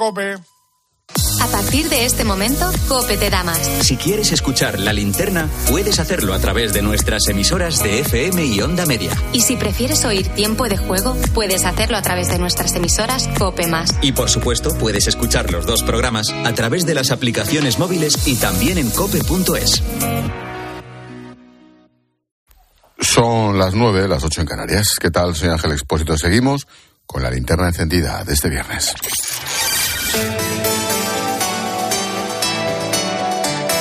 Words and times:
COPE. 0.00 0.38
A 1.42 1.46
partir 1.48 1.90
de 1.90 2.06
este 2.06 2.24
momento, 2.24 2.70
Cope 2.88 3.18
te 3.18 3.28
da 3.28 3.44
más. 3.44 3.58
Si 3.82 3.98
quieres 3.98 4.32
escuchar 4.32 4.80
la 4.80 4.94
linterna, 4.94 5.46
puedes 5.68 5.98
hacerlo 5.98 6.32
a 6.32 6.38
través 6.38 6.72
de 6.72 6.80
nuestras 6.80 7.28
emisoras 7.28 7.82
de 7.82 8.00
FM 8.00 8.46
y 8.46 8.62
Onda 8.62 8.86
Media. 8.86 9.12
Y 9.34 9.42
si 9.42 9.56
prefieres 9.56 10.02
oír 10.06 10.26
tiempo 10.28 10.70
de 10.70 10.78
juego, 10.78 11.14
puedes 11.34 11.66
hacerlo 11.66 11.98
a 11.98 12.02
través 12.02 12.28
de 12.28 12.38
nuestras 12.38 12.74
emisoras 12.76 13.28
Cope 13.38 13.66
Más. 13.66 13.94
Y 14.00 14.12
por 14.12 14.30
supuesto, 14.30 14.70
puedes 14.78 15.06
escuchar 15.06 15.52
los 15.52 15.66
dos 15.66 15.82
programas 15.82 16.30
a 16.30 16.54
través 16.54 16.86
de 16.86 16.94
las 16.94 17.10
aplicaciones 17.10 17.78
móviles 17.78 18.26
y 18.26 18.36
también 18.36 18.78
en 18.78 18.90
cope.es. 18.90 19.82
Son 23.00 23.58
las 23.58 23.74
nueve, 23.74 24.08
las 24.08 24.24
ocho 24.24 24.40
en 24.40 24.46
Canarias. 24.46 24.94
¿Qué 24.98 25.10
tal? 25.10 25.34
Soy 25.34 25.50
Ángel 25.50 25.72
Expósito. 25.72 26.16
Seguimos 26.16 26.66
con 27.04 27.22
la 27.22 27.30
linterna 27.30 27.68
encendida 27.68 28.24
de 28.24 28.32
este 28.32 28.48
viernes. 28.48 28.94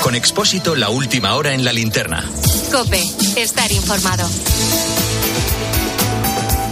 Con 0.02 0.16
Expósito, 0.16 0.76
la 0.76 0.90
última 0.90 1.36
hora 1.36 1.54
en 1.54 1.64
la 1.64 1.72
linterna. 1.72 2.24
Cope, 2.72 3.04
estar 3.36 3.72
informado. 3.72 4.28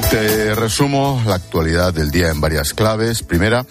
Te 0.09 0.55
resumo 0.55 1.22
la 1.26 1.35
actualidad 1.35 1.94
del 1.94 2.09
día 2.12 2.30
en 2.30 2.40
varias 2.40 2.73
claves. 2.73 3.23
Primera, 3.23 3.66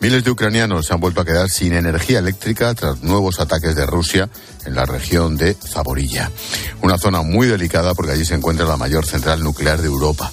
miles 0.00 0.22
de 0.24 0.30
ucranianos 0.30 0.86
se 0.86 0.94
han 0.94 1.00
vuelto 1.00 1.20
a 1.20 1.24
quedar 1.24 1.50
sin 1.50 1.74
energía 1.74 2.20
eléctrica 2.20 2.72
tras 2.74 3.02
nuevos 3.02 3.40
ataques 3.40 3.74
de 3.74 3.84
Rusia 3.84 4.30
en 4.64 4.74
la 4.74 4.86
región 4.86 5.36
de 5.36 5.54
Zaborilla. 5.54 6.30
Una 6.80 6.96
zona 6.96 7.22
muy 7.22 7.48
delicada 7.48 7.94
porque 7.94 8.12
allí 8.12 8.24
se 8.24 8.34
encuentra 8.34 8.66
la 8.66 8.76
mayor 8.76 9.04
central 9.04 9.42
nuclear 9.42 9.80
de 9.82 9.88
Europa. 9.88 10.30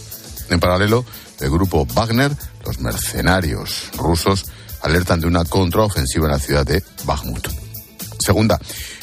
En 0.49 0.59
paralelo, 0.59 1.05
el 1.39 1.49
grupo 1.49 1.85
Wagner, 1.85 2.31
los 2.65 2.79
mercenarios 2.79 3.89
rusos, 3.97 4.45
alertan 4.81 5.19
de 5.19 5.27
una 5.27 5.45
contraofensiva 5.45 6.25
en 6.25 6.31
la 6.31 6.39
ciudad 6.39 6.65
de 6.65 6.83
Bakhmut. 7.05 7.47
Segunda, 8.19 8.59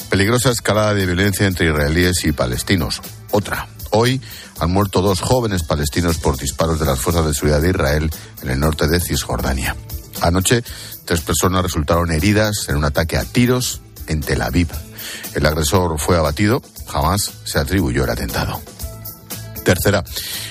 peligrosa 0.08 0.50
escalada 0.50 0.94
de 0.94 1.06
violencia 1.06 1.46
entre 1.46 1.66
israelíes 1.66 2.24
y 2.24 2.32
palestinos. 2.32 3.00
Otra, 3.30 3.68
hoy 3.90 4.20
han 4.60 4.70
muerto 4.70 5.02
dos 5.02 5.20
jóvenes 5.20 5.62
palestinos 5.62 6.18
por 6.18 6.38
disparos 6.38 6.78
de 6.78 6.86
las 6.86 6.98
fuerzas 6.98 7.26
de 7.26 7.34
seguridad 7.34 7.60
de 7.60 7.70
Israel 7.70 8.10
en 8.42 8.50
el 8.50 8.60
norte 8.60 8.86
de 8.86 9.00
Cisjordania. 9.00 9.76
Anoche, 10.20 10.62
tres 11.04 11.20
personas 11.20 11.62
resultaron 11.62 12.10
heridas 12.10 12.66
en 12.68 12.76
un 12.76 12.84
ataque 12.84 13.16
a 13.16 13.24
tiros 13.24 13.80
en 14.06 14.20
Tel 14.20 14.42
Aviv. 14.42 14.68
El 15.34 15.46
agresor 15.46 15.98
fue 15.98 16.16
abatido, 16.16 16.62
jamás 16.86 17.32
se 17.44 17.58
atribuyó 17.58 18.04
el 18.04 18.10
atentado. 18.10 18.60
Tercera, 19.64 20.02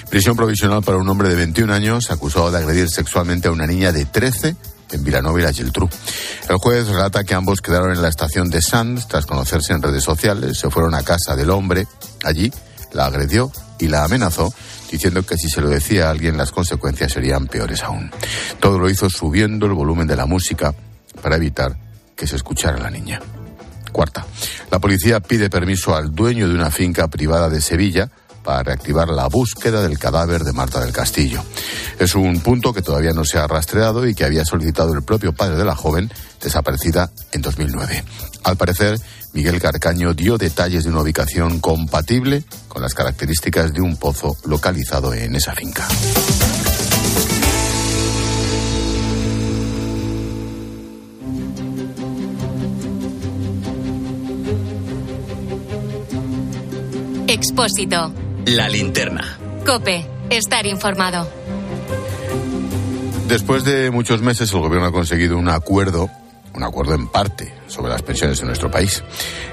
prisión 0.10 0.36
provisional 0.36 0.84
para 0.84 0.98
un 0.98 1.10
hombre 1.10 1.30
de 1.30 1.36
21 1.36 1.73
años 1.73 2.12
acusado 2.12 2.52
de 2.52 2.60
agredir 2.60 2.90
sexualmente 2.90 3.48
a 3.48 3.52
una 3.52 3.66
niña 3.66 3.92
de 3.92 4.06
13 4.06 4.56
en 4.92 5.04
Vilanova 5.04 5.40
y 5.40 5.44
la 5.44 5.54
Geltrú. 5.54 5.90
El 6.50 6.58
juez 6.58 6.88
relata 6.88 7.24
que 7.24 7.34
ambos 7.34 7.62
quedaron 7.62 7.92
en 7.92 8.02
la 8.02 8.10
estación 8.10 8.50
de 8.50 8.62
Sands 8.62 9.08
tras 9.08 9.26
conocerse 9.26 9.74
en 9.74 9.82
redes 9.82 10.04
sociales, 10.04 10.58
se 10.58 10.70
fueron 10.70 10.96
a 10.96 11.04
casa 11.04 11.36
del 11.36 11.50
hombre, 11.50 11.88
allí 12.24 12.52
la 12.94 13.06
agredió 13.06 13.52
y 13.80 13.88
la 13.88 14.04
amenazó, 14.04 14.54
diciendo 14.92 15.24
que 15.24 15.38
si 15.38 15.50
se 15.50 15.62
lo 15.62 15.70
decía 15.70 16.08
a 16.08 16.12
alguien 16.12 16.38
las 16.38 16.52
consecuencias 16.52 17.12
serían 17.12 17.48
peores 17.48 17.84
aún. 17.84 18.12
Todo 18.60 18.80
lo 18.80 18.90
hizo 18.90 19.10
subiendo 19.10 19.66
el 19.66 19.74
volumen 19.74 20.08
de 20.08 20.16
la 20.16 20.26
música 20.26 20.74
para 21.22 21.36
evitar 21.36 21.78
que 22.16 22.28
se 22.28 22.36
escuchara 22.36 22.78
la 22.78 22.90
niña. 22.90 23.22
Cuarta, 23.92 24.26
la 24.72 24.80
policía 24.80 25.20
pide 25.20 25.50
permiso 25.50 25.96
al 25.96 26.14
dueño 26.14 26.48
de 26.48 26.56
una 26.56 26.72
finca 26.72 27.08
privada 27.08 27.50
de 27.50 27.62
Sevilla 27.62 28.10
para 28.48 28.64
reactivar 28.64 29.09
la 29.09 29.28
búsqueda 29.28 29.81
del 29.81 30.00
cadáver 30.00 30.45
de 30.45 30.53
Marta 30.53 30.80
del 30.80 30.94
Castillo. 30.94 31.44
Es 32.00 32.16
un 32.16 32.40
punto 32.40 32.72
que 32.72 32.81
todavía 32.81 33.12
no 33.12 33.26
se 33.26 33.38
ha 33.38 33.45
rastreado 33.45 34.08
y 34.08 34.16
que 34.16 34.23
había 34.23 34.45
solicitado 34.45 34.94
el 34.94 35.04
propio 35.04 35.34
padre 35.34 35.58
de 35.58 35.66
la 35.66 35.76
joven, 35.76 36.09
desaparecida 36.42 37.12
en 37.34 37.42
2009. 37.42 38.06
Al 38.45 38.56
parecer, 38.56 38.98
Miguel 39.34 39.59
Carcaño 39.59 40.14
dio 40.14 40.38
detalles 40.38 40.86
de 40.86 40.92
una 40.92 41.02
ubicación 41.02 41.59
compatible 41.59 42.45
con 42.70 42.81
las 42.81 42.94
características 42.94 43.73
de 43.73 43.82
un 43.82 43.98
pozo 43.98 44.38
localizado 44.45 45.14
en 45.14 45.36
esa 45.36 45.54
finca. 45.54 45.86
Expósito. 57.27 58.27
La 58.48 58.70
linterna. 58.70 59.38
Cope, 59.66 60.08
estar 60.30 60.66
informado. 60.66 61.28
Después 63.28 63.66
de 63.66 63.92
muchos 63.92 64.22
meses, 64.22 64.54
el 64.54 64.60
gobierno 64.62 64.88
ha 64.88 64.92
conseguido 64.94 65.38
un 65.38 65.50
acuerdo, 65.50 66.10
un 66.54 66.64
acuerdo 66.64 66.96
en 66.96 67.10
parte, 67.10 67.54
sobre 67.68 67.92
las 67.92 68.02
pensiones 68.04 68.40
en 68.40 68.48
nuestro 68.48 68.72
país. 68.72 69.04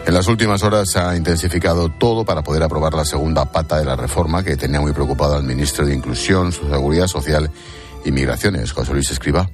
En 0.07 0.15
las 0.15 0.29
últimas 0.29 0.63
horas 0.63 0.93
se 0.93 1.01
ha 1.01 1.17
intensificado 1.17 1.89
todo 1.89 2.25
para 2.25 2.45
poder 2.45 2.63
aprobar 2.63 2.95
la 2.95 3.05
segunda 3.05 3.51
pata 3.51 3.79
de 3.79 3.85
la 3.85 3.97
reforma 3.97 4.45
que 4.45 4.57
tenía 4.57 4.81
muy 4.81 4.93
preocupado 4.93 5.35
al 5.35 5.43
ministro 5.43 5.85
de 5.85 5.93
Inclusión, 5.93 6.53
Seguridad 6.53 7.09
Social 7.09 7.51
y 8.05 8.13
Migraciones, 8.13 8.71
José 8.71 8.93
Luis 8.93 9.11
Escriba. 9.11 9.51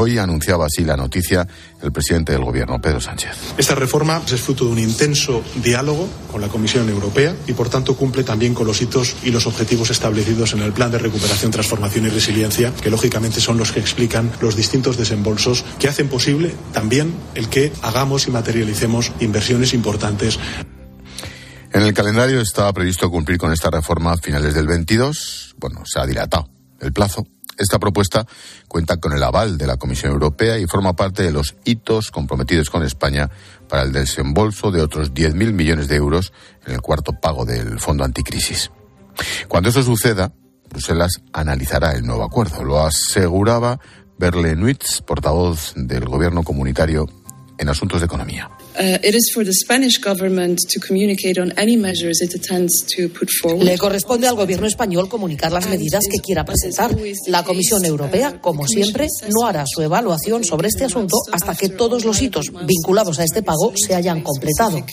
Hoy 0.00 0.16
anunciaba 0.16 0.66
así 0.66 0.84
la 0.84 0.96
noticia 0.96 1.44
el 1.82 1.90
presidente 1.90 2.30
del 2.30 2.44
Gobierno, 2.44 2.80
Pedro 2.80 3.00
Sánchez. 3.00 3.32
Esta 3.58 3.74
reforma 3.74 4.22
es 4.32 4.40
fruto 4.40 4.64
de 4.64 4.70
un 4.70 4.78
intenso 4.78 5.42
diálogo 5.56 6.08
con 6.30 6.40
la 6.40 6.46
Comisión 6.46 6.88
Europea 6.88 7.34
y, 7.48 7.52
por 7.52 7.68
tanto, 7.68 7.96
cumple 7.96 8.22
también 8.22 8.54
con 8.54 8.64
los 8.64 8.80
hitos 8.80 9.16
y 9.24 9.32
los 9.32 9.48
objetivos 9.48 9.90
establecidos 9.90 10.52
en 10.52 10.60
el 10.60 10.72
Plan 10.72 10.92
de 10.92 10.98
Recuperación, 10.98 11.50
Transformación 11.50 12.06
y 12.06 12.10
Resiliencia, 12.10 12.72
que 12.80 12.90
lógicamente 12.90 13.40
son 13.40 13.58
los 13.58 13.72
que 13.72 13.80
explican 13.80 14.30
los 14.40 14.54
distintos 14.54 14.96
desembolsos 14.96 15.64
que 15.80 15.88
hacen 15.88 16.08
posible 16.08 16.54
también 16.72 17.12
el 17.34 17.48
que 17.48 17.72
hagamos 17.82 18.28
y 18.28 18.30
materialicemos 18.30 19.10
inversiones 19.18 19.74
importantes. 19.74 20.38
En 21.72 21.82
el 21.82 21.92
calendario 21.92 22.40
estaba 22.40 22.72
previsto 22.72 23.10
cumplir 23.10 23.38
con 23.38 23.52
esta 23.52 23.68
reforma 23.68 24.12
a 24.12 24.16
finales 24.16 24.54
del 24.54 24.68
22. 24.68 25.56
Bueno, 25.58 25.82
se 25.84 25.98
ha 25.98 26.06
dilatado 26.06 26.48
el 26.80 26.92
plazo 26.92 27.26
esta 27.58 27.78
propuesta 27.78 28.26
cuenta 28.68 28.98
con 28.98 29.12
el 29.12 29.22
aval 29.22 29.58
de 29.58 29.66
la 29.66 29.76
Comisión 29.76 30.12
Europea 30.12 30.58
y 30.58 30.66
forma 30.66 30.94
parte 30.94 31.22
de 31.22 31.32
los 31.32 31.56
hitos 31.64 32.10
comprometidos 32.10 32.70
con 32.70 32.82
España 32.82 33.30
para 33.68 33.82
el 33.82 33.92
desembolso 33.92 34.70
de 34.70 34.80
otros 34.80 35.12
10.000 35.12 35.52
millones 35.52 35.88
de 35.88 35.96
euros 35.96 36.32
en 36.66 36.74
el 36.74 36.80
cuarto 36.80 37.12
pago 37.12 37.44
del 37.44 37.78
Fondo 37.80 38.04
Anticrisis. 38.04 38.70
Cuando 39.48 39.70
eso 39.70 39.82
suceda, 39.82 40.32
Bruselas 40.68 41.20
analizará 41.32 41.92
el 41.92 42.06
nuevo 42.06 42.24
acuerdo. 42.24 42.64
Lo 42.64 42.80
aseguraba 42.80 43.80
Berle 44.18 44.56
Nuitz, 44.56 45.02
portavoz 45.02 45.72
del 45.76 46.04
Gobierno 46.06 46.42
comunitario 46.42 47.06
en 47.58 47.68
asuntos 47.68 48.00
de 48.00 48.06
economía. 48.06 48.50
Le 53.60 53.76
corresponde 53.76 54.28
al 54.28 54.36
gobierno 54.36 54.68
español 54.68 55.08
comunicar 55.08 55.50
las 55.50 55.68
medidas 55.68 56.04
que 56.08 56.20
quiera 56.20 56.44
presentar. 56.44 56.96
La 57.26 57.42
Comisión 57.42 57.84
Europea, 57.84 58.40
como 58.40 58.68
siempre, 58.68 59.08
no 59.34 59.48
hará 59.48 59.64
su 59.66 59.82
evaluación 59.82 60.44
sobre 60.44 60.68
este 60.68 60.84
asunto 60.84 61.16
hasta 61.32 61.56
que 61.56 61.70
todos 61.70 62.04
los 62.04 62.22
hitos 62.22 62.52
vinculados 62.66 63.18
a 63.18 63.24
este 63.24 63.42
pago 63.42 63.72
se 63.74 63.96
hayan 63.96 64.22
completado. 64.22 64.84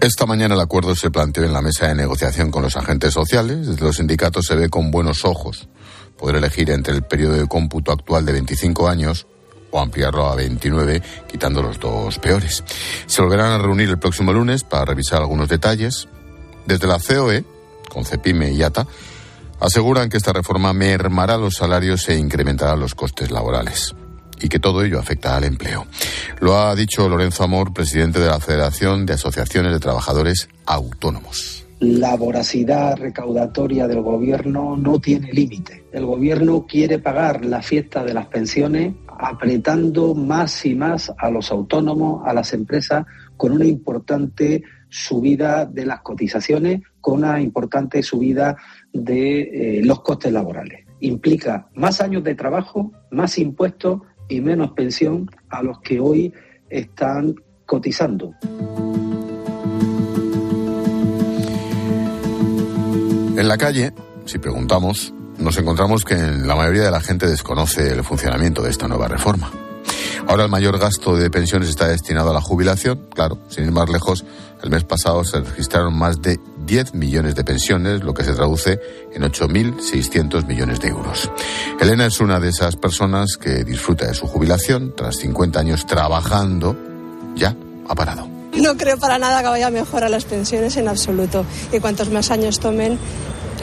Esta 0.00 0.24
mañana 0.24 0.54
el 0.54 0.60
acuerdo 0.60 0.94
se 0.94 1.10
planteó 1.10 1.44
en 1.44 1.52
la 1.52 1.60
mesa 1.60 1.88
de 1.88 1.96
negociación 1.96 2.50
con 2.50 2.62
los 2.62 2.76
agentes 2.76 3.12
sociales. 3.12 3.66
Desde 3.66 3.82
los 3.82 3.96
sindicatos 3.96 4.46
se 4.46 4.54
ve 4.54 4.70
con 4.70 4.90
buenos 4.90 5.26
ojos 5.26 5.68
poder 6.16 6.36
elegir 6.36 6.70
entre 6.70 6.94
el 6.94 7.02
periodo 7.02 7.34
de 7.34 7.46
cómputo 7.46 7.92
actual 7.92 8.24
de 8.24 8.32
25 8.32 8.88
años 8.88 9.26
o 9.70 9.80
ampliarlo 9.80 10.26
a 10.26 10.34
29, 10.34 11.02
quitando 11.26 11.62
los 11.62 11.78
dos 11.78 12.18
peores. 12.18 12.64
Se 13.06 13.22
volverán 13.22 13.52
a 13.52 13.58
reunir 13.58 13.88
el 13.88 13.98
próximo 13.98 14.32
lunes 14.32 14.64
para 14.64 14.84
revisar 14.84 15.20
algunos 15.20 15.48
detalles. 15.48 16.08
Desde 16.66 16.86
la 16.86 16.98
COE, 16.98 17.44
con 17.88 18.04
Cepime 18.04 18.52
y 18.52 18.62
ATA, 18.62 18.86
aseguran 19.60 20.08
que 20.08 20.16
esta 20.16 20.32
reforma 20.32 20.72
mermará 20.72 21.36
los 21.36 21.54
salarios 21.54 22.08
e 22.08 22.16
incrementará 22.16 22.76
los 22.76 22.94
costes 22.94 23.30
laborales 23.30 23.94
y 24.40 24.48
que 24.48 24.60
todo 24.60 24.82
ello 24.82 24.98
afecta 24.98 25.36
al 25.36 25.44
empleo. 25.44 25.86
Lo 26.40 26.58
ha 26.58 26.74
dicho 26.74 27.08
Lorenzo 27.08 27.44
Amor, 27.44 27.72
presidente 27.72 28.20
de 28.20 28.28
la 28.28 28.40
Federación 28.40 29.04
de 29.04 29.14
Asociaciones 29.14 29.72
de 29.72 29.80
Trabajadores 29.80 30.48
Autónomos. 30.66 31.64
La 31.80 32.16
voracidad 32.16 32.96
recaudatoria 32.96 33.86
del 33.86 34.02
gobierno 34.02 34.76
no 34.76 34.98
tiene 34.98 35.32
límite. 35.32 35.84
El 35.92 36.06
gobierno 36.06 36.66
quiere 36.68 36.98
pagar 36.98 37.44
la 37.44 37.62
fiesta 37.62 38.02
de 38.02 38.14
las 38.14 38.26
pensiones 38.26 38.94
apretando 39.18 40.14
más 40.14 40.64
y 40.64 40.74
más 40.74 41.12
a 41.18 41.30
los 41.30 41.50
autónomos, 41.50 42.22
a 42.26 42.32
las 42.32 42.52
empresas, 42.52 43.04
con 43.36 43.52
una 43.52 43.66
importante 43.66 44.62
subida 44.88 45.66
de 45.66 45.84
las 45.84 46.00
cotizaciones, 46.00 46.82
con 47.00 47.18
una 47.18 47.40
importante 47.40 48.02
subida 48.02 48.56
de 48.92 49.40
eh, 49.40 49.84
los 49.84 50.00
costes 50.02 50.32
laborales. 50.32 50.86
Implica 51.00 51.68
más 51.74 52.00
años 52.00 52.24
de 52.24 52.34
trabajo, 52.34 52.92
más 53.10 53.38
impuestos 53.38 54.00
y 54.28 54.40
menos 54.40 54.72
pensión 54.72 55.28
a 55.48 55.62
los 55.62 55.80
que 55.80 56.00
hoy 56.00 56.32
están 56.68 57.34
cotizando. 57.66 58.34
En 63.36 63.46
la 63.46 63.56
calle, 63.56 63.92
si 64.24 64.38
preguntamos, 64.38 65.14
nos 65.38 65.56
encontramos 65.58 66.04
que 66.04 66.14
la 66.16 66.56
mayoría 66.56 66.84
de 66.84 66.90
la 66.90 67.00
gente 67.00 67.26
desconoce 67.26 67.92
el 67.92 68.04
funcionamiento 68.04 68.62
de 68.62 68.70
esta 68.70 68.88
nueva 68.88 69.08
reforma. 69.08 69.50
Ahora 70.26 70.44
el 70.44 70.50
mayor 70.50 70.78
gasto 70.78 71.16
de 71.16 71.30
pensiones 71.30 71.70
está 71.70 71.88
destinado 71.88 72.30
a 72.30 72.34
la 72.34 72.40
jubilación. 72.40 73.06
Claro, 73.14 73.38
sin 73.48 73.64
ir 73.64 73.72
más 73.72 73.88
lejos, 73.88 74.24
el 74.62 74.70
mes 74.70 74.84
pasado 74.84 75.24
se 75.24 75.40
registraron 75.40 75.96
más 75.96 76.20
de 76.20 76.38
10 76.66 76.94
millones 76.94 77.34
de 77.34 77.44
pensiones, 77.44 78.02
lo 78.02 78.12
que 78.12 78.24
se 78.24 78.34
traduce 78.34 78.78
en 79.14 79.22
8.600 79.22 80.46
millones 80.46 80.80
de 80.80 80.88
euros. 80.88 81.30
Elena 81.80 82.06
es 82.06 82.20
una 82.20 82.40
de 82.40 82.50
esas 82.50 82.76
personas 82.76 83.36
que 83.40 83.64
disfruta 83.64 84.06
de 84.06 84.14
su 84.14 84.26
jubilación. 84.26 84.92
Tras 84.94 85.16
50 85.16 85.60
años 85.60 85.86
trabajando, 85.86 86.76
ya 87.34 87.56
ha 87.88 87.94
parado. 87.94 88.28
No 88.54 88.76
creo 88.76 88.98
para 88.98 89.18
nada 89.18 89.40
que 89.42 89.48
vaya 89.48 89.68
a 89.68 89.70
mejorar 89.70 90.10
las 90.10 90.24
pensiones 90.24 90.76
en 90.76 90.88
absoluto. 90.88 91.46
Y 91.72 91.78
cuantos 91.80 92.10
más 92.10 92.30
años 92.30 92.58
tomen, 92.58 92.98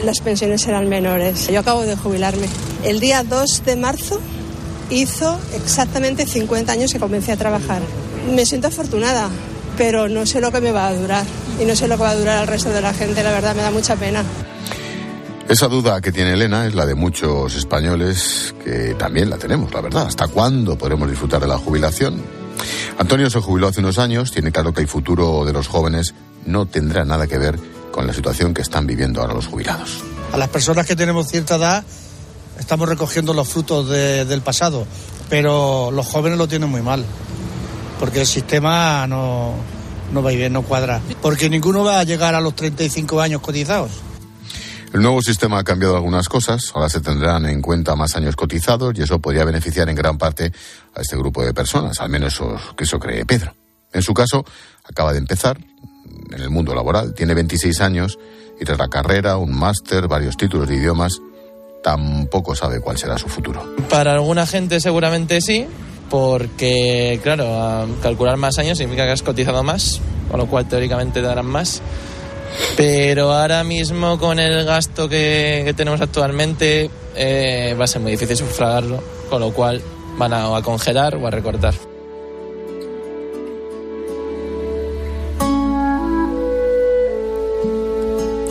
las 0.04 0.20
pensiones 0.20 0.62
serán 0.62 0.88
menores. 0.88 1.48
Yo 1.48 1.60
acabo 1.60 1.82
de 1.82 1.96
jubilarme. 1.96 2.48
El 2.84 3.00
día 3.00 3.22
2 3.22 3.64
de 3.64 3.76
marzo 3.76 4.20
hizo 4.90 5.38
exactamente 5.54 6.26
50 6.26 6.72
años 6.72 6.92
que 6.92 7.00
comencé 7.00 7.32
a 7.32 7.36
trabajar. 7.36 7.82
Me 8.34 8.46
siento 8.46 8.68
afortunada, 8.68 9.28
pero 9.76 10.08
no 10.08 10.26
sé 10.26 10.40
lo 10.40 10.52
que 10.52 10.60
me 10.60 10.72
va 10.72 10.88
a 10.88 10.94
durar. 10.94 11.24
Y 11.60 11.64
no 11.64 11.74
sé 11.74 11.88
lo 11.88 11.96
que 11.96 12.02
va 12.02 12.10
a 12.10 12.16
durar 12.16 12.38
al 12.38 12.46
resto 12.46 12.70
de 12.70 12.80
la 12.80 12.92
gente, 12.92 13.22
la 13.22 13.30
verdad 13.30 13.54
me 13.54 13.62
da 13.62 13.70
mucha 13.70 13.96
pena. 13.96 14.22
Esa 15.48 15.68
duda 15.68 16.00
que 16.00 16.10
tiene 16.10 16.32
Elena 16.32 16.66
es 16.66 16.74
la 16.74 16.86
de 16.86 16.96
muchos 16.96 17.54
españoles 17.54 18.54
que 18.64 18.94
también 18.94 19.30
la 19.30 19.38
tenemos, 19.38 19.72
la 19.72 19.80
verdad. 19.80 20.06
¿Hasta 20.08 20.26
cuándo 20.26 20.76
podremos 20.76 21.08
disfrutar 21.08 21.40
de 21.40 21.46
la 21.46 21.56
jubilación? 21.56 22.20
Antonio 22.98 23.30
se 23.30 23.40
jubiló 23.40 23.68
hace 23.68 23.80
unos 23.80 23.98
años, 23.98 24.32
tiene 24.32 24.50
claro 24.50 24.72
que 24.72 24.80
el 24.80 24.88
futuro 24.88 25.44
de 25.44 25.52
los 25.52 25.68
jóvenes 25.68 26.14
no 26.46 26.66
tendrá 26.66 27.04
nada 27.04 27.26
que 27.26 27.38
ver 27.38 27.58
con 27.96 28.06
la 28.06 28.12
situación 28.12 28.52
que 28.52 28.60
están 28.60 28.86
viviendo 28.86 29.22
ahora 29.22 29.32
los 29.32 29.46
jubilados. 29.46 30.04
A 30.30 30.36
las 30.36 30.50
personas 30.50 30.84
que 30.84 30.94
tenemos 30.94 31.28
cierta 31.28 31.56
edad 31.56 31.82
estamos 32.58 32.86
recogiendo 32.86 33.32
los 33.32 33.48
frutos 33.48 33.88
del 33.88 34.42
pasado, 34.42 34.86
pero 35.30 35.90
los 35.90 36.06
jóvenes 36.06 36.36
lo 36.36 36.46
tienen 36.46 36.68
muy 36.68 36.82
mal, 36.82 37.06
porque 37.98 38.20
el 38.20 38.26
sistema 38.26 39.06
no, 39.06 39.54
no 40.12 40.22
va 40.22 40.30
bien, 40.32 40.52
no 40.52 40.60
cuadra, 40.60 41.00
porque 41.22 41.48
ninguno 41.48 41.84
va 41.84 41.98
a 41.98 42.04
llegar 42.04 42.34
a 42.34 42.40
los 42.42 42.54
35 42.54 43.18
años 43.18 43.40
cotizados. 43.40 43.92
El 44.92 45.00
nuevo 45.00 45.22
sistema 45.22 45.60
ha 45.60 45.64
cambiado 45.64 45.96
algunas 45.96 46.28
cosas, 46.28 46.72
ahora 46.74 46.90
se 46.90 47.00
tendrán 47.00 47.46
en 47.46 47.62
cuenta 47.62 47.96
más 47.96 48.14
años 48.14 48.36
cotizados 48.36 48.92
y 48.98 49.02
eso 49.02 49.20
podría 49.20 49.46
beneficiar 49.46 49.88
en 49.88 49.96
gran 49.96 50.18
parte 50.18 50.52
a 50.94 51.00
este 51.00 51.16
grupo 51.16 51.42
de 51.42 51.54
personas, 51.54 51.98
al 52.00 52.10
menos 52.10 52.34
eso, 52.34 52.60
que 52.76 52.84
eso 52.84 52.98
cree 52.98 53.24
Pedro. 53.24 53.54
En 53.90 54.02
su 54.02 54.12
caso, 54.12 54.44
acaba 54.84 55.12
de 55.12 55.18
empezar 55.18 55.56
en 56.30 56.42
el 56.42 56.50
mundo 56.50 56.74
laboral, 56.74 57.14
tiene 57.14 57.34
26 57.34 57.80
años 57.80 58.18
y 58.60 58.64
tras 58.64 58.78
la 58.78 58.88
carrera, 58.88 59.36
un 59.36 59.54
máster, 59.54 60.08
varios 60.08 60.36
títulos 60.36 60.68
de 60.68 60.76
idiomas, 60.76 61.20
tampoco 61.82 62.54
sabe 62.54 62.80
cuál 62.80 62.98
será 62.98 63.18
su 63.18 63.28
futuro. 63.28 63.62
Para 63.88 64.12
alguna 64.12 64.46
gente 64.46 64.80
seguramente 64.80 65.40
sí, 65.40 65.66
porque 66.10 67.20
claro, 67.22 67.88
calcular 68.02 68.36
más 68.36 68.58
años 68.58 68.78
significa 68.78 69.04
que 69.04 69.12
has 69.12 69.22
cotizado 69.22 69.62
más, 69.62 70.00
con 70.30 70.40
lo 70.40 70.46
cual 70.46 70.68
teóricamente 70.68 71.20
te 71.20 71.26
darán 71.26 71.46
más. 71.46 71.82
Pero 72.76 73.32
ahora 73.32 73.64
mismo 73.64 74.18
con 74.18 74.38
el 74.38 74.64
gasto 74.64 75.08
que, 75.08 75.72
tenemos 75.76 76.00
actualmente 76.00 76.90
eh, 77.14 77.76
va 77.78 77.84
a 77.84 77.88
ser 77.88 78.00
muy 78.00 78.12
difícil 78.12 78.36
sufragarlo, 78.36 79.02
con 79.28 79.40
lo 79.40 79.52
cual 79.52 79.82
van 80.16 80.32
a, 80.32 80.56
a 80.56 80.62
congelar 80.62 81.16
o 81.16 81.26
a 81.26 81.30
recortar. 81.30 81.74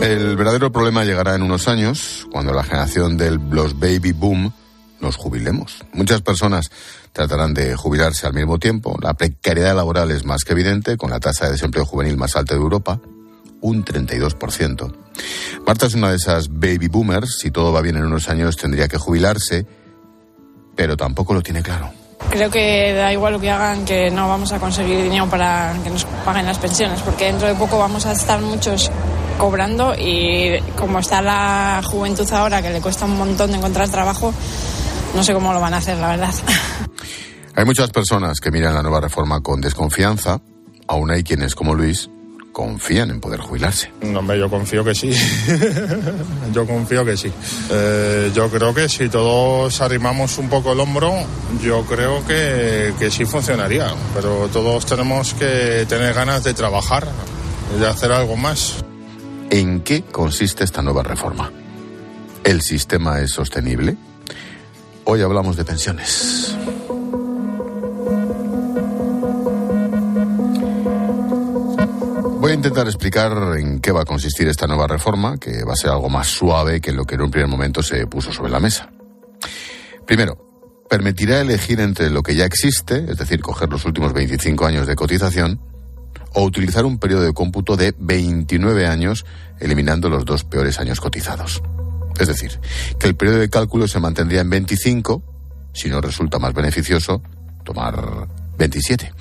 El 0.06 0.36
verdadero 0.36 0.72
problema 0.72 1.04
llegará 1.04 1.34
en 1.34 1.42
unos 1.42 1.68
años, 1.68 2.28
cuando 2.32 2.54
la 2.54 2.64
generación 2.64 3.18
del 3.18 3.40
los 3.50 3.80
baby 3.80 4.12
boom 4.12 4.54
nos 5.02 5.16
jubilemos. 5.16 5.84
Muchas 5.94 6.22
personas 6.22 6.70
tratarán 7.12 7.56
de 7.56 7.76
jubilarse 7.76 8.28
al 8.28 8.36
mismo 8.36 8.60
tiempo. 8.60 9.00
La 9.02 9.16
precariedad 9.16 9.76
laboral 9.76 10.12
es 10.12 10.24
más 10.24 10.44
que 10.44 10.54
evidente, 10.54 10.96
con 10.96 11.10
la 11.10 11.20
tasa 11.20 11.46
de 11.46 11.54
desempleo 11.54 11.88
juvenil 11.88 12.18
más 12.18 12.36
alta 12.36 12.54
de 12.54 12.62
Europa, 12.62 13.00
un 13.62 13.84
32%. 13.84 14.96
Marta 15.66 15.88
es 15.88 15.96
una 15.96 16.12
de 16.12 16.18
esas 16.18 16.50
baby 16.50 16.88
boomers. 16.88 17.40
Si 17.40 17.50
todo 17.50 17.74
va 17.74 17.82
bien 17.82 17.98
en 17.98 18.06
unos 18.06 18.30
años 18.30 18.58
tendría 18.58 18.88
que 18.88 19.00
jubilarse, 19.00 19.66
pero 20.76 20.96
tampoco 20.96 21.34
lo 21.34 21.42
tiene 21.42 21.64
claro. 21.64 21.92
Creo 22.30 22.52
que 22.52 22.94
da 22.94 23.12
igual 23.12 23.34
lo 23.34 23.40
que 23.40 23.50
hagan, 23.50 23.86
que 23.86 24.12
no 24.12 24.30
vamos 24.30 24.52
a 24.52 24.60
conseguir 24.60 25.02
dinero 25.02 25.28
para 25.28 25.76
que 25.84 25.90
nos 25.90 26.06
paguen 26.24 26.46
las 26.46 26.60
pensiones, 26.60 27.02
porque 27.02 27.26
dentro 27.26 27.48
de 27.48 27.56
poco 27.56 27.80
vamos 27.80 28.06
a 28.06 28.12
estar 28.12 28.40
muchos 28.40 28.92
cobrando 29.38 29.94
y 29.98 30.60
como 30.78 31.00
está 31.00 31.22
la 31.22 31.82
juventud 31.84 32.32
ahora 32.32 32.62
que 32.62 32.70
le 32.70 32.82
cuesta 32.82 33.06
un 33.06 33.18
montón 33.18 33.52
de 33.52 33.58
encontrar 33.58 33.90
trabajo, 33.90 34.34
no 35.16 35.24
sé 35.24 35.34
cómo 35.34 35.54
lo 35.54 35.60
van 35.60 35.74
a 35.74 35.78
hacer, 35.78 35.98
la 35.98 36.10
verdad. 36.10 36.34
Hay 37.56 37.64
muchas 37.64 37.90
personas 37.90 38.40
que 38.42 38.52
miran 38.52 38.74
la 38.74 38.82
nueva 38.82 39.00
reforma 39.00 39.42
con 39.42 39.62
desconfianza, 39.62 40.42
aún 40.88 41.10
hay 41.10 41.24
quienes 41.24 41.56
como 41.56 41.74
Luis 41.74 42.10
confían 42.56 43.12
en 43.12 43.20
poder 43.20 43.42
jubilarse. 43.42 43.92
No, 44.02 44.20
hombre, 44.20 44.40
yo 44.40 44.50
confío 44.50 44.82
que 44.82 44.96
sí. 44.96 45.12
yo 46.54 46.66
confío 46.66 47.04
que 47.04 47.18
sí. 47.18 47.30
Eh, 47.70 48.32
yo 48.34 48.50
creo 48.50 48.74
que 48.74 48.88
si 48.88 49.10
todos 49.10 49.82
arrimamos 49.82 50.38
un 50.38 50.48
poco 50.48 50.72
el 50.72 50.80
hombro, 50.80 51.14
yo 51.62 51.84
creo 51.84 52.26
que, 52.26 52.94
que 52.98 53.12
sí 53.12 53.26
funcionaría. 53.26 53.94
Pero 54.14 54.48
todos 54.54 54.86
tenemos 54.86 55.34
que 55.34 55.86
tener 55.90 56.14
ganas 56.14 56.46
de 56.46 56.54
trabajar, 56.54 57.06
de 57.78 57.88
hacer 57.88 58.14
algo 58.14 58.38
más. 58.38 58.85
¿En 59.56 59.80
qué 59.84 60.02
consiste 60.02 60.66
esta 60.66 60.82
nueva 60.82 61.02
reforma? 61.02 61.50
¿El 62.44 62.62
sistema 62.62 63.22
es 63.22 63.32
sostenible? 63.32 63.96
Hoy 65.06 65.22
hablamos 65.22 65.56
de 65.56 65.64
pensiones. 65.64 66.58
Voy 72.42 72.52
a 72.52 72.54
intentar 72.54 72.86
explicar 72.88 73.32
en 73.58 73.80
qué 73.80 73.94
va 73.94 74.02
a 74.02 74.06
consistir 74.06 74.50
esta 74.50 74.68
nueva 74.68 74.88
reforma, 74.88 75.38
que 75.38 75.64
va 75.64 75.72
a 75.72 75.78
ser 75.78 75.92
algo 75.92 76.10
más 76.10 76.28
suave 76.28 76.82
que 76.82 76.92
lo 76.92 77.06
que 77.06 77.16
en 77.16 77.22
un 77.22 77.32
primer 77.32 77.48
momento 77.48 77.82
se 77.82 78.06
puso 78.08 78.34
sobre 78.34 78.52
la 78.52 78.60
mesa. 78.60 78.90
Primero, 80.06 80.84
permitirá 80.90 81.40
elegir 81.40 81.80
entre 81.80 82.10
lo 82.10 82.24
que 82.24 82.36
ya 82.36 82.44
existe, 82.44 83.06
es 83.10 83.18
decir, 83.18 83.40
coger 83.40 83.70
los 83.70 83.86
últimos 83.86 84.12
25 84.12 84.66
años 84.66 84.86
de 84.86 84.98
cotización, 84.98 85.62
o 86.36 86.44
utilizar 86.44 86.86
un 86.86 87.00
periodo 87.00 87.24
de 87.24 87.34
cómputo 87.34 87.78
de 87.78 87.96
29 87.98 88.86
años, 88.86 89.26
eliminando 89.60 90.10
los 90.10 90.26
dos 90.26 90.44
peores 90.44 90.80
años 90.80 91.00
cotizados. 91.00 91.64
Es 92.20 92.28
decir, 92.28 92.60
que 93.00 93.08
el 93.08 93.16
periodo 93.16 93.40
de 93.40 93.50
cálculo 93.50 93.88
se 93.88 94.00
mantendría 94.00 94.42
en 94.42 94.50
25, 94.50 95.24
si 95.74 95.90
no 95.90 96.02
resulta 96.02 96.38
más 96.38 96.54
beneficioso, 96.54 97.22
tomar 97.64 98.28
27. 98.58 99.12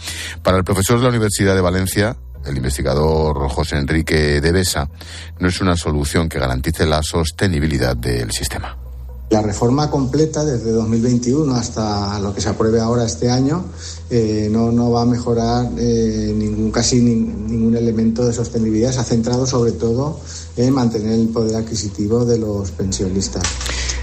Para 0.43 0.59
el 0.59 0.65
profesor 0.65 0.99
de 0.99 1.05
la 1.05 1.09
Universidad 1.11 1.55
de 1.55 1.61
Valencia, 1.61 2.17
el 2.45 2.57
investigador 2.57 3.49
José 3.49 3.77
Enrique 3.77 4.41
de 4.41 4.53
Besa, 4.53 4.91
no 5.39 5.49
es 5.49 5.61
una 5.61 5.77
solución 5.77 6.29
que 6.29 6.39
garantice 6.39 6.85
la 6.85 7.03
sostenibilidad 7.03 7.97
del 7.97 8.33
sistema. 8.33 8.84
La 9.31 9.43
reforma 9.43 9.91
completa 9.91 10.45
desde 10.45 10.71
2021 10.71 11.55
hasta 11.55 12.21
lo 12.21 12.35
que 12.35 12.41
se 12.41 12.51
apruebe 12.51 12.81
ahora 12.81 13.05
este 13.05 13.31
año 13.31 13.65
eh, 14.11 14.49
no, 14.51 14.71
no, 14.71 14.91
va 14.91 15.03
a 15.03 15.07
mejorar 15.07 15.71
eh, 15.79 16.33
ningún, 16.37 16.71
casi 16.71 17.01
ningún 17.01 17.77
elemento 17.77 18.25
de 18.25 18.33
sostenibilidad. 18.33 18.93
Se 18.93 19.01
ha 19.01 19.05
centrado 19.05 19.47
sobre 19.47 19.73
todo 19.73 20.21
en 20.57 20.73
mantener 20.73 21.19
el 21.19 21.29
poder 21.29 21.57
adquisitivo 21.57 22.25
de 22.25 22.39
los 22.39 22.71
pensionistas. 22.71 23.43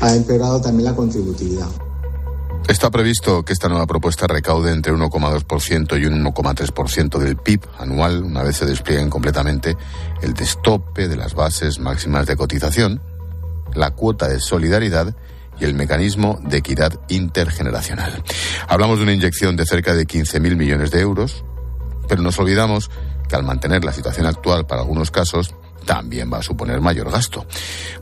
Ha 0.02 0.16
empeorado 0.16 0.60
también 0.60 0.86
la 0.86 0.96
contributividad. 0.96 1.68
Está 2.68 2.90
previsto 2.90 3.44
que 3.44 3.54
esta 3.54 3.70
nueva 3.70 3.86
propuesta 3.86 4.28
recaude 4.28 4.72
entre 4.72 4.94
1,2% 4.94 6.02
y 6.02 6.06
un 6.06 6.24
1,3% 6.24 7.18
del 7.18 7.36
PIB 7.36 7.62
anual 7.78 8.24
una 8.24 8.44
vez 8.44 8.58
se 8.58 8.66
desplieguen 8.66 9.10
completamente 9.10 9.76
el 10.22 10.34
destope 10.34 11.08
de 11.08 11.16
las 11.16 11.34
bases 11.34 11.80
máximas 11.80 12.28
de 12.28 12.36
cotización 12.36 13.02
la 13.74 13.92
cuota 13.92 14.28
de 14.28 14.40
solidaridad 14.40 15.16
y 15.60 15.66
el 15.66 15.74
mecanismo 15.74 16.40
de 16.44 16.58
equidad 16.58 17.00
intergeneracional. 17.10 18.24
Hablamos 18.68 18.98
de 18.98 19.04
una 19.04 19.14
inyección 19.14 19.56
de 19.56 19.66
cerca 19.66 19.94
de 19.94 20.08
15.000 20.08 20.56
millones 20.56 20.92
de 20.92 21.02
euros, 21.02 21.44
pero 22.08 22.22
nos 22.22 22.40
olvidamos 22.40 22.90
que 23.28 23.36
al 23.36 23.44
mantener 23.44 23.86
la 23.86 23.94
situación 23.94 24.26
actual 24.26 24.66
para 24.66 24.82
algunos 24.82 25.12
casos, 25.12 25.56
también 25.86 26.32
va 26.32 26.40
a 26.40 26.44
suponer 26.44 26.82
mayor 26.82 27.12
gasto. 27.12 27.46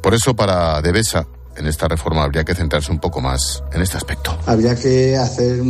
Por 0.01 0.13
eso, 0.13 0.35
para 0.35 0.81
Devesa, 0.81 1.27
en 1.59 1.67
esta 1.67 1.87
reforma 1.87 2.23
habría 2.23 2.45
que 2.45 2.55
centrarse 2.55 2.91
un 2.91 2.99
poco 2.99 3.19
más 3.19 3.61
en 3.73 3.81
este 3.81 3.97
aspecto. 3.97 4.37
Habría 4.45 4.75
que 4.75 5.17
hacer 5.17 5.61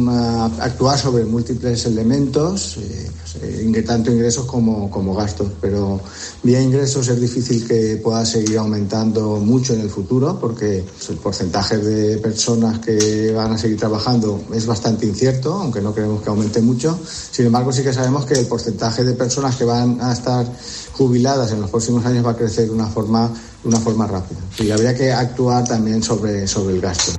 actuar 0.60 0.98
sobre 1.00 1.26
múltiples 1.26 1.86
elementos, 1.86 2.78
eh, 2.78 3.10
pues, 3.20 3.38
eh, 3.44 3.84
tanto 3.86 4.12
ingresos 4.12 4.46
como, 4.46 4.90
como 4.92 5.16
gastos, 5.16 5.50
pero 5.60 6.00
vía 6.44 6.62
ingresos 6.62 7.08
es 7.08 7.20
difícil 7.20 7.68
que 7.68 8.00
pueda 8.04 8.24
seguir 8.24 8.60
aumentando 8.60 9.38
mucho 9.38 9.74
en 9.74 9.82
el 9.82 9.90
futuro 9.90 10.40
porque 10.40 10.86
el 11.10 11.16
porcentaje 11.18 11.78
de 11.78 12.18
personas 12.20 12.80
que 12.80 13.32
van 13.32 13.54
a 13.54 13.58
seguir 13.58 13.78
trabajando 13.78 14.44
es 14.54 14.68
bastante 14.68 15.08
incierto, 15.08 15.54
aunque 15.54 15.82
no 15.82 15.94
queremos 15.94 16.22
que 16.22 16.30
aumente 16.30 16.62
mucho. 16.62 17.00
Sin 17.04 17.48
embargo, 17.48 17.72
sí 17.72 17.82
que 17.82 17.94
sabemos 17.94 18.26
que 18.26 18.36
el 18.36 18.46
porcentaje 18.46 19.04
de 19.04 19.14
personas 19.14 19.56
que 19.56 19.66
van 19.66 20.00
a 20.02 20.14
estar 20.14 20.46
jubiladas 20.94 21.52
en 21.52 21.62
los 21.62 21.70
próximos 21.72 22.06
años 22.06 22.24
va 22.26 22.32
a 22.32 22.36
crecer 22.36 22.66
de 22.66 22.72
una 22.72 22.88
forma 22.88 23.32
de 23.64 23.70
una 23.70 23.80
forma 23.80 24.08
rápida. 24.08 24.40
Y 24.60 24.72
habría 24.72 24.96
que 24.96 25.12
actuar 25.12 25.66
también 25.66 26.04
sobre, 26.04 26.48
sobre 26.48 26.76
el 26.76 26.82
gasto. 26.82 27.14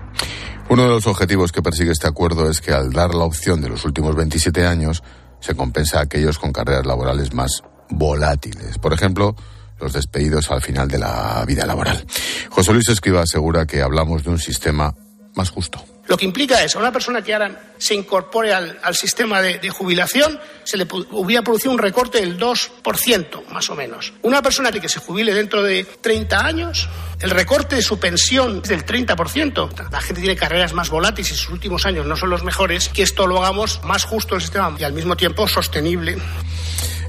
Uno 0.69 0.85
de 0.85 0.89
los 0.89 1.07
objetivos 1.07 1.51
que 1.51 1.63
persigue 1.63 1.91
este 1.91 2.07
acuerdo 2.07 2.49
es 2.49 2.61
que 2.61 2.73
al 2.73 2.93
dar 2.93 3.15
la 3.15 3.25
opción 3.25 3.61
de 3.61 3.69
los 3.69 3.85
últimos 3.85 4.15
27 4.15 4.67
años, 4.67 5.03
se 5.41 5.55
compensa 5.55 5.99
a 5.99 6.03
aquellos 6.03 6.39
con 6.39 6.53
carreras 6.53 6.87
laborales 6.87 7.35
más 7.35 7.63
volátiles. 7.89 8.79
Por 8.79 8.93
ejemplo, 8.93 9.35
los 9.81 9.93
despedidos 9.93 10.51
al 10.51 10.63
final 10.63 10.89
de 10.89 10.99
la 10.99 11.45
vida 11.47 11.67
laboral. 11.67 12.07
José 12.51 12.73
Luis 12.73 12.89
Escriba 12.89 13.23
asegura 13.23 13.67
que 13.67 13.83
hablamos 13.83 14.23
de 14.23 14.31
un 14.31 14.39
sistema 14.39 14.95
más 15.35 15.51
justo. 15.51 15.83
Lo 16.11 16.17
que 16.17 16.25
implica 16.25 16.65
es 16.65 16.75
a 16.75 16.81
una 16.81 16.91
persona 16.91 17.23
que 17.23 17.33
ahora 17.33 17.73
se 17.79 17.95
incorpore 17.95 18.53
al, 18.53 18.97
sistema 18.97 19.41
de, 19.41 19.71
jubilación, 19.71 20.41
se 20.65 20.77
le 20.77 20.85
hubiera 21.13 21.43
producido 21.43 21.71
un 21.71 21.79
recorte 21.79 22.19
del 22.19 22.37
2%, 22.37 23.47
más 23.53 23.71
o 23.71 23.77
menos. 23.77 24.13
Una 24.23 24.43
persona 24.43 24.73
que 24.73 24.89
se 24.89 24.99
jubile 24.99 25.33
dentro 25.33 25.63
de 25.63 25.85
30 25.85 26.45
años, 26.45 26.89
el 27.21 27.31
recorte 27.31 27.77
de 27.77 27.83
su 27.83 28.01
pensión 28.01 28.61
es 28.65 28.71
del 28.71 28.85
30%. 28.85 29.89
La 29.93 30.01
gente 30.01 30.21
tiene 30.21 30.35
carreras 30.35 30.73
más 30.73 30.91
volátiles 30.91 31.31
y 31.31 31.37
sus 31.37 31.51
últimos 31.51 31.87
años 31.87 32.05
no 32.05 32.17
son 32.17 32.31
los 32.31 32.43
mejores, 32.43 32.89
que 32.89 33.03
esto 33.03 33.29
lo 33.29 33.41
hagamos 33.41 33.81
más 33.85 34.03
justo 34.03 34.35
el 34.35 34.41
sistema 34.41 34.75
y 34.77 34.83
al 34.83 34.93
mismo 34.93 35.17
tiempo 35.17 35.47
sostenible. 35.47 36.19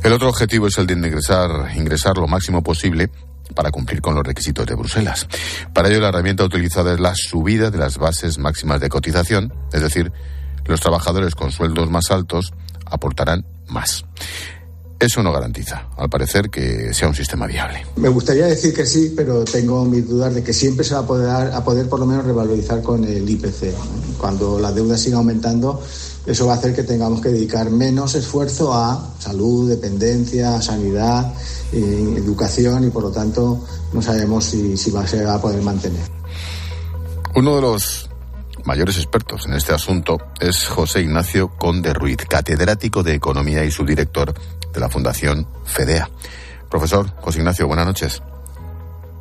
El 0.04 0.14
otro 0.14 0.30
objetivo 0.30 0.68
es 0.68 0.78
el 0.78 0.86
de 0.86 0.94
ingresar, 0.94 1.50
ingresar 1.76 2.18
lo 2.18 2.28
máximo 2.28 2.62
posible 2.62 3.10
para 3.54 3.72
cumplir 3.72 4.02
con 4.02 4.16
los 4.16 4.26
requisitos 4.26 4.66
de 4.66 4.76
Bruselas. 4.76 5.28
Para 5.74 5.90
ello, 5.90 6.00
la 6.00 6.10
herramienta 6.10 6.44
utilizada 6.44 6.94
es 6.94 7.00
la 7.00 7.14
subida 7.16 7.72
de 7.72 7.78
las 7.78 7.98
bases 7.98 8.38
máximas 8.38 8.80
de 8.82 8.90
cotización, 8.90 9.54
es 9.72 9.82
decir, 9.82 10.12
los 10.66 10.80
trabajadores 10.80 11.36
con 11.36 11.52
sueldos 11.52 11.90
más 11.90 12.12
altos 12.12 12.54
aportarán 12.86 13.46
más. 13.68 14.06
Eso 15.02 15.24
no 15.24 15.34
garantiza, 15.34 15.88
al 15.98 16.12
parecer, 16.12 16.52
que 16.52 16.94
sea 16.94 17.08
un 17.08 17.16
sistema 17.16 17.48
viable. 17.48 17.84
Me 17.96 18.08
gustaría 18.08 18.46
decir 18.46 18.72
que 18.72 18.86
sí, 18.86 19.12
pero 19.18 19.44
tengo 19.44 19.84
mis 19.84 20.08
dudas 20.08 20.36
de 20.36 20.44
que 20.44 20.54
siempre 20.54 20.86
se 20.86 20.94
va 20.94 21.00
a 21.00 21.08
poder, 21.08 21.28
a 21.28 21.64
poder 21.64 21.90
por 21.90 22.00
lo 22.00 22.06
menos 22.06 22.24
revalorizar 22.24 22.84
con 22.84 23.04
el 23.04 23.28
IPC. 23.28 23.74
Cuando 24.20 24.60
la 24.60 24.72
deuda 24.72 25.00
siga 25.00 25.18
aumentando, 25.18 25.82
eso 26.28 26.46
va 26.46 26.54
a 26.54 26.58
hacer 26.58 26.76
que 26.76 26.84
tengamos 26.84 27.20
que 27.20 27.30
dedicar 27.30 27.72
menos 27.72 28.14
esfuerzo 28.14 28.76
a 28.76 29.16
salud, 29.18 29.68
dependencia, 29.68 30.62
sanidad, 30.62 31.34
eh, 31.74 32.14
educación 32.18 32.86
y 32.86 32.92
por 32.92 33.02
lo 33.02 33.12
tanto 33.12 33.66
no 33.94 34.04
sabemos 34.04 34.46
si, 34.46 34.78
si 34.78 34.92
va, 34.92 35.08
se 35.08 35.26
va 35.26 35.34
a 35.34 35.42
poder 35.42 35.64
mantener. 35.64 36.04
Uno 37.34 37.56
de 37.56 37.62
los 37.64 38.11
mayores 38.66 38.98
expertos 38.98 39.46
en 39.46 39.54
este 39.54 39.74
asunto 39.74 40.18
es 40.40 40.68
José 40.68 41.02
Ignacio 41.02 41.50
Conde 41.58 41.94
Ruiz, 41.94 42.18
catedrático 42.28 43.04
de 43.04 43.16
Economía 43.16 43.64
y 43.64 43.72
subdirector 43.72 44.34
de 44.74 44.80
la 44.80 44.90
Fundación 44.90 45.48
FEDEA. 45.66 46.10
Profesor 46.70 47.08
José 47.22 47.40
Ignacio, 47.40 47.68
buenas 47.68 47.86
noches. 47.86 48.22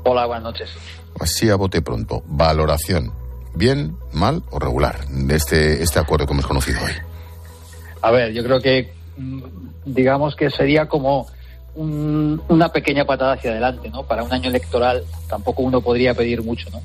Hola, 0.05 0.27
buenas 0.27 0.45
noches. 0.45 0.71
Así 1.19 1.51
a 1.51 1.57
bote 1.57 1.83
pronto, 1.83 2.23
valoración 2.27 3.13
bien, 3.55 3.97
mal 4.13 4.43
o 4.51 4.59
regular 4.59 5.07
de 5.09 5.37
este, 5.37 5.83
este 5.83 5.99
acuerdo 5.99 6.27
que 6.27 6.33
hemos 6.33 6.47
conocido 6.47 6.81
hoy? 6.83 6.93
A 8.03 8.11
ver, 8.11 8.33
yo 8.33 8.43
creo 8.43 8.61
que 8.61 8.93
mm, 9.17 9.43
digamos 9.85 10.37
que 10.37 10.51
sería 10.51 10.87
como 10.87 11.27
una 11.77 12.69
pequeña 12.71 13.05
patada 13.05 13.35
hacia 13.35 13.53
adelante, 13.53 13.91
¿no? 13.91 14.03
Para 14.03 14.25
un 14.25 14.33
año 14.33 14.51
electoral 14.51 15.05
tampoco 15.29 15.63
uno 15.63 15.81
podría 15.81 16.15
pedir 16.15 16.43
mucho, 16.43 16.69
¿no? 16.71 16.81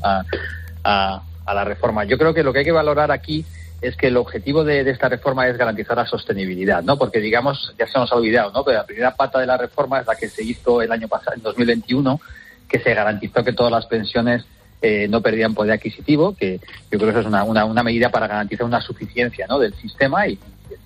A, 0.84 1.22
la 1.54 1.64
reforma. 1.64 2.04
Yo 2.06 2.18
creo 2.18 2.34
que 2.34 2.44
lo 2.44 2.52
que 2.52 2.60
hay 2.60 2.66
que 2.66 2.72
valorar 2.72 3.12
aquí 3.12 3.46
es 3.82 3.96
que 3.96 4.08
el 4.08 4.18
objetivo 4.18 4.64
de, 4.64 4.90
esta 4.90 5.10
reforma 5.10 5.48
es 5.48 5.58
garantizar 5.58 5.98
la 5.98 6.06
sostenibilidad, 6.06 6.82
¿no? 6.84 6.98
Porque 6.98 7.20
digamos, 7.20 7.74
ya 7.78 7.88
se 7.88 8.00
nos 8.00 8.12
ha 8.12 8.16
olvidado, 8.16 8.52
¿no? 8.52 8.64
Pero 8.64 8.80
la 8.80 8.86
primera 8.86 9.16
pata 9.16 9.40
de 9.40 9.46
la 9.46 9.58
reforma 9.58 10.00
es 10.00 10.08
la 10.08 10.16
que 10.16 10.30
se 10.30 10.44
hizo 10.44 10.82
el 10.82 10.92
año 10.92 11.08
pasado, 11.08 11.36
en 11.36 11.44
2021, 11.44 12.20
que 12.68 12.80
se 12.80 12.94
garantizó 12.94 13.44
que 13.44 13.54
todas 13.54 13.72
las 13.72 13.86
pensiones 13.86 14.46
eh, 14.82 15.08
no 15.08 15.22
perdían 15.22 15.54
poder 15.54 15.74
adquisitivo, 15.74 16.36
que 16.36 16.60
yo 16.92 17.00
creo 17.00 17.06
que 17.06 17.10
eso 17.10 17.20
es 17.22 17.26
una, 17.26 17.44
una, 17.44 17.84
medida 17.84 18.10
para 18.10 18.28
garantizar 18.28 18.66
una 18.66 18.82
suficiencia 18.82 19.46
¿no? 19.48 19.60
del 19.60 19.74
sistema 19.76 20.28
y 20.28 20.38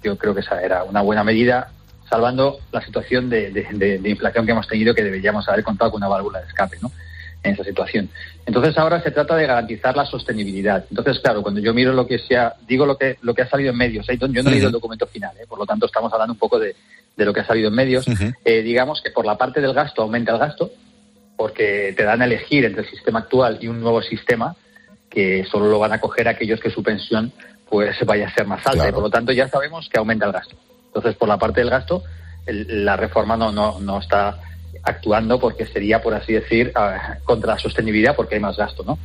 yo 0.03 0.17
creo 0.17 0.33
que 0.33 0.41
esa 0.41 0.61
era 0.61 0.83
una 0.83 1.01
buena 1.01 1.23
medida 1.23 1.71
salvando 2.09 2.59
la 2.71 2.81
situación 2.81 3.29
de, 3.29 3.51
de, 3.51 4.09
inflación 4.09 4.45
que 4.45 4.51
hemos 4.51 4.67
tenido 4.67 4.93
que 4.93 5.03
deberíamos 5.03 5.47
haber 5.47 5.63
contado 5.63 5.91
con 5.91 5.99
una 5.99 6.07
válvula 6.07 6.39
de 6.39 6.47
escape 6.47 6.77
¿no? 6.81 6.91
En 7.43 7.53
esa 7.53 7.63
situación. 7.63 8.09
Entonces 8.45 8.77
ahora 8.77 9.01
se 9.01 9.11
trata 9.11 9.35
de 9.35 9.47
garantizar 9.47 9.95
la 9.95 10.05
sostenibilidad. 10.05 10.85
Entonces, 10.89 11.19
claro, 11.19 11.41
cuando 11.41 11.61
yo 11.61 11.73
miro 11.73 11.93
lo 11.93 12.05
que 12.07 12.19
sea, 12.19 12.55
digo 12.67 12.85
lo 12.85 12.97
que, 12.97 13.17
lo 13.21 13.33
que 13.33 13.43
ha 13.43 13.49
salido 13.49 13.71
en 13.71 13.77
medios, 13.77 14.09
¿eh? 14.09 14.17
yo 14.17 14.27
no 14.27 14.49
he 14.49 14.53
leído 14.53 14.67
el 14.67 14.73
documento 14.73 15.07
final, 15.07 15.31
¿eh? 15.37 15.45
por 15.47 15.57
lo 15.57 15.65
tanto 15.65 15.85
estamos 15.85 16.11
hablando 16.11 16.33
un 16.33 16.39
poco 16.39 16.59
de, 16.59 16.75
lo 17.15 17.33
que 17.33 17.41
ha 17.41 17.45
salido 17.45 17.67
en 17.67 17.75
medios, 17.75 18.05
digamos 18.45 19.01
que 19.01 19.11
por 19.11 19.25
la 19.25 19.37
parte 19.37 19.59
del 19.59 19.73
gasto 19.73 20.01
aumenta 20.01 20.31
el 20.31 20.37
gasto, 20.37 20.71
porque 21.35 21.93
te 21.95 22.03
dan 22.03 22.21
a 22.21 22.25
elegir 22.25 22.65
entre 22.65 22.83
el 22.83 22.89
sistema 22.89 23.19
actual 23.19 23.57
y 23.61 23.67
un 23.67 23.81
nuevo 23.81 24.01
sistema 24.01 24.55
que 25.09 25.45
solo 25.45 25.69
lo 25.69 25.79
van 25.79 25.91
a 25.91 25.99
coger 25.99 26.27
aquellos 26.27 26.59
que 26.59 26.69
su 26.69 26.81
pensión 26.81 27.33
pues 27.69 27.97
vaya 28.05 28.27
a 28.27 28.33
ser 28.33 28.47
más 28.47 28.65
alta 28.65 28.87
y 28.87 28.91
por 28.91 29.03
lo 29.03 29.09
tanto 29.09 29.31
ya 29.31 29.47
sabemos 29.47 29.89
que 29.89 29.99
aumenta 29.99 30.25
el 30.25 30.31
gasto. 30.31 30.55
Entonces, 30.87 31.15
por 31.15 31.27
la 31.27 31.37
parte 31.37 31.59
del 31.59 31.69
gasto, 31.69 32.03
la 32.47 32.97
reforma 32.97 33.37
no, 33.37 33.51
no, 33.51 33.79
no 33.79 33.99
está 33.99 34.39
actuando 34.83 35.39
porque 35.39 35.65
sería, 35.65 36.01
por 36.01 36.13
así 36.13 36.33
decir, 36.33 36.73
contra 37.23 37.53
la 37.53 37.59
sostenibilidad 37.59 38.15
porque 38.15 38.35
hay 38.35 38.41
más 38.41 38.57
gasto, 38.57 38.83
¿no? 38.83 38.97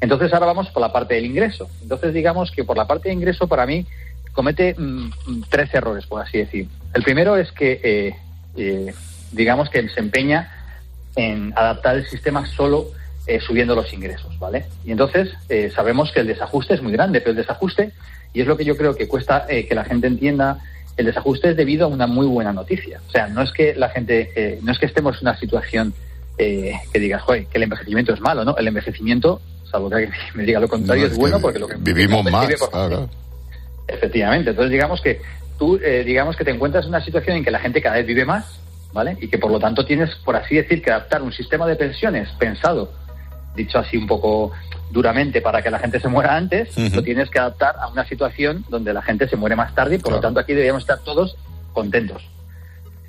Entonces 0.00 0.32
ahora 0.32 0.46
vamos 0.46 0.68
por 0.70 0.82
la 0.82 0.92
parte 0.92 1.14
del 1.14 1.26
ingreso. 1.26 1.70
Entonces 1.80 2.12
digamos 2.12 2.50
que 2.50 2.64
por 2.64 2.76
la 2.76 2.86
parte 2.86 3.08
de 3.08 3.14
ingreso 3.14 3.46
para 3.46 3.66
mí 3.66 3.86
comete 4.32 4.74
mm, 4.76 5.10
mm, 5.26 5.44
tres 5.48 5.72
errores, 5.72 6.06
por 6.06 6.20
así 6.20 6.38
decir. 6.38 6.68
El 6.92 7.02
primero 7.02 7.36
es 7.36 7.52
que 7.52 7.80
eh, 7.82 8.16
eh, 8.56 8.94
digamos 9.30 9.70
que 9.70 9.88
se 9.88 10.00
empeña 10.00 10.50
en 11.14 11.52
adaptar 11.56 11.96
el 11.96 12.06
sistema 12.06 12.46
solo 12.46 12.90
eh, 13.26 13.38
subiendo 13.40 13.76
los 13.76 13.92
ingresos, 13.92 14.36
¿vale? 14.38 14.66
Y 14.84 14.90
entonces 14.90 15.30
eh, 15.48 15.70
sabemos 15.74 16.10
que 16.10 16.20
el 16.20 16.26
desajuste 16.26 16.74
es 16.74 16.82
muy 16.82 16.92
grande, 16.92 17.20
pero 17.20 17.30
el 17.30 17.36
desajuste, 17.36 17.92
y 18.32 18.40
es 18.40 18.46
lo 18.46 18.56
que 18.56 18.64
yo 18.64 18.76
creo 18.76 18.96
que 18.96 19.06
cuesta 19.06 19.46
que 19.46 19.74
la 19.74 19.84
gente 19.84 20.06
entienda, 20.06 20.58
el 20.96 21.06
desajuste 21.06 21.50
es 21.50 21.56
debido 21.56 21.86
a 21.86 21.88
una 21.88 22.06
muy 22.06 22.26
buena 22.26 22.52
noticia. 22.52 23.00
O 23.08 23.10
sea, 23.10 23.28
no 23.28 23.42
es 23.42 23.52
que 23.52 23.74
la 23.74 23.88
gente, 23.90 24.58
no 24.62 24.72
es 24.72 24.78
que 24.78 24.86
estemos 24.86 25.16
en 25.16 25.28
una 25.28 25.36
situación 25.38 25.94
que 26.36 26.80
digas, 26.94 27.22
joder, 27.22 27.46
que 27.46 27.58
el 27.58 27.64
envejecimiento 27.64 28.12
es 28.12 28.20
malo, 28.20 28.44
¿no? 28.44 28.56
El 28.56 28.66
envejecimiento, 28.66 29.40
salvo 29.70 29.90
que 29.90 30.10
me 30.34 30.44
diga 30.44 30.58
lo 30.58 30.68
contrario, 30.68 31.06
es, 31.06 31.16
bueno 31.16 31.40
porque 31.40 31.58
lo 31.58 31.68
que 31.68 31.76
vivimos 31.78 32.24
más. 32.30 32.48
Efectivamente, 33.86 34.50
entonces 34.50 34.70
digamos 34.72 35.00
que 35.00 35.20
tú, 35.58 35.78
digamos 35.78 36.36
que 36.36 36.44
te 36.44 36.50
encuentras 36.50 36.84
en 36.84 36.90
una 36.90 37.04
situación 37.04 37.36
en 37.36 37.44
que 37.44 37.50
la 37.50 37.60
gente 37.60 37.80
cada 37.80 37.96
vez 37.96 38.06
vive 38.06 38.24
más 38.24 38.60
¿vale? 38.92 39.16
Y 39.20 39.28
que 39.28 39.38
por 39.38 39.50
lo 39.50 39.58
tanto 39.58 39.84
tienes, 39.84 40.14
por 40.16 40.36
así 40.36 40.56
decir, 40.56 40.82
que 40.82 40.90
adaptar 40.90 41.22
un 41.22 41.32
sistema 41.32 41.66
de 41.66 41.76
pensiones 41.76 42.28
pensado, 42.38 42.92
dicho 43.54 43.78
así 43.78 43.96
un 43.96 44.06
poco 44.06 44.52
duramente, 44.90 45.40
para 45.40 45.62
que 45.62 45.70
la 45.70 45.78
gente 45.78 46.00
se 46.00 46.08
muera 46.08 46.36
antes, 46.36 46.76
lo 46.76 47.02
tienes 47.02 47.30
que 47.30 47.38
adaptar 47.38 47.76
a 47.80 47.88
una 47.88 48.06
situación 48.06 48.64
donde 48.68 48.92
la 48.92 49.00
gente 49.02 49.26
se 49.26 49.36
muere 49.36 49.56
más 49.56 49.74
tarde 49.74 49.96
y 49.96 49.98
por 49.98 50.12
lo 50.12 50.20
tanto 50.20 50.40
aquí 50.40 50.52
deberíamos 50.52 50.82
estar 50.82 50.98
todos 51.00 51.36
contentos. 51.72 52.22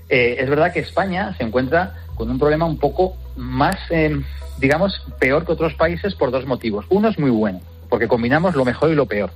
Eh, 0.07 0.37
es 0.39 0.49
verdad 0.49 0.71
que 0.71 0.79
España 0.79 1.35
se 1.37 1.43
encuentra 1.43 1.95
con 2.15 2.29
un 2.29 2.39
problema 2.39 2.65
un 2.65 2.77
poco 2.77 3.17
más, 3.35 3.75
eh, 3.89 4.21
digamos, 4.59 5.01
peor 5.19 5.45
que 5.45 5.51
otros 5.51 5.73
países 5.73 6.15
por 6.15 6.31
dos 6.31 6.45
motivos. 6.45 6.85
Uno 6.89 7.09
es 7.09 7.19
muy 7.19 7.31
bueno, 7.31 7.59
porque 7.89 8.07
combinamos 8.07 8.55
lo 8.55 8.63
mejor 8.63 8.91
y 8.91 8.95
lo 8.95 9.05
peor 9.05 9.31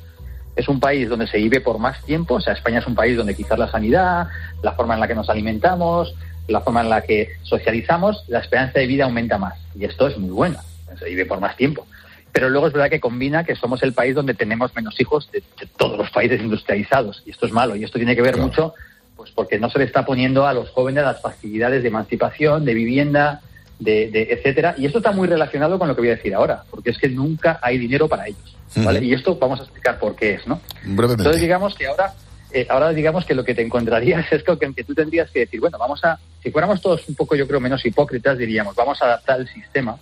es 0.58 0.68
un 0.68 0.80
país 0.80 1.08
donde 1.08 1.28
se 1.28 1.38
vive 1.38 1.62
por 1.62 1.78
más 1.78 2.04
tiempo, 2.04 2.36
o 2.36 2.42
sea, 2.42 2.54
España 2.54 2.80
es 2.80 2.88
un 2.88 2.96
país 2.96 3.16
donde 3.16 3.36
quizás 3.36 3.60
la 3.60 3.70
sanidad, 3.70 4.28
la 4.64 4.72
forma 4.74 4.96
en 4.96 5.00
la 5.00 5.08
que 5.08 5.14
nos 5.14 5.30
alimentamos, 5.30 6.16
la 6.48 6.62
forma 6.62 6.82
en 6.82 6.90
la 6.90 7.02
que 7.02 7.30
socializamos, 7.44 8.24
la 8.28 8.40
esperanza 8.40 8.80
de 8.80 8.88
vida 8.88 9.06
aumenta 9.06 9.38
más. 9.38 9.54
Y 9.76 9.86
esto 9.86 10.08
es 10.08 10.18
muy 10.18 10.32
bueno, 10.32 10.58
se 10.98 11.06
vive 11.06 11.25
por 11.25 11.39
más 11.39 11.56
tiempo. 11.56 11.86
Pero 12.32 12.50
luego 12.50 12.68
es 12.68 12.74
verdad 12.74 12.89
que 12.89 13.00
combina 13.00 13.44
que 13.44 13.56
somos 13.56 13.82
el 13.84 13.94
país 13.94 14.13
donde 14.13 14.34
tenemos 14.34 14.75
menos 14.75 15.00
hijos 15.00 15.30
de, 15.32 15.42
todos 15.75 15.98
los 15.98 16.12
países 16.12 16.42
industrializados. 16.42 17.24
Y 17.25 17.32
esto 17.32 17.46
es 17.46 17.51
malo. 17.51 17.75
Y 17.75 17.84
esto 17.84 17.98
tiene 17.98 18.16
que 18.16 18.22
ver 18.22 18.38
mucho 18.38 18.74
pues 19.16 19.32
porque 19.32 19.58
no 19.58 19.70
se 19.72 19.80
le 19.80 19.86
está 19.86 20.06
poniendo 20.06 20.46
a 20.46 20.54
los 20.54 20.70
jóvenes 20.70 21.04
las 21.04 21.20
facilidades 21.20 21.82
de 21.82 21.88
emancipación, 21.88 22.66
de 22.66 22.75
vivienda, 22.75 23.42
de, 23.80 24.27
etcétera. 24.30 24.75
Y 24.77 24.86
esto 24.86 25.00
está 25.00 25.12
muy 25.12 25.27
relacionado 25.27 25.80
con 25.80 25.88
lo 25.88 25.96
que 25.96 26.01
voy 26.01 26.10
a 26.10 26.16
decir 26.16 26.36
ahora, 26.36 26.63
porque 26.70 26.92
es 26.92 27.00
que 27.00 27.10
nunca 27.10 27.60
hay 27.63 27.80
dinero 27.80 28.08
para 28.08 28.27
ellos. 28.27 28.56
¿vale? 28.75 29.04
Y 29.04 29.13
esto 29.13 29.36
vamos 29.36 29.60
a 29.60 29.63
explicar 29.63 29.98
por 29.98 30.16
qué 30.16 30.36
es, 30.36 30.46
¿no? 30.46 30.62
Entonces 30.84 31.42
digamos 31.42 31.74
que 31.74 31.88
ahora 31.88 32.13
eh, 32.51 32.68
ahora 32.70 32.92
digamos 32.92 33.25
que 33.25 33.36
lo 33.36 33.44
que 33.44 33.56
te 33.56 33.62
encontrarías 33.62 34.25
es 34.32 34.44
que, 34.44 34.74
que 34.74 34.84
tú 34.84 34.94
tendrías 34.94 35.32
que 35.32 35.39
decir, 35.39 35.60
bueno, 35.60 35.77
vamos 35.77 36.04
a, 36.06 36.20
si 36.44 36.51
fuéramos 36.51 36.82
todos 36.82 37.08
un 37.10 37.16
poco, 37.16 37.36
yo 37.36 37.48
creo, 37.48 37.60
menos 37.60 37.86
hipócritas, 37.86 38.38
diríamos, 38.38 38.75
vamos 38.75 39.01
a 39.01 39.06
adaptar 39.06 39.39
el 39.39 39.48
sistema 39.48 39.98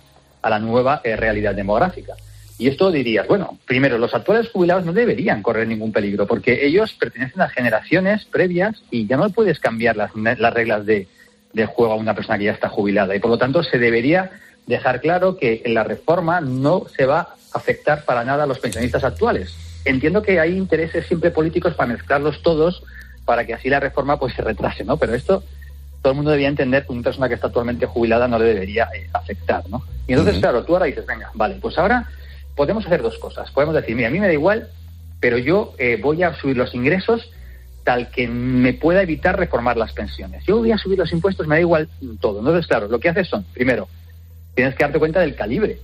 a 0.46 0.50
la 0.50 0.58
nueva 0.58 1.00
eh, 1.04 1.16
realidad 1.16 1.54
demográfica. 1.54 2.14
Y 2.58 2.68
esto 2.68 2.90
dirías, 2.90 3.26
bueno, 3.26 3.58
primero, 3.66 3.98
los 3.98 4.14
actuales 4.14 4.48
jubilados 4.50 4.84
no 4.84 4.92
deberían 4.92 5.42
correr 5.42 5.68
ningún 5.68 5.92
peligro, 5.92 6.26
porque 6.26 6.66
ellos 6.66 6.94
pertenecen 6.94 7.42
a 7.42 7.48
generaciones 7.48 8.24
previas 8.24 8.82
y 8.90 9.06
ya 9.06 9.16
no 9.16 9.28
puedes 9.30 9.60
cambiar 9.60 9.96
las, 9.96 10.10
las 10.14 10.54
reglas 10.54 10.86
de, 10.86 11.06
de 11.52 11.66
juego 11.66 11.92
a 11.92 11.96
una 11.96 12.14
persona 12.14 12.38
que 12.38 12.44
ya 12.44 12.52
está 12.52 12.68
jubilada. 12.68 13.14
Y 13.14 13.20
por 13.20 13.30
lo 13.30 13.38
tanto, 13.38 13.62
se 13.62 13.78
debería 13.78 14.30
dejar 14.66 15.00
claro 15.00 15.36
que 15.36 15.62
en 15.64 15.74
la 15.74 15.84
reforma 15.84 16.40
no 16.40 16.86
se 16.96 17.04
va 17.04 17.20
a 17.20 17.36
afectar 17.52 18.04
para 18.04 18.24
nada 18.24 18.44
a 18.44 18.46
los 18.46 18.58
pensionistas 18.58 19.04
actuales 19.04 19.54
entiendo 19.86 20.22
que 20.22 20.40
hay 20.40 20.56
intereses 20.56 21.06
siempre 21.06 21.30
políticos 21.30 21.74
para 21.74 21.92
mezclarlos 21.92 22.42
todos 22.42 22.82
para 23.24 23.46
que 23.46 23.54
así 23.54 23.68
la 23.68 23.80
reforma 23.80 24.18
pues 24.18 24.34
se 24.34 24.42
retrase, 24.42 24.84
¿no? 24.84 24.98
Pero 24.98 25.14
esto 25.14 25.42
todo 26.06 26.12
el 26.12 26.18
mundo 26.18 26.30
debía 26.30 26.46
entender 26.46 26.86
que 26.86 26.92
una 26.92 27.02
persona 27.02 27.26
que 27.26 27.34
está 27.34 27.48
actualmente 27.48 27.84
jubilada 27.84 28.28
no 28.28 28.38
le 28.38 28.44
debería 28.44 28.88
eh, 28.94 29.08
afectar, 29.12 29.68
¿no? 29.68 29.82
Y 30.06 30.12
entonces, 30.12 30.38
claro, 30.38 30.62
tú 30.62 30.74
ahora 30.74 30.86
dices, 30.86 31.04
venga, 31.04 31.32
vale, 31.34 31.56
pues 31.60 31.76
ahora 31.78 32.08
podemos 32.54 32.86
hacer 32.86 33.02
dos 33.02 33.18
cosas. 33.18 33.50
Podemos 33.50 33.74
decir, 33.74 33.96
mira, 33.96 34.06
a 34.06 34.12
mí 34.12 34.20
me 34.20 34.28
da 34.28 34.32
igual, 34.32 34.68
pero 35.18 35.36
yo 35.36 35.74
eh, 35.78 35.98
voy 36.00 36.22
a 36.22 36.32
subir 36.34 36.56
los 36.56 36.72
ingresos 36.76 37.28
tal 37.82 38.08
que 38.12 38.28
me 38.28 38.72
pueda 38.72 39.02
evitar 39.02 39.36
reformar 39.36 39.76
las 39.76 39.92
pensiones. 39.94 40.44
Yo 40.44 40.58
voy 40.58 40.70
a 40.70 40.78
subir 40.78 40.96
los 40.96 41.10
impuestos, 41.10 41.48
me 41.48 41.56
da 41.56 41.60
igual 41.60 41.88
todo. 42.20 42.38
Entonces, 42.38 42.68
claro, 42.68 42.86
lo 42.86 43.00
que 43.00 43.08
haces 43.08 43.26
son, 43.26 43.42
primero, 43.52 43.88
tienes 44.54 44.76
que 44.76 44.84
darte 44.84 45.00
cuenta 45.00 45.18
del 45.18 45.34
calibre 45.34 45.80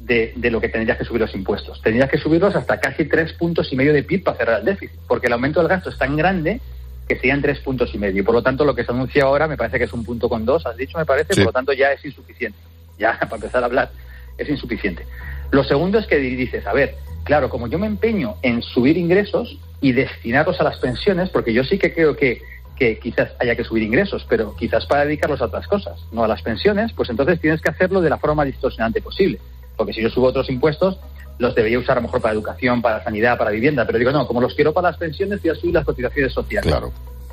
de, 0.00 0.32
de, 0.36 0.50
lo 0.50 0.58
que 0.58 0.70
tendrías 0.70 0.96
que 0.96 1.04
subir 1.04 1.20
los 1.20 1.34
impuestos. 1.34 1.82
Tendrías 1.82 2.08
que 2.08 2.16
subirlos 2.16 2.56
hasta 2.56 2.80
casi 2.80 3.04
tres 3.04 3.34
puntos 3.34 3.70
y 3.70 3.76
medio 3.76 3.92
de 3.92 4.04
PIB 4.04 4.24
para 4.24 4.38
cerrar 4.38 4.60
el 4.60 4.64
déficit, 4.64 4.98
porque 5.06 5.26
el 5.26 5.34
aumento 5.34 5.60
del 5.60 5.68
gasto 5.68 5.90
es 5.90 5.98
tan 5.98 6.16
grande 6.16 6.62
que 7.08 7.16
serían 7.16 7.40
tres 7.42 7.60
puntos 7.60 7.94
y 7.94 7.98
medio. 7.98 8.24
Por 8.24 8.34
lo 8.34 8.42
tanto, 8.42 8.64
lo 8.64 8.74
que 8.74 8.84
se 8.84 8.92
anuncia 8.92 9.24
ahora 9.24 9.46
me 9.46 9.56
parece 9.56 9.78
que 9.78 9.84
es 9.84 9.92
un 9.92 10.04
punto 10.04 10.28
con 10.28 10.44
dos, 10.44 10.66
has 10.66 10.76
dicho, 10.76 10.98
me 10.98 11.04
parece, 11.06 11.34
Sí. 11.34 11.40
por 11.40 11.46
lo 11.46 11.52
tanto 11.52 11.72
ya 11.72 11.92
es 11.92 12.04
insuficiente. 12.04 12.58
Ya, 12.98 13.18
para 13.20 13.36
empezar 13.36 13.62
a 13.62 13.66
hablar, 13.66 13.90
es 14.38 14.48
insuficiente. 14.48 15.06
Lo 15.50 15.62
segundo 15.64 15.98
es 15.98 16.06
que 16.06 16.16
dices, 16.16 16.66
a 16.66 16.72
ver, 16.72 16.94
claro, 17.24 17.50
como 17.50 17.66
yo 17.66 17.78
me 17.78 17.86
empeño 17.86 18.36
en 18.40 18.62
subir 18.62 18.96
ingresos 18.96 19.58
y 19.82 19.92
destinarlos 19.92 20.58
a 20.60 20.64
las 20.64 20.78
pensiones, 20.78 21.28
porque 21.28 21.52
yo 21.52 21.62
sí 21.62 21.78
que 21.78 21.92
creo 21.92 22.16
que, 22.16 22.40
que 22.74 22.98
quizás 22.98 23.32
haya 23.38 23.54
que 23.54 23.64
subir 23.64 23.82
ingresos, 23.82 24.24
pero 24.26 24.56
quizás 24.56 24.86
para 24.86 25.04
dedicarlos 25.04 25.42
a 25.42 25.44
otras 25.44 25.66
cosas, 25.66 26.00
no 26.10 26.24
a 26.24 26.28
las 26.28 26.40
pensiones, 26.40 26.92
pues 26.94 27.10
entonces 27.10 27.38
tienes 27.38 27.60
que 27.60 27.70
hacerlo 27.70 28.00
de 28.00 28.08
la 28.08 28.16
forma 28.16 28.36
más 28.36 28.46
distorsionante 28.46 29.02
posible. 29.02 29.38
Porque 29.76 29.92
si 29.92 30.00
yo 30.00 30.08
subo 30.08 30.28
otros 30.28 30.48
impuestos, 30.48 30.98
los 31.38 31.54
debería 31.54 31.78
usar 31.78 31.98
a 31.98 32.00
lo 32.00 32.06
mejor 32.06 32.20
para 32.20 32.34
educación, 32.34 32.82
para 32.82 33.02
sanidad, 33.04 33.36
para 33.36 33.50
vivienda, 33.50 33.84
pero 33.86 33.98
digo, 33.98 34.10
no, 34.10 34.26
como 34.26 34.40
los 34.40 34.54
quiero 34.54 34.72
para 34.72 34.90
las 34.90 34.98
pensiones, 34.98 35.42
voy 35.42 35.50
a 35.50 35.54
subir 35.54 35.74
las 35.74 35.84
cotizaciones 35.84 36.32
sociales. 36.32 36.70
Claro. 36.70 36.92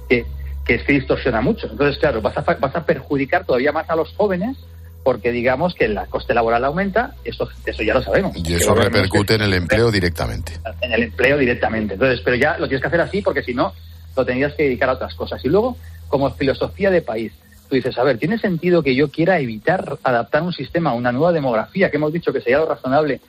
Que, 0.09 0.25
que 0.65 0.75
es 0.75 0.83
que 0.83 0.93
distorsiona 0.93 1.41
mucho. 1.41 1.67
Entonces, 1.69 1.97
claro, 1.97 2.21
vas 2.21 2.37
a, 2.37 2.41
vas 2.41 2.75
a 2.75 2.85
perjudicar 2.85 3.45
todavía 3.45 3.71
más 3.71 3.89
a 3.89 3.95
los 3.95 4.13
jóvenes 4.13 4.57
porque 5.03 5.31
digamos 5.31 5.75
que 5.75 5.85
el 5.85 5.99
coste 6.09 6.33
laboral 6.33 6.63
aumenta, 6.63 7.15
eso, 7.25 7.47
eso 7.65 7.83
ya 7.83 7.93
lo 7.93 8.01
sabemos. 8.01 8.35
Y 8.37 8.53
eso 8.53 8.73
repercute 8.73 9.35
en 9.35 9.41
el 9.41 9.53
empleo 9.53 9.91
directamente. 9.91 10.53
en 10.81 10.93
el 10.93 11.03
empleo 11.03 11.37
directamente. 11.37 11.95
Entonces, 11.95 12.21
pero 12.23 12.37
ya 12.37 12.57
lo 12.57 12.67
tienes 12.67 12.81
que 12.81 12.87
hacer 12.87 13.01
así 13.01 13.21
porque 13.21 13.43
si 13.43 13.53
no, 13.53 13.73
lo 14.15 14.25
tendrías 14.25 14.53
que 14.53 14.63
dedicar 14.63 14.89
a 14.89 14.93
otras 14.93 15.13
cosas. 15.15 15.43
Y 15.43 15.49
luego, 15.49 15.77
como 16.07 16.31
filosofía 16.31 16.89
de 16.89 17.01
país, 17.01 17.33
tú 17.67 17.75
dices, 17.75 17.97
a 17.97 18.03
ver, 18.03 18.17
¿tiene 18.17 18.37
sentido 18.37 18.81
que 18.81 18.95
yo 18.95 19.09
quiera 19.11 19.39
evitar 19.39 19.97
adaptar 20.03 20.41
un 20.41 20.53
sistema 20.53 20.91
a 20.91 20.93
una 20.93 21.11
nueva 21.11 21.33
demografía, 21.33 21.91
que 21.91 21.97
hemos 21.97 22.13
dicho 22.13 22.31
que 22.31 22.39
sería 22.39 22.59
lo 22.59 22.67
razonable, 22.67 23.19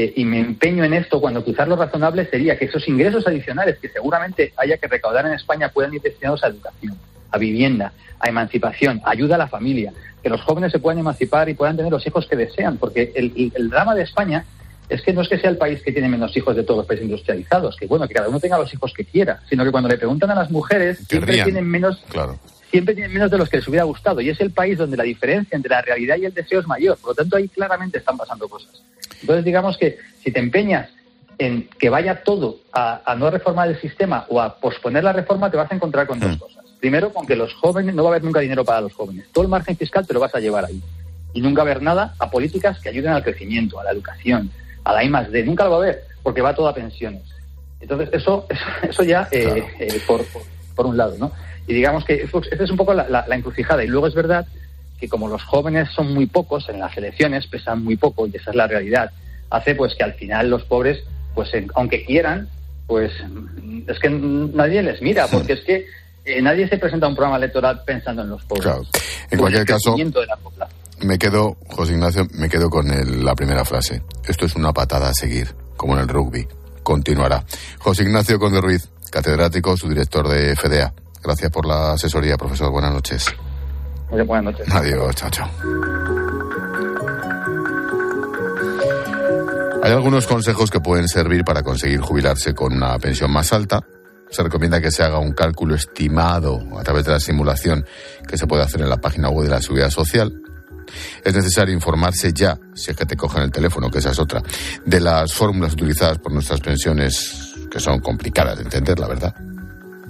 eh, 0.00 0.12
y 0.16 0.24
me 0.24 0.38
empeño 0.38 0.84
en 0.84 0.94
esto 0.94 1.20
cuando 1.20 1.44
quizás 1.44 1.66
lo 1.66 1.74
razonable 1.76 2.24
sería 2.26 2.56
que 2.56 2.66
esos 2.66 2.86
ingresos 2.88 3.26
adicionales 3.26 3.78
que 3.78 3.88
seguramente 3.88 4.52
haya 4.56 4.76
que 4.76 4.86
recaudar 4.86 5.26
en 5.26 5.32
España 5.32 5.70
puedan 5.70 5.92
ir 5.92 6.00
destinados 6.00 6.44
a 6.44 6.48
educación, 6.48 6.96
a 7.32 7.38
vivienda, 7.38 7.92
a 8.20 8.28
emancipación, 8.28 9.00
ayuda 9.04 9.34
a 9.34 9.38
la 9.38 9.48
familia, 9.48 9.92
que 10.22 10.28
los 10.28 10.40
jóvenes 10.42 10.70
se 10.72 10.78
puedan 10.78 10.98
emancipar 11.00 11.48
y 11.48 11.54
puedan 11.54 11.76
tener 11.76 11.90
los 11.90 12.06
hijos 12.06 12.26
que 12.28 12.36
desean, 12.36 12.76
porque 12.76 13.12
el, 13.16 13.32
el- 13.36 13.52
el 13.56 13.68
drama 13.70 13.94
de 13.96 14.02
España 14.02 14.44
es 14.88 15.02
que 15.02 15.12
no 15.12 15.20
es 15.22 15.28
que 15.28 15.38
sea 15.38 15.50
el 15.50 15.56
país 15.58 15.82
que 15.82 15.92
tiene 15.92 16.08
menos 16.08 16.34
hijos 16.36 16.54
de 16.56 16.62
todos 16.62 16.78
los 16.78 16.86
países 16.86 17.04
industrializados, 17.04 17.76
que 17.76 17.86
bueno, 17.86 18.06
que 18.08 18.14
cada 18.14 18.28
uno 18.28 18.40
tenga 18.40 18.56
los 18.56 18.72
hijos 18.72 18.92
que 18.94 19.04
quiera, 19.04 19.40
sino 19.50 19.64
que 19.64 19.70
cuando 19.70 19.88
le 19.88 19.98
preguntan 19.98 20.30
a 20.30 20.34
las 20.36 20.50
mujeres, 20.50 20.98
siempre 21.08 21.32
tienen 21.44 21.66
menos 21.68 22.02
Claro. 22.08 22.38
Siempre 22.70 22.94
tienen 22.94 23.12
menos 23.12 23.30
de 23.30 23.38
los 23.38 23.48
que 23.48 23.58
les 23.58 23.68
hubiera 23.68 23.84
gustado. 23.84 24.20
Y 24.20 24.30
es 24.30 24.40
el 24.40 24.50
país 24.50 24.78
donde 24.78 24.96
la 24.96 25.04
diferencia 25.04 25.56
entre 25.56 25.70
la 25.70 25.82
realidad 25.82 26.16
y 26.16 26.26
el 26.26 26.34
deseo 26.34 26.60
es 26.60 26.66
mayor. 26.66 26.98
Por 26.98 27.10
lo 27.10 27.14
tanto, 27.14 27.36
ahí 27.36 27.48
claramente 27.48 27.98
están 27.98 28.16
pasando 28.16 28.48
cosas. 28.48 28.82
Entonces, 29.20 29.44
digamos 29.44 29.76
que 29.78 29.98
si 30.22 30.30
te 30.30 30.38
empeñas 30.38 30.90
en 31.38 31.68
que 31.78 31.88
vaya 31.88 32.22
todo 32.22 32.58
a, 32.72 33.00
a 33.04 33.14
no 33.14 33.30
reformar 33.30 33.68
el 33.68 33.80
sistema 33.80 34.26
o 34.28 34.40
a 34.40 34.56
posponer 34.56 35.04
la 35.04 35.12
reforma, 35.12 35.50
te 35.50 35.56
vas 35.56 35.70
a 35.70 35.74
encontrar 35.74 36.06
con 36.06 36.18
dos 36.18 36.36
cosas. 36.36 36.64
Primero, 36.80 37.12
con 37.12 37.26
que 37.26 37.36
los 37.36 37.52
jóvenes, 37.54 37.94
no 37.94 38.04
va 38.04 38.10
a 38.10 38.12
haber 38.12 38.24
nunca 38.24 38.40
dinero 38.40 38.64
para 38.64 38.80
los 38.80 38.92
jóvenes. 38.92 39.26
Todo 39.32 39.42
el 39.42 39.50
margen 39.50 39.76
fiscal 39.76 40.06
te 40.06 40.14
lo 40.14 40.20
vas 40.20 40.34
a 40.34 40.40
llevar 40.40 40.64
ahí. 40.64 40.82
Y 41.32 41.40
nunca 41.40 41.62
va 41.62 41.68
a 41.68 41.72
haber 41.72 41.82
nada 41.82 42.14
a 42.18 42.30
políticas 42.30 42.78
que 42.80 42.88
ayuden 42.88 43.12
al 43.12 43.22
crecimiento, 43.22 43.80
a 43.80 43.84
la 43.84 43.90
educación, 43.90 44.50
a 44.84 44.92
la 44.92 45.04
I 45.04 45.08
más 45.08 45.30
D. 45.30 45.44
Nunca 45.44 45.64
lo 45.64 45.70
va 45.70 45.76
a 45.76 45.80
haber, 45.80 46.04
porque 46.22 46.40
va 46.40 46.54
todo 46.54 46.68
a 46.68 46.74
pensiones. 46.74 47.22
Entonces, 47.80 48.10
eso, 48.12 48.46
eso, 48.82 49.02
ya 49.02 49.28
eh, 49.30 49.64
eh, 49.78 50.00
por, 50.06 50.24
por, 50.26 50.42
por 50.74 50.86
un 50.86 50.96
lado, 50.96 51.16
¿no? 51.18 51.32
Y 51.68 51.74
digamos 51.74 52.04
que 52.04 52.14
esa 52.22 52.64
es 52.64 52.70
un 52.70 52.76
poco 52.76 52.94
la, 52.94 53.08
la- 53.08 53.26
la 53.28 53.36
encrucijada. 53.36 53.84
Y 53.84 53.86
luego 53.88 54.06
es 54.08 54.14
verdad 54.14 54.46
que 54.98 55.08
como 55.08 55.28
los 55.28 55.44
jóvenes 55.44 55.88
son 55.94 56.12
muy 56.12 56.26
pocos 56.26 56.68
en 56.68 56.80
las 56.80 56.96
elecciones, 56.96 57.46
pesan 57.46 57.84
muy 57.84 57.96
poco, 57.96 58.26
y 58.26 58.34
esa 58.34 58.50
es 58.50 58.56
la 58.56 58.66
realidad, 58.66 59.12
hace 59.50 59.74
pues 59.76 59.94
que 59.94 60.02
al 60.02 60.14
final 60.14 60.50
los 60.50 60.64
pobres, 60.64 60.98
pues 61.34 61.52
en- 61.54 61.70
aunque 61.76 62.04
quieran, 62.04 62.48
pues 62.88 63.12
es 63.86 63.98
que 64.00 64.08
nadie 64.10 64.82
les 64.82 65.00
mira, 65.02 65.26
porque 65.28 65.52
es 65.52 65.60
que 65.60 65.86
eh, 66.24 66.42
nadie 66.42 66.68
se 66.68 66.78
presenta 66.78 67.06
a 67.06 67.10
un 67.10 67.14
programa 67.14 67.36
electoral 67.36 67.82
pensando 67.86 68.22
en 68.22 68.30
los 68.30 68.42
pobres. 68.44 68.64
Claro. 68.64 68.82
En 69.30 69.38
O 69.38 69.42
cualquier 69.42 69.64
caso, 69.66 69.94
me 71.00 71.16
quedo, 71.18 71.56
José 71.68 71.92
Ignacio, 71.92 72.26
me 72.32 72.48
quedo 72.48 72.68
con 72.70 72.90
el- 72.90 73.24
la 73.24 73.34
primera 73.34 73.64
frase. 73.64 74.02
Esto 74.26 74.46
es 74.46 74.56
una 74.56 74.72
patada 74.72 75.10
a 75.10 75.14
seguir, 75.14 75.54
como 75.76 75.94
en 75.94 76.00
el 76.00 76.08
rugby. 76.08 76.46
Continuará. 76.82 77.44
José 77.78 78.02
Ignacio 78.02 78.38
Conde 78.38 78.60
Ruiz, 78.60 78.88
catedrático, 79.12 79.76
su 79.76 79.88
director 79.88 80.26
de 80.28 80.56
FDA. 80.56 80.92
Gracias 81.28 81.50
por 81.50 81.66
la 81.66 81.92
asesoría, 81.92 82.38
profesor. 82.38 82.70
Buenas 82.70 82.90
noches. 82.90 83.26
Muy 84.10 84.22
buenas 84.22 84.44
noches. 84.46 84.74
Adiós, 84.74 85.14
chao, 85.14 85.28
chao. 85.28 85.50
Hay 89.82 89.92
algunos 89.92 90.26
consejos 90.26 90.70
que 90.70 90.80
pueden 90.80 91.06
servir 91.06 91.44
para 91.44 91.62
conseguir 91.62 92.00
jubilarse 92.00 92.54
con 92.54 92.72
una 92.72 92.98
pensión 92.98 93.30
más 93.30 93.52
alta. 93.52 93.82
Se 94.30 94.42
recomienda 94.42 94.80
que 94.80 94.90
se 94.90 95.02
haga 95.02 95.18
un 95.18 95.32
cálculo 95.32 95.74
estimado 95.74 96.62
a 96.78 96.82
través 96.82 97.04
de 97.04 97.12
la 97.12 97.20
simulación 97.20 97.84
que 98.26 98.38
se 98.38 98.46
puede 98.46 98.62
hacer 98.62 98.80
en 98.80 98.88
la 98.88 98.96
página 98.96 99.28
web 99.28 99.44
de 99.44 99.50
la 99.50 99.60
Seguridad 99.60 99.90
Social. 99.90 100.32
Es 101.22 101.34
necesario 101.34 101.74
informarse 101.74 102.32
ya, 102.32 102.58
si 102.72 102.92
es 102.92 102.96
que 102.96 103.04
te 103.04 103.18
cogen 103.18 103.42
el 103.42 103.50
teléfono, 103.50 103.90
que 103.90 103.98
esa 103.98 104.12
es 104.12 104.18
otra, 104.18 104.42
de 104.86 105.00
las 105.02 105.34
fórmulas 105.34 105.74
utilizadas 105.74 106.16
por 106.16 106.32
nuestras 106.32 106.60
pensiones, 106.60 107.54
que 107.70 107.80
son 107.80 108.00
complicadas 108.00 108.56
de 108.56 108.64
entender, 108.64 108.98
la 108.98 109.08
verdad. 109.08 109.34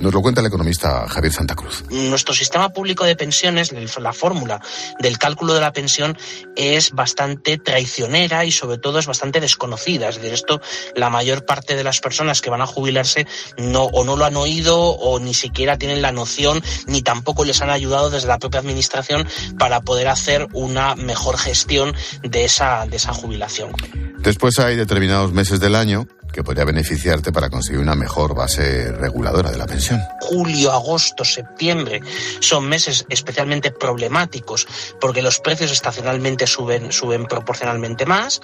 Nos 0.01 0.15
lo 0.15 0.23
cuenta 0.23 0.41
el 0.41 0.47
economista 0.47 1.09
Javier 1.09 1.33
Santa 1.33 1.55
Cruz. 1.55 1.85
Nuestro 1.91 2.33
sistema 2.33 2.69
público 2.69 3.05
de 3.05 3.17
pensiones, 3.17 3.73
la 3.99 4.13
fórmula 4.13 4.61
del 5.01 5.19
cálculo 5.19 5.55
de 5.55 5.61
la 5.61 5.73
pensión 5.73 6.17
es 6.55 6.93
bastante 6.93 7.59
traicionera 7.59 8.45
y 8.45 8.53
sobre 8.53 8.79
todo 8.79 8.99
es 8.99 9.07
bastante 9.07 9.41
desconocida. 9.41 10.09
Es 10.09 10.17
decir, 10.17 10.33
esto 10.33 10.61
la 10.95 11.11
mayor 11.11 11.45
parte 11.45 11.75
de 11.75 11.83
las 11.83 12.01
personas 12.01 12.41
que 12.41 12.51
van 12.51 12.61
a 12.61 12.67
jubilarse 12.67 13.27
no 13.57 13.85
o 13.85 14.05
no 14.05 14.17
lo 14.17 14.25
han 14.25 14.37
oído 14.37 14.79
o 14.79 15.19
ni 15.19 15.35
siquiera 15.35 15.79
tienen 15.79 16.01
la 16.01 16.13
noción 16.13 16.63
ni 16.87 17.03
tampoco 17.03 17.45
les 17.45 17.61
han 17.61 17.71
ayudado 17.71 18.11
desde 18.11 18.29
la 18.29 18.39
propia 18.39 18.61
administración 18.61 19.27
para 19.59 19.81
poder 19.81 20.09
hacer 20.09 20.47
una 20.53 20.95
mejor 20.95 21.39
gestión 21.39 21.95
de 22.23 22.45
esa, 22.45 22.87
de 22.87 22.97
esa 22.97 23.13
jubilación. 23.13 23.73
Después 24.19 24.59
hay 24.59 24.77
determinados 24.77 25.33
meses 25.33 25.61
del 25.61 25.75
año 25.75 26.07
que 26.33 26.45
podría 26.45 26.65
beneficiarte 26.65 27.33
para 27.33 27.51
conseguir 27.51 27.81
una 27.81 27.95
mejor 27.95 28.35
base 28.35 28.93
reguladora 28.93 29.51
de 29.51 29.59
la 29.59 29.67
pensión. 29.67 30.01
julio, 30.21 30.73
agosto, 30.73 31.25
septiembre 31.25 32.03
son 32.41 32.69
meses 32.69 33.07
especialmente 33.09 33.71
problemáticos 33.71 34.67
porque 35.01 35.23
los 35.23 35.41
precios 35.41 35.71
estacionalmente 35.71 36.47
suben, 36.47 36.93
suben 36.93 37.27
proporcionalmente 37.27 38.05
más. 38.05 38.41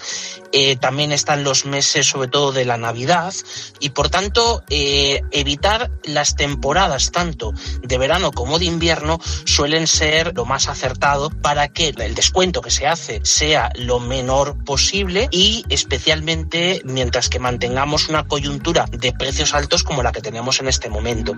Eh, 0.52 0.76
también 0.76 1.12
están 1.12 1.44
los 1.44 1.66
meses, 1.66 2.06
sobre 2.06 2.28
todo 2.28 2.52
de 2.52 2.64
la 2.64 2.78
Navidad, 2.78 3.34
y 3.80 3.90
por 3.90 4.08
tanto 4.08 4.62
eh, 4.70 5.20
evitar 5.30 5.90
las 6.04 6.36
temporadas 6.36 7.10
tanto 7.10 7.52
de 7.82 7.98
verano 7.98 8.32
como 8.32 8.58
de 8.58 8.64
invierno 8.64 9.20
suelen 9.44 9.86
ser 9.86 10.34
lo 10.34 10.46
más 10.46 10.68
acertado 10.68 11.30
para 11.30 11.68
que 11.68 11.94
el 11.98 12.14
descuento 12.14 12.62
que 12.62 12.70
se 12.70 12.86
hace 12.86 13.20
sea 13.24 13.70
lo 13.76 14.00
menor 14.00 14.64
posible 14.64 15.28
y 15.30 15.64
especialmente 15.68 16.80
mientras 16.84 17.28
que 17.28 17.38
mantengamos 17.38 17.73
una 18.08 18.24
coyuntura 18.26 18.86
de 18.90 19.12
precios 19.12 19.52
altos 19.52 19.82
como 19.82 20.02
la 20.02 20.12
que 20.12 20.20
tenemos 20.20 20.60
en 20.60 20.68
este 20.68 20.88
momento. 20.88 21.34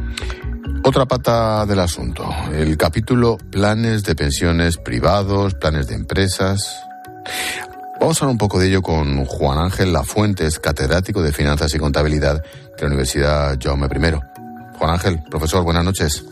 Otra 0.84 1.06
pata 1.06 1.64
del 1.66 1.80
asunto, 1.80 2.28
el 2.52 2.76
capítulo 2.76 3.38
planes 3.50 4.04
de 4.04 4.14
pensiones 4.14 4.76
privados, 4.76 5.54
planes 5.54 5.88
de 5.88 5.94
empresas. 5.94 6.78
Vamos 8.00 8.20
a 8.20 8.24
hablar 8.24 8.32
un 8.32 8.38
poco 8.38 8.60
de 8.60 8.68
ello 8.68 8.82
con 8.82 9.24
Juan 9.24 9.58
Ángel 9.58 9.92
Lafuentes, 9.92 10.60
catedrático 10.60 11.22
de 11.22 11.32
Finanzas 11.32 11.74
y 11.74 11.78
Contabilidad 11.78 12.42
de 12.42 12.82
la 12.82 12.86
Universidad 12.86 13.58
Jaume 13.60 13.86
I. 13.86 14.78
Juan 14.78 14.90
Ángel, 14.90 15.22
profesor, 15.30 15.64
buenas 15.64 15.84
noches. 15.84 16.24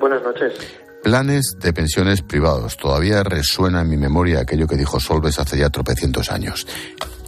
Buenas 0.00 0.22
noches. 0.22 0.54
Planes 1.02 1.56
de 1.60 1.72
pensiones 1.72 2.22
privados. 2.22 2.76
Todavía 2.76 3.22
resuena 3.22 3.82
en 3.82 3.90
mi 3.90 3.96
memoria 3.96 4.40
aquello 4.40 4.66
que 4.66 4.76
dijo 4.76 4.98
Solves 5.00 5.38
hace 5.38 5.58
ya 5.58 5.70
tropecientos 5.70 6.30
años. 6.30 6.66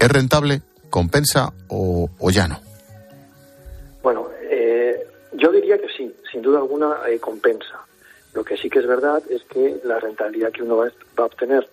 ¿Es 0.00 0.08
rentable? 0.10 0.62
¿Compensa 0.92 1.50
o, 1.68 2.06
o 2.18 2.30
ya 2.30 2.46
no? 2.46 2.60
Bueno, 4.02 4.28
eh, 4.42 5.06
yo 5.32 5.50
diría 5.50 5.78
que 5.78 5.88
sí, 5.96 6.14
sin 6.30 6.42
duda 6.42 6.58
alguna 6.58 6.98
eh, 7.08 7.18
compensa. 7.18 7.80
Lo 8.34 8.44
que 8.44 8.58
sí 8.58 8.68
que 8.68 8.80
es 8.80 8.86
verdad 8.86 9.22
es 9.30 9.42
que 9.44 9.80
la 9.84 9.98
rentabilidad 9.98 10.52
que 10.52 10.62
uno 10.62 10.76
va, 10.76 10.88
va 11.18 11.24
a 11.24 11.30
obtener 11.32 11.66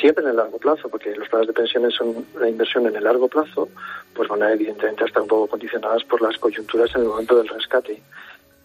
siempre 0.00 0.24
en 0.24 0.30
el 0.30 0.36
largo 0.36 0.58
plazo, 0.58 0.88
porque 0.88 1.14
los 1.14 1.28
planes 1.28 1.46
de 1.46 1.52
pensiones 1.52 1.94
son 1.94 2.26
la 2.40 2.48
inversión 2.48 2.84
en 2.88 2.96
el 2.96 3.04
largo 3.04 3.28
plazo, 3.28 3.68
pues 4.12 4.28
van 4.28 4.42
a 4.42 4.52
evidentemente 4.52 5.04
estar 5.04 5.22
un 5.22 5.28
poco 5.28 5.46
condicionadas 5.46 6.02
por 6.02 6.20
las 6.20 6.36
coyunturas 6.38 6.90
en 6.96 7.02
el 7.02 7.06
momento 7.06 7.36
del 7.36 7.46
rescate. 7.46 8.02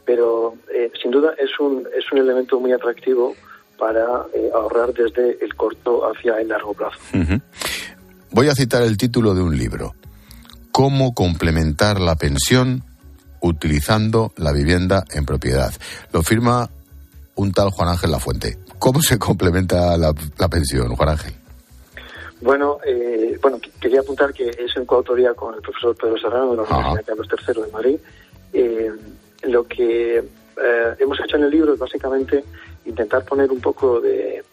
Pero 0.05 0.55
eh, 0.73 0.91
sin 0.99 1.11
duda 1.11 1.35
es 1.37 1.51
un, 1.59 1.87
es 1.95 2.11
un 2.11 2.17
elemento 2.17 2.59
muy 2.59 2.71
atractivo 2.71 3.35
para 3.77 4.25
eh, 4.33 4.49
ahorrar 4.55 4.91
desde 4.91 5.37
el 5.39 5.53
corto 5.53 6.09
hacia 6.09 6.41
el 6.41 6.47
largo 6.47 6.73
plazo. 6.73 6.97
Voy 8.37 8.49
a 8.49 8.53
citar 8.53 8.83
el 8.83 8.97
título 8.97 9.33
de 9.33 9.41
un 9.41 9.57
libro. 9.57 9.95
Cómo 10.71 11.15
complementar 11.15 11.99
la 11.99 12.17
pensión 12.17 12.83
utilizando 13.41 14.31
la 14.37 14.51
vivienda 14.51 15.03
en 15.09 15.25
propiedad. 15.25 15.73
Lo 16.13 16.21
firma 16.21 16.69
un 17.33 17.51
tal 17.51 17.71
Juan 17.71 17.89
Ángel 17.89 18.11
Lafuente. 18.11 18.59
¿Cómo 18.77 19.01
se 19.01 19.17
complementa 19.17 19.97
la, 19.97 20.13
pensión, 20.51 20.95
Juan 20.95 21.09
Ángel? 21.09 21.33
Bueno, 22.39 22.77
eh, 22.85 23.39
bueno, 23.41 23.59
quería 23.81 24.01
apuntar 24.01 24.31
que 24.31 24.49
es 24.49 24.77
en 24.77 24.85
coautoría 24.85 25.33
con 25.33 25.55
el 25.55 25.61
profesor 25.61 25.95
Pedro 25.95 26.19
Serrano 26.19 26.51
de 26.51 26.57
la 26.57 26.61
Universidad 26.61 27.05
Carlos 27.07 27.27
III 27.31 27.63
de 27.63 27.71
Madrid. 27.71 27.97
Eh, 28.53 28.91
lo 29.47 29.63
que 29.63 30.17
eh, 30.19 30.95
hemos 30.99 31.19
hecho 31.21 31.37
en 31.37 31.43
el 31.45 31.49
libro 31.49 31.73
es 31.73 31.79
básicamente 31.79 32.43
intentar 32.85 33.25
poner 33.25 33.51
un 33.51 33.61
poco 33.61 33.99
de, 33.99 34.43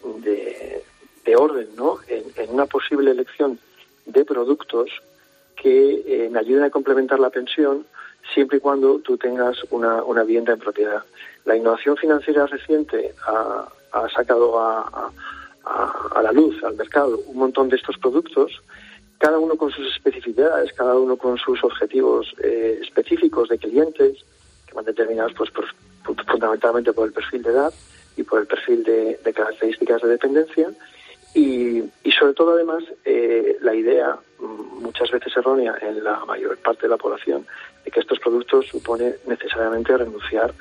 orden 1.37 1.67
¿no? 1.75 1.99
En, 2.07 2.49
una 2.49 2.65
posible 2.65 3.11
elección 3.11 3.59
de 4.05 4.25
productos 4.25 4.89
que 5.55 6.29
me 6.31 6.39
ayuden 6.39 6.63
a 6.63 6.69
complementar 6.69 7.19
la 7.19 7.29
pensión 7.29 7.85
siempre 8.33 8.57
y 8.57 8.61
cuando 8.61 8.99
tú 8.99 9.17
tengas 9.17 9.57
una, 9.71 10.03
una 10.03 10.23
vivienda 10.23 10.53
en 10.53 10.59
propiedad. 10.59 11.03
La 11.45 11.55
innovación 11.55 11.95
financiera 11.95 12.47
reciente 12.47 13.13
ha, 13.27 13.67
sacado 14.13 14.59
a, 14.59 15.11
la 16.21 16.31
luz, 16.31 16.61
al 16.63 16.75
mercado, 16.75 17.19
un 17.27 17.37
montón 17.37 17.69
de 17.69 17.77
estos 17.77 17.97
productos, 17.97 18.61
cada 19.19 19.39
uno 19.39 19.55
con 19.55 19.71
sus 19.71 19.95
especificidades, 19.95 20.73
cada 20.73 20.95
uno 20.95 21.17
con 21.17 21.37
sus 21.37 21.63
objetivos 21.63 22.33
eh, 22.43 22.79
específicos 22.81 23.49
de 23.49 23.57
clientes, 23.57 24.25
que 24.67 24.73
van 24.73 24.85
determinados 24.85 25.33
pues, 25.37 25.51
fundamentalmente 26.27 26.93
por 26.93 27.07
el 27.07 27.13
perfil 27.13 27.43
de 27.43 27.51
edad 27.51 27.73
y 28.17 28.23
por 28.23 28.41
el 28.41 28.47
perfil 28.47 28.83
de, 28.83 29.19
características 29.33 30.01
de 30.01 30.09
dependencia. 30.09 30.69
Y, 31.35 31.83
sobre 32.17 32.33
todo, 32.33 32.53
además, 32.53 32.83
eh, 33.03 33.57
la 33.61 33.75
idea, 33.75 34.17
mm, 34.39 34.81
muchas 34.81 35.11
veces 35.11 35.35
errónea 35.35 35.75
en 35.81 36.01
la 36.01 36.23
mayor 36.25 36.57
parte 36.57 36.83
de 36.83 36.87
la 36.87 36.97
población, 36.97 37.45
de 37.83 37.91
que 37.91 37.99
estos 37.99 38.19
productos 38.19 38.67
supone 38.67 39.15
necesariamente 39.27 39.97
renunciar 39.97 40.53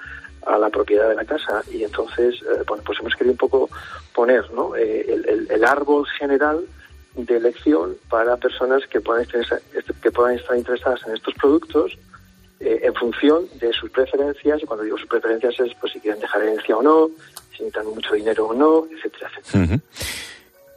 a 0.47 0.59
la 0.59 0.71
propiedad 0.71 1.09
de 1.09 1.15
la 1.15 1.25
casa. 1.25 1.63
Y 1.71 1.85
entonces 1.85 2.37
eh, 2.43 2.65
bueno 2.67 2.83
pues 2.85 2.99
hemos 3.01 3.15
querido 3.15 3.33
un 3.33 3.39
poco 3.39 3.71
poner 4.15 4.51
¿no? 4.53 4.77
Eh, 4.77 5.23
el, 5.49 5.65
árbol 5.65 6.07
general 6.19 6.65
de 7.15 7.37
elección 7.37 7.97
para 8.11 8.37
personas 8.37 8.87
que 8.89 9.01
puedan 9.01 9.23
estar, 9.23 9.61
que 10.03 10.11
puedan 10.11 10.37
estar 10.37 10.57
interesadas 10.57 11.01
en 11.07 11.15
estos 11.15 11.35
productos 11.35 11.97
eh, 12.61 12.81
en 12.83 12.95
función 12.95 13.47
de 13.61 13.73
sus 13.73 13.91
preferencias. 13.91 14.63
Y 14.63 14.67
cuando 14.67 14.85
digo 14.85 14.99
sus 14.99 15.09
preferencias 15.09 15.59
es 15.61 15.75
pues 15.81 15.93
si 15.93 16.01
quieren 16.01 16.21
dejar 16.21 16.43
herencia 16.43 16.77
o 16.77 16.83
no 16.83 17.09
si 17.57 17.63
necesitan 17.63 17.87
mucho 17.87 18.15
dinero 18.15 18.47
o 18.47 18.55
no 18.55 18.87
etcétera 18.91 19.31
etcétera 19.39 19.81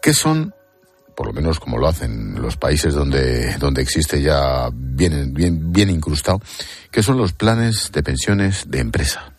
¿Qué 0.02 0.14
son 0.14 0.54
por 1.18 1.26
lo 1.26 1.34
menos 1.34 1.60
como 1.60 1.80
lo 1.80 1.88
hacen 1.88 2.40
los 2.40 2.58
países 2.58 2.94
donde, 2.94 3.58
donde 3.58 3.82
existe 3.82 4.22
ya 4.22 4.70
bien, 4.72 5.34
bien, 5.34 5.74
bien 5.74 5.90
incrustado, 5.90 6.40
¿qué 6.92 7.02
son 7.02 7.18
los 7.18 7.34
planes 7.34 7.92
de 7.92 8.04
pensiones 8.04 8.70
de 8.70 8.80
empresa? 8.80 9.34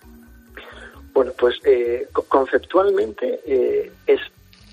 Bueno, 1.12 1.30
pues 1.38 1.54
eh, 1.64 2.08
conceptualmente 2.26 3.40
eh, 3.46 3.92
es 4.08 4.20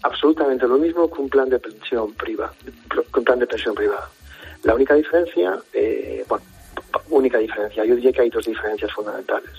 absolutamente 0.01 0.67
lo 0.67 0.79
mismo 0.79 1.09
que 1.11 1.21
un 1.21 1.29
plan 1.29 1.47
de 1.47 1.59
pensión 1.59 2.11
privada, 2.13 2.53
un 3.15 3.23
plan 3.23 3.37
de 3.37 3.45
pensión 3.45 3.75
privada. 3.75 4.09
La 4.63 4.73
única 4.73 4.95
diferencia, 4.95 5.59
eh, 5.73 6.25
bueno, 6.27 6.43
única 7.09 7.37
diferencia, 7.37 7.85
yo 7.85 7.95
diría 7.95 8.11
que 8.11 8.21
hay 8.21 8.29
dos 8.31 8.47
diferencias 8.47 8.91
fundamentales. 8.91 9.51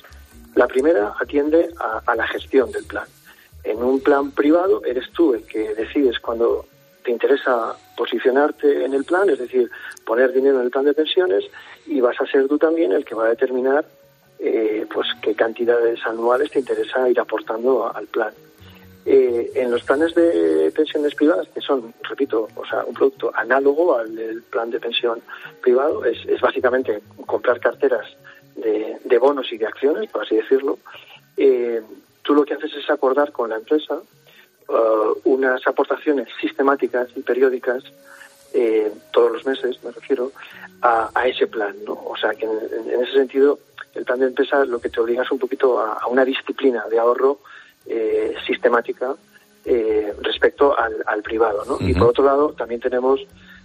La 0.56 0.66
primera 0.66 1.14
atiende 1.20 1.68
a, 1.78 2.14
la 2.16 2.26
gestión 2.26 2.72
del 2.72 2.84
plan. 2.84 3.06
En 3.66 3.82
un 3.82 4.00
plan 4.00 4.30
privado 4.30 4.82
eres 4.84 5.10
tú 5.10 5.34
el 5.34 5.42
que 5.44 5.74
decides 5.74 6.20
cuando 6.20 6.66
te 7.04 7.10
interesa 7.10 7.74
posicionarte 7.96 8.84
en 8.84 8.94
el 8.94 9.04
plan, 9.04 9.28
es 9.28 9.40
decir, 9.40 9.68
poner 10.04 10.32
dinero 10.32 10.60
en 10.60 10.66
el 10.66 10.70
plan 10.70 10.84
de 10.84 10.94
pensiones 10.94 11.44
y 11.86 12.00
vas 12.00 12.20
a 12.20 12.26
ser 12.26 12.46
tú 12.46 12.58
también 12.58 12.92
el 12.92 13.04
que 13.04 13.16
va 13.16 13.26
a 13.26 13.30
determinar 13.30 13.84
eh, 14.38 14.86
pues 14.92 15.08
qué 15.20 15.34
cantidades 15.34 15.98
anuales 16.06 16.50
te 16.50 16.60
interesa 16.60 17.08
ir 17.08 17.18
aportando 17.18 17.92
al 17.92 18.06
plan. 18.06 18.32
Eh, 19.04 19.50
en 19.54 19.70
los 19.70 19.82
planes 19.82 20.14
de 20.14 20.72
pensiones 20.74 21.14
privadas, 21.14 21.48
que 21.48 21.60
son, 21.60 21.92
repito, 22.08 22.48
o 22.54 22.66
sea, 22.66 22.84
un 22.84 22.94
producto 22.94 23.32
análogo 23.34 23.96
al 23.96 24.14
del 24.14 24.42
plan 24.42 24.70
de 24.70 24.78
pensión 24.78 25.20
privado, 25.60 26.04
es, 26.04 26.18
básicamente 26.40 27.02
comprar 27.24 27.58
carteras 27.58 28.06
de, 28.56 29.18
bonos 29.18 29.52
y 29.52 29.58
de 29.58 29.66
acciones, 29.66 30.10
por 30.10 30.22
así 30.22 30.36
decirlo. 30.36 30.78
Eh, 31.36 31.82
tú 32.26 32.34
lo 32.34 32.44
que 32.44 32.54
haces 32.54 32.74
es 32.74 32.90
acordar 32.90 33.30
con 33.32 33.50
la 33.50 33.56
empresa 33.56 34.02
Uh, 34.68 35.14
unas 35.22 35.64
aportaciones 35.64 36.26
sistemáticas 36.40 37.06
y 37.14 37.20
periódicas 37.20 37.84
eh, 38.52 38.90
todos 39.12 39.30
los 39.30 39.46
meses, 39.46 39.78
me 39.84 39.92
refiero, 39.92 40.32
a, 40.82 41.08
ese 41.24 41.46
plan. 41.46 41.76
¿no? 41.84 41.92
O 41.92 42.16
sea, 42.16 42.34
que 42.34 42.46
en, 42.46 43.00
ese 43.00 43.12
sentido, 43.12 43.60
el 43.94 44.04
plan 44.04 44.18
de 44.18 44.26
empresa 44.26 44.64
lo 44.64 44.80
que 44.80 44.88
te 44.88 44.98
obliga 44.98 45.22
es 45.22 45.30
un 45.30 45.38
poquito 45.38 45.78
a, 45.78 46.04
una 46.08 46.24
disciplina 46.24 46.84
de 46.90 46.98
ahorro 46.98 47.38
eh, 47.86 48.34
sistemática 48.44 49.14
eh, 49.64 50.12
respecto 50.22 50.74
al, 50.76 51.22
privado. 51.22 51.64
¿no? 51.64 51.78
Y 51.86 51.94
por 51.94 52.08
otro 52.08 52.24
lado, 52.24 52.52
también 52.52 52.80
tenemos 52.80 53.20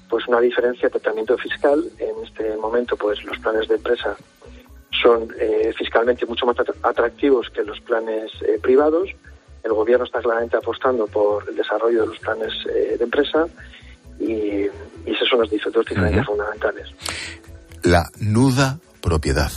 pues 0.07 0.27
una 0.27 0.39
diferencia 0.39 0.87
de 0.87 0.99
tratamiento 0.99 1.35
fiscal. 1.35 1.83
En 1.97 2.23
este 2.23 2.57
momento, 2.57 2.95
pues 2.95 3.23
los 3.23 3.39
planes 3.39 3.67
de 3.67 3.75
empresa 3.75 4.15
son 5.01 5.29
fiscalmente 5.77 6.25
mucho 6.25 6.45
más 6.45 6.55
atractivos 6.83 7.49
que 7.49 7.63
los 7.63 7.79
planes 7.81 8.31
privados 8.61 9.09
el 9.63 9.73
gobierno 9.73 10.05
está 10.05 10.21
claramente 10.21 10.57
apostando 10.57 11.07
por 11.07 11.47
el 11.47 11.55
desarrollo 11.55 12.01
de 12.01 12.07
los 12.07 12.19
planes 12.19 12.53
eh, 12.69 12.95
de 12.97 13.03
empresa 13.03 13.47
y, 14.19 14.67
esas 15.05 15.27
son 15.27 15.39
las 15.39 15.49
dos 15.49 15.85
diferencias 15.85 16.25
fundamentales. 16.25 16.87
La 17.81 18.07
nuda 18.19 18.77
propiedad. 19.01 19.51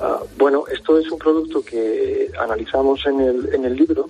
Ah, 0.00 0.20
bueno, 0.36 0.64
esto 0.66 0.98
es 0.98 1.08
un 1.12 1.18
producto 1.18 1.62
que 1.62 2.28
analizamos 2.40 3.06
en 3.06 3.20
el, 3.20 3.54
en 3.54 3.64
el 3.66 3.76
libro 3.76 4.08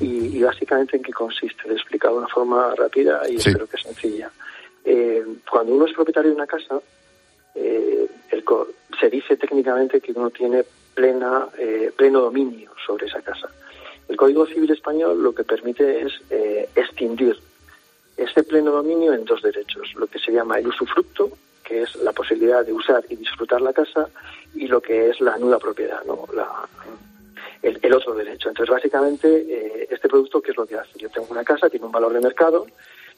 y, 0.00 0.42
básicamente 0.42 0.96
en 0.96 1.04
qué 1.04 1.12
consiste. 1.12 1.62
Lo 1.66 1.74
he 1.74 1.76
explicado 1.76 2.14
de 2.14 2.18
una 2.20 2.28
forma 2.28 2.74
rápida 2.74 3.22
y 3.30 3.36
espero 3.36 3.68
que 3.68 3.78
sencilla. 3.78 4.30
Eh, 4.84 5.24
cuando 5.48 5.74
uno 5.74 5.86
es 5.86 5.92
propietario 5.92 6.30
de 6.30 6.36
una 6.36 6.46
casa, 6.46 6.80
eh, 7.54 8.08
se 8.98 9.08
dice 9.08 9.36
técnicamente 9.36 10.00
que 10.00 10.12
uno 10.12 10.28
tiene 10.28 10.62
plena, 10.94 11.48
pleno 11.96 12.20
dominio 12.20 12.70
sobre 12.86 13.06
esa 13.06 13.22
casa. 13.22 13.48
El 14.10 14.16
Código 14.16 14.44
Civil 14.44 14.72
Español 14.72 15.22
lo 15.22 15.32
que 15.32 15.44
permite 15.44 16.02
es 16.02 16.12
eh, 16.30 16.68
extinguir 16.74 17.38
este 18.16 18.42
pleno 18.42 18.72
dominio 18.72 19.14
en 19.14 19.24
dos 19.24 19.40
derechos, 19.40 19.94
lo 19.94 20.08
que 20.08 20.18
se 20.18 20.32
llama 20.32 20.58
el 20.58 20.66
usufructo, 20.66 21.30
que 21.62 21.82
es 21.82 21.94
la 21.94 22.12
posibilidad 22.12 22.66
de 22.66 22.72
usar 22.72 23.04
y 23.08 23.14
disfrutar 23.14 23.60
la 23.60 23.72
casa, 23.72 24.08
y 24.52 24.66
lo 24.66 24.80
que 24.80 25.10
es 25.10 25.20
la 25.20 25.38
nuda 25.38 25.60
propiedad, 25.60 26.02
¿no? 26.06 26.26
el, 27.62 27.94
otro 27.94 28.14
derecho. 28.16 28.48
Entonces, 28.48 28.74
básicamente, 28.74 29.28
eh, 29.48 29.86
este 29.88 30.08
producto, 30.08 30.42
¿qué 30.42 30.50
es 30.50 30.56
lo 30.56 30.66
que 30.66 30.74
hace? 30.74 30.98
Yo 30.98 31.08
tengo 31.08 31.28
una 31.30 31.44
casa, 31.44 31.70
tiene 31.70 31.86
un 31.86 31.92
valor 31.92 32.12
de 32.12 32.20
mercado, 32.20 32.66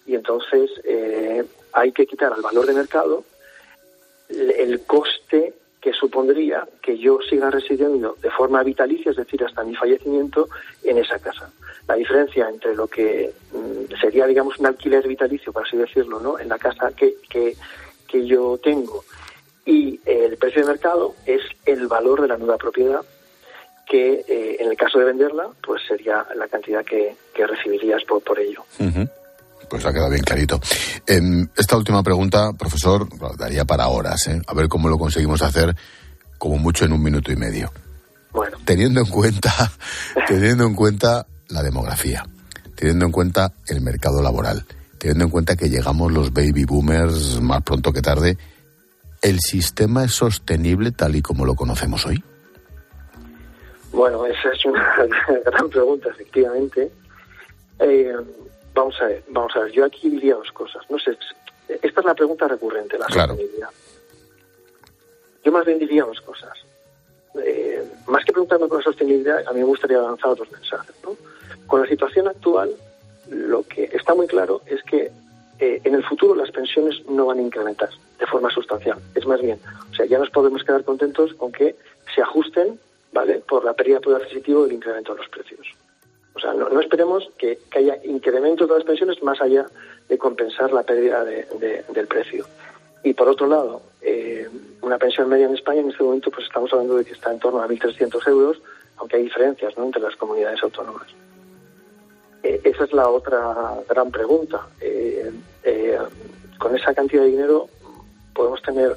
y 0.04 0.14
entonces 0.14 0.70
eh, 0.84 1.42
hay 1.72 1.92
que 1.92 2.06
quitar 2.06 2.34
al 2.34 2.42
valor 2.42 2.66
de 2.66 2.74
mercado 2.74 3.24
el 4.58 4.80
coste 4.86 5.54
que 5.82 5.92
supondría 5.92 6.66
que 6.80 6.96
yo 6.96 7.18
siga 7.28 7.50
residiendo 7.50 8.16
de 8.22 8.30
forma 8.30 8.62
vitalicia, 8.62 9.10
es 9.10 9.16
decir, 9.16 9.42
hasta 9.42 9.64
mi 9.64 9.74
fallecimiento, 9.74 10.48
en 10.84 10.96
esa 10.98 11.18
casa. 11.18 11.50
La 11.88 11.96
diferencia 11.96 12.48
entre 12.48 12.76
lo 12.76 12.86
que 12.86 13.32
mm, 13.52 13.92
sería, 14.00 14.26
digamos, 14.28 14.58
un 14.60 14.66
alquiler 14.66 15.06
vitalicio, 15.08 15.52
por 15.52 15.66
así 15.66 15.76
decirlo, 15.76 16.20
¿no? 16.20 16.38
en 16.38 16.48
la 16.48 16.58
casa 16.58 16.92
que, 16.94 17.16
que, 17.28 17.56
yo 18.24 18.58
tengo 18.62 19.02
y 19.64 19.98
el 20.04 20.36
precio 20.36 20.60
de 20.60 20.68
mercado 20.68 21.14
es 21.24 21.40
el 21.64 21.86
valor 21.86 22.20
de 22.20 22.28
la 22.28 22.36
nueva 22.36 22.58
propiedad 22.58 23.00
que 23.86 24.22
eh, 24.28 24.58
en 24.60 24.70
el 24.70 24.76
caso 24.76 24.98
de 24.98 25.06
venderla 25.06 25.48
pues 25.62 25.80
sería 25.88 26.26
la 26.36 26.46
cantidad 26.46 26.84
que, 26.84 27.16
recibirías 27.34 28.04
por, 28.04 28.22
por 28.22 28.38
ello. 28.38 28.64
Pues 29.72 29.86
ha 29.86 29.92
quedado 29.94 30.10
bien 30.10 30.22
clarito. 30.22 30.60
Em, 31.06 31.48
esta 31.56 31.78
última 31.78 32.02
pregunta, 32.02 32.52
profesor, 32.52 33.08
daría 33.38 33.64
para 33.64 33.88
horas, 33.88 34.26
¿eh? 34.26 34.38
A 34.46 34.52
ver 34.52 34.68
cómo 34.68 34.86
lo 34.90 34.98
conseguimos 34.98 35.40
hacer 35.40 35.74
como 36.36 36.58
mucho 36.58 36.84
en 36.84 36.92
un 36.92 37.02
minuto 37.02 37.32
y 37.32 37.36
medio. 37.36 37.72
Bueno. 38.32 38.58
Teniendo 38.66 39.00
en 39.00 39.06
cuenta, 39.06 39.72
teniendo 40.28 40.66
en 40.66 40.74
cuenta 40.74 41.26
la 41.48 41.62
demografía, 41.62 42.22
teniendo 42.74 43.06
en 43.06 43.12
cuenta 43.12 43.54
el 43.66 43.80
mercado 43.80 44.20
laboral, 44.20 44.66
teniendo 44.98 45.24
en 45.24 45.30
cuenta 45.30 45.56
que 45.56 45.70
llegamos 45.70 46.12
los 46.12 46.34
baby 46.34 46.66
boomers 46.66 47.40
más 47.40 47.62
pronto 47.62 47.94
que 47.94 48.02
tarde, 48.02 48.36
¿el 49.22 49.40
sistema 49.40 50.04
es 50.04 50.12
sostenible 50.12 50.92
tal 50.92 51.16
y 51.16 51.22
como 51.22 51.46
lo 51.46 51.54
conocemos 51.54 52.04
hoy? 52.04 52.22
Bueno, 53.90 54.26
esa 54.26 54.50
es 54.52 54.66
una 54.66 54.96
gran 55.46 55.70
pregunta, 55.70 56.10
efectivamente. 56.10 56.92
Eh, 57.78 58.12
Vamos 58.74 59.00
a 59.00 59.06
ver, 59.06 59.22
vamos 59.28 59.54
a 59.56 59.60
ver. 59.60 59.72
Yo 59.72 59.84
aquí 59.84 60.08
diría 60.08 60.34
dos 60.34 60.50
cosas. 60.52 60.82
No 60.90 60.98
sé, 60.98 61.16
esta 61.68 62.00
es 62.00 62.06
la 62.06 62.14
pregunta 62.14 62.48
recurrente, 62.48 62.98
la 62.98 63.08
sostenibilidad. 63.08 63.68
Yo 65.44 65.52
más 65.52 65.64
bien 65.66 65.78
diría 65.78 66.04
dos 66.04 66.20
cosas. 66.20 66.58
Eh, 67.42 67.82
más 68.06 68.24
que 68.24 68.32
preguntarme 68.32 68.68
por 68.68 68.78
la 68.78 68.84
sostenibilidad, 68.84 69.46
a 69.46 69.52
mí 69.52 69.60
me 69.60 69.66
gustaría 69.66 69.98
lanzar 69.98 70.36
dos 70.36 70.50
mensajes. 70.50 70.94
¿no? 71.02 71.16
Con 71.66 71.82
la 71.82 71.88
situación 71.88 72.28
actual, 72.28 72.70
lo 73.28 73.62
que 73.64 73.84
está 73.92 74.14
muy 74.14 74.26
claro 74.26 74.62
es 74.66 74.82
que 74.82 75.10
eh, 75.58 75.80
en 75.84 75.94
el 75.94 76.04
futuro 76.04 76.34
las 76.34 76.50
pensiones 76.50 77.04
no 77.08 77.26
van 77.26 77.38
a 77.38 77.42
incrementar 77.42 77.90
de 78.18 78.26
forma 78.26 78.50
sustancial. 78.50 78.98
Es 79.14 79.26
más 79.26 79.40
bien, 79.40 79.58
o 79.90 79.94
sea, 79.94 80.06
ya 80.06 80.18
nos 80.18 80.30
podemos 80.30 80.64
quedar 80.64 80.84
contentos 80.84 81.34
con 81.34 81.52
que 81.52 81.76
se 82.14 82.22
ajusten, 82.22 82.78
¿vale?, 83.12 83.38
por 83.40 83.64
la 83.64 83.72
pérdida 83.72 83.96
de 83.96 84.00
poder 84.02 84.22
adquisitivo 84.22 84.64
del 84.64 84.74
incremento 84.74 85.12
de 85.12 85.18
los 85.18 85.28
precios. 85.28 85.66
Sea, 86.42 86.54
no, 86.54 86.80
esperemos 86.80 87.30
que, 87.38 87.58
haya 87.76 87.98
incrementos 88.04 88.68
de 88.68 88.74
las 88.74 88.84
pensiones 88.84 89.22
más 89.22 89.40
allá 89.40 89.66
de 90.08 90.18
compensar 90.18 90.72
la 90.72 90.82
pérdida 90.82 91.24
del 91.24 92.06
precio. 92.08 92.44
Y 93.04 93.14
por 93.14 93.28
otro 93.28 93.46
lado, 93.46 93.82
eh, 94.00 94.48
una 94.80 94.98
pensión 94.98 95.28
media 95.28 95.46
en 95.46 95.54
España 95.54 95.80
en 95.80 95.90
este 95.90 96.02
momento 96.02 96.30
pues 96.30 96.46
estamos 96.46 96.72
hablando 96.72 96.96
de 96.96 97.04
que 97.04 97.12
está 97.12 97.32
en 97.32 97.38
torno 97.38 97.62
a 97.62 97.68
1.300 97.68 98.28
euros, 98.28 98.60
aunque 98.96 99.16
hay 99.16 99.24
diferencias 99.24 99.76
¿no? 99.78 99.84
entre 99.84 100.02
las 100.02 100.16
comunidades 100.16 100.62
autónomas. 100.62 101.06
Eh, 102.42 102.60
esa 102.64 102.84
es 102.84 102.92
la 102.92 103.08
otra 103.08 103.76
gran 103.88 104.10
pregunta. 104.10 104.66
Eh, 104.80 105.30
con 106.58 106.76
esa 106.76 106.94
cantidad 106.94 107.22
de 107.22 107.28
dinero 107.28 107.68
podemos 108.34 108.60
tener 108.62 108.96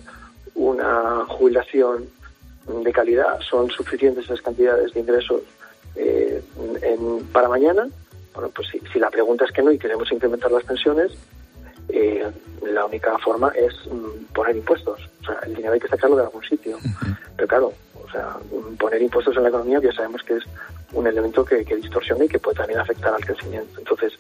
una 0.55 1.25
jubilación 1.27 2.09
de 2.67 2.91
calidad, 2.91 3.39
son 3.41 3.69
suficientes 3.69 4.25
esas 4.25 4.41
cantidades 4.41 4.93
de 4.93 4.99
ingresos 4.99 5.41
para 7.31 7.49
mañana. 7.49 7.87
Bueno, 8.33 8.49
pues 8.53 8.67
si, 8.69 8.79
si 8.91 8.99
la 8.99 9.09
pregunta 9.09 9.45
es 9.45 9.51
que 9.51 9.61
no 9.61 9.71
y 9.71 9.77
queremos 9.77 10.11
incrementar 10.11 10.51
las 10.51 10.63
pensiones, 10.63 11.11
eh, 11.89 12.25
la 12.63 12.85
única 12.85 13.17
forma 13.19 13.49
es 13.55 13.73
mm, 13.89 14.33
poner 14.33 14.55
impuestos. 14.55 14.99
O 15.21 15.25
sea, 15.25 15.39
el 15.45 15.55
dinero 15.55 15.73
hay 15.73 15.79
que 15.79 15.87
sacarlo 15.87 16.15
de 16.15 16.23
algún 16.23 16.43
sitio. 16.43 16.77
Pero 17.35 17.47
claro, 17.47 17.73
o 18.03 18.09
sea, 18.09 18.37
poner 18.79 19.01
impuestos 19.01 19.35
en 19.37 19.43
la 19.43 19.49
economía 19.49 19.79
ya 19.79 19.91
sabemos 19.91 20.23
que 20.23 20.37
es 20.37 20.43
un 20.93 21.07
elemento 21.07 21.43
que, 21.45 21.63
distorsiona 21.63 22.25
y 22.25 22.29
que 22.29 22.39
puede 22.39 22.57
también 22.57 22.79
afectar 22.79 23.13
al 23.13 23.25
crecimiento. 23.25 23.79
Entonces, 23.79 24.13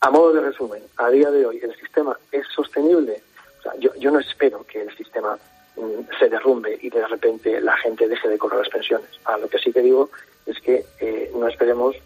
a 0.00 0.10
modo 0.10 0.32
de 0.32 0.40
resumen, 0.40 0.82
a 0.96 1.08
día 1.10 1.30
de 1.30 1.46
hoy 1.46 1.60
el 1.62 1.74
sistema 1.76 2.16
es 2.32 2.46
sostenible. 2.54 3.22
O 3.60 3.62
sea, 3.62 3.72
yo, 3.78 3.94
yo 3.96 4.10
no 4.10 4.18
espero 4.18 4.64
que 4.64 4.82
el 4.82 4.96
sistema 4.96 5.38
mm, 5.76 6.18
se 6.18 6.28
derrumbe 6.28 6.78
y 6.80 6.90
de 6.90 7.06
repente 7.06 7.60
la 7.60 7.76
gente 7.78 8.08
deje 8.08 8.28
de 8.28 8.38
cobrar 8.38 8.60
las 8.60 8.68
pensiones. 8.68 9.08
A 9.24 9.38
lo 9.38 9.48
que 9.48 9.58
sí 9.58 9.72
que 9.72 9.82
digo 9.82 10.10
es 10.46 10.58
que 10.60 10.84
eh, 11.00 11.30
no 11.34 11.48
esperemos 11.48 11.96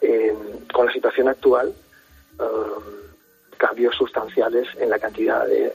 eh, 0.00 0.34
con 0.72 0.86
la 0.86 0.92
situación 0.92 1.28
actual 1.28 1.72
cambios 3.56 3.94
sustanciales 3.96 4.66
en 4.78 4.90
la 4.90 4.98
cantidad 4.98 5.46
de, 5.46 5.72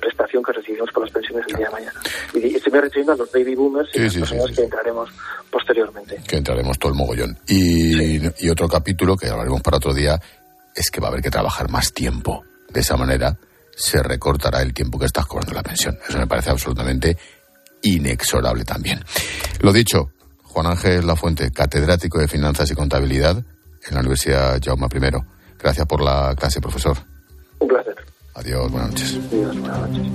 prestación 0.00 0.42
que 0.42 0.52
recibimos 0.52 0.90
por 0.92 1.02
las 1.02 1.12
pensiones 1.12 1.44
el 1.48 1.56
día 1.56 1.66
de 1.66 1.72
mañana. 1.72 2.00
Y 2.34 2.54
estoy 2.54 2.72
me 2.72 2.80
refiriendo 2.80 3.12
a 3.12 3.16
los 3.16 3.30
baby 3.32 3.54
boomers 3.54 3.90
y 3.94 3.98
las 3.98 4.14
personas 4.14 4.50
que 4.56 4.62
entraremos 4.62 5.10
posteriormente. 5.50 6.22
Que 6.26 6.36
entraremos 6.36 6.78
todo 6.78 6.92
el 6.92 6.98
mogollón. 6.98 7.36
Y, 7.46 8.44
y 8.44 8.48
otro 8.48 8.68
capítulo 8.68 9.16
que 9.16 9.28
hablaremos 9.28 9.60
para 9.60 9.76
otro 9.76 9.92
día 9.92 10.18
es 10.74 10.90
que 10.90 11.00
va 11.00 11.08
a 11.08 11.10
haber 11.10 11.22
que 11.22 11.30
trabajar 11.30 11.68
más 11.68 11.92
tiempo. 11.92 12.44
De 12.68 12.80
esa 12.80 12.96
manera 12.96 13.36
se 13.74 14.02
recortará 14.02 14.62
el 14.62 14.72
tiempo 14.72 14.98
que 14.98 15.06
estás 15.06 15.26
cobrando 15.26 15.52
la 15.52 15.62
pensión. 15.62 15.98
Eso 16.08 16.18
me 16.18 16.26
parece 16.26 16.50
absolutamente 16.50 17.16
inexorable 17.82 18.64
también. 18.64 19.04
Lo 19.60 19.72
dicho, 19.72 20.12
Juan 20.52 20.66
Ángel 20.66 21.06
Lafuente, 21.06 21.52
catedrático 21.52 22.18
de 22.18 22.26
Finanzas 22.26 22.70
y 22.70 22.74
Contabilidad 22.74 23.36
en 23.36 23.94
la 23.94 24.00
Universidad 24.00 24.60
Jaume 24.62 24.86
I. 24.86 25.00
Gracias 25.58 25.86
por 25.86 26.02
la 26.02 26.34
clase, 26.36 26.60
profesor. 26.60 26.96
Un 27.60 27.68
placer. 27.68 27.94
Adiós, 28.34 28.70
buenas 28.70 28.90
noches. 28.90 29.18
Adiós, 29.28 29.60
buenas 29.60 29.80
noches. 29.88 30.06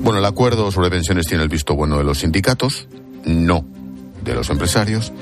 Bueno, 0.00 0.18
el 0.18 0.24
acuerdo 0.24 0.70
sobre 0.72 0.90
pensiones 0.90 1.26
tiene 1.26 1.44
el 1.44 1.48
visto 1.48 1.74
bueno 1.74 1.96
de 1.96 2.04
los 2.04 2.18
sindicatos, 2.18 2.88
no 3.24 3.64
de 4.22 4.34
los 4.34 4.50
empresarios. 4.50 5.12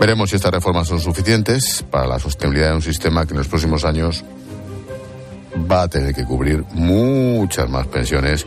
Veremos 0.00 0.30
si 0.30 0.36
estas 0.36 0.52
reformas 0.52 0.86
son 0.86 1.00
suficientes 1.00 1.84
para 1.90 2.06
la 2.06 2.18
sostenibilidad 2.18 2.70
de 2.70 2.76
un 2.76 2.82
sistema 2.82 3.26
que 3.26 3.32
en 3.32 3.38
los 3.38 3.48
próximos 3.48 3.84
años 3.84 4.24
va 5.70 5.82
a 5.82 5.88
tener 5.88 6.14
que 6.14 6.24
cubrir 6.24 6.64
muchas 6.72 7.68
más 7.68 7.86
pensiones 7.88 8.46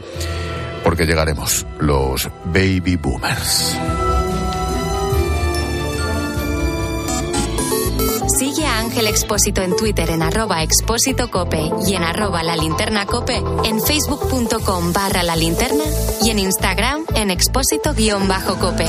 porque 0.83 1.05
llegaremos 1.05 1.65
los 1.79 2.29
baby 2.45 2.95
boomers. 2.95 3.77
Ángel 8.79 9.07
Expósito 9.07 9.61
en 9.61 9.75
Twitter 9.75 10.09
en 10.09 10.21
arroba 10.21 10.63
expósito 10.63 11.29
cope 11.29 11.69
y 11.85 11.95
en 11.95 12.03
arroba 12.03 12.43
la 12.43 12.55
linterna 12.55 13.05
cope, 13.05 13.43
en 13.65 13.81
facebook.com 13.81 14.93
barra 14.93 15.21
la 15.21 15.35
linterna 15.35 15.83
y 16.21 16.29
en 16.29 16.39
Instagram 16.39 17.03
en 17.13 17.29
expósito 17.29 17.93
guion 17.93 18.27
bajo 18.29 18.55
cope. 18.57 18.85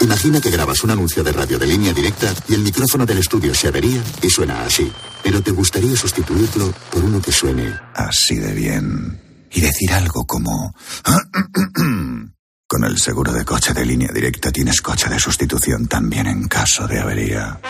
Imagina 0.00 0.40
que 0.40 0.50
grabas 0.50 0.84
un 0.84 0.92
anuncio 0.92 1.24
de 1.24 1.32
radio 1.32 1.58
de 1.58 1.66
línea 1.66 1.92
directa 1.92 2.32
y 2.48 2.54
el 2.54 2.60
micrófono 2.60 3.04
del 3.04 3.18
estudio 3.18 3.52
se 3.52 3.66
avería 3.66 4.00
y 4.22 4.30
suena 4.30 4.64
así. 4.64 4.92
Pero 5.22 5.42
te 5.42 5.50
gustaría 5.50 5.96
sustituirlo 5.96 6.72
por 6.90 7.02
uno 7.02 7.20
que 7.20 7.32
suene 7.32 7.74
así 7.94 8.36
de 8.36 8.52
bien. 8.52 9.20
Y 9.50 9.60
decir 9.60 9.92
algo 9.92 10.24
como... 10.24 10.72
Con 12.74 12.82
el 12.82 12.98
seguro 12.98 13.32
de 13.32 13.44
coche 13.44 13.72
de 13.72 13.86
línea 13.86 14.10
directa 14.12 14.50
tienes 14.50 14.80
coche 14.80 15.08
de 15.08 15.20
sustitución 15.20 15.86
también 15.86 16.26
en 16.26 16.48
caso 16.48 16.88
de 16.88 16.98
avería. 16.98 17.60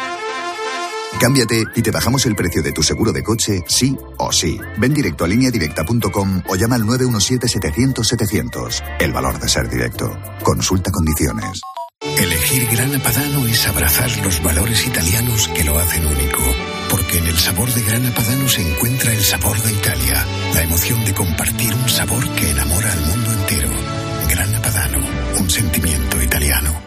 Cámbiate 1.20 1.62
y 1.74 1.82
te 1.82 1.90
bajamos 1.90 2.24
el 2.24 2.34
precio 2.34 2.62
de 2.62 2.72
tu 2.72 2.82
seguro 2.82 3.12
de 3.12 3.22
coche, 3.22 3.62
sí 3.68 3.94
o 4.16 4.32
sí. 4.32 4.58
Ven 4.78 4.94
directo 4.94 5.26
a 5.26 5.28
lineadirecta.com 5.28 6.44
o 6.48 6.56
llama 6.56 6.76
al 6.76 6.84
917-700-700. 6.84 8.82
El 8.98 9.12
valor 9.12 9.38
de 9.38 9.46
ser 9.46 9.68
directo. 9.68 10.18
Consulta 10.42 10.90
condiciones. 10.90 11.60
Elegir 12.00 12.66
Grana 12.70 12.98
Padano 12.98 13.46
es 13.46 13.66
abrazar 13.66 14.10
los 14.24 14.42
valores 14.42 14.86
italianos 14.86 15.48
que 15.48 15.64
lo 15.64 15.78
hacen 15.78 16.06
único. 16.06 16.40
Porque 16.88 17.18
en 17.18 17.26
el 17.26 17.36
sabor 17.36 17.70
de 17.70 17.82
Grana 17.82 18.10
Padano 18.14 18.48
se 18.48 18.66
encuentra 18.66 19.12
el 19.12 19.22
sabor 19.22 19.60
de 19.60 19.70
Italia, 19.70 20.26
la 20.54 20.62
emoción 20.62 21.04
de 21.04 21.12
compartir 21.12 21.74
un 21.74 21.90
sabor 21.90 22.26
que 22.30 22.52
enamora 22.52 22.90
al 22.90 23.00
mundo 23.02 23.32
entero. 23.32 23.93
Grana 24.28 24.60
Padano, 24.62 24.98
un 25.38 25.50
sentimiento 25.50 26.22
italiano. 26.22 26.84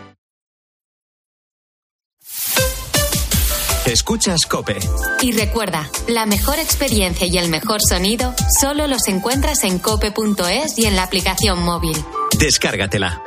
Escuchas 3.85 4.45
Cope. 4.45 4.77
Y 5.21 5.31
recuerda, 5.31 5.89
la 6.09 6.25
mejor 6.25 6.59
experiencia 6.59 7.25
y 7.25 7.37
el 7.37 7.49
mejor 7.49 7.79
sonido 7.81 8.33
solo 8.59 8.85
los 8.87 9.07
encuentras 9.07 9.63
en 9.63 9.79
cope.es 9.79 10.77
y 10.77 10.85
en 10.85 10.97
la 10.97 11.03
aplicación 11.03 11.63
móvil. 11.63 11.95
Descárgatela. 12.37 13.26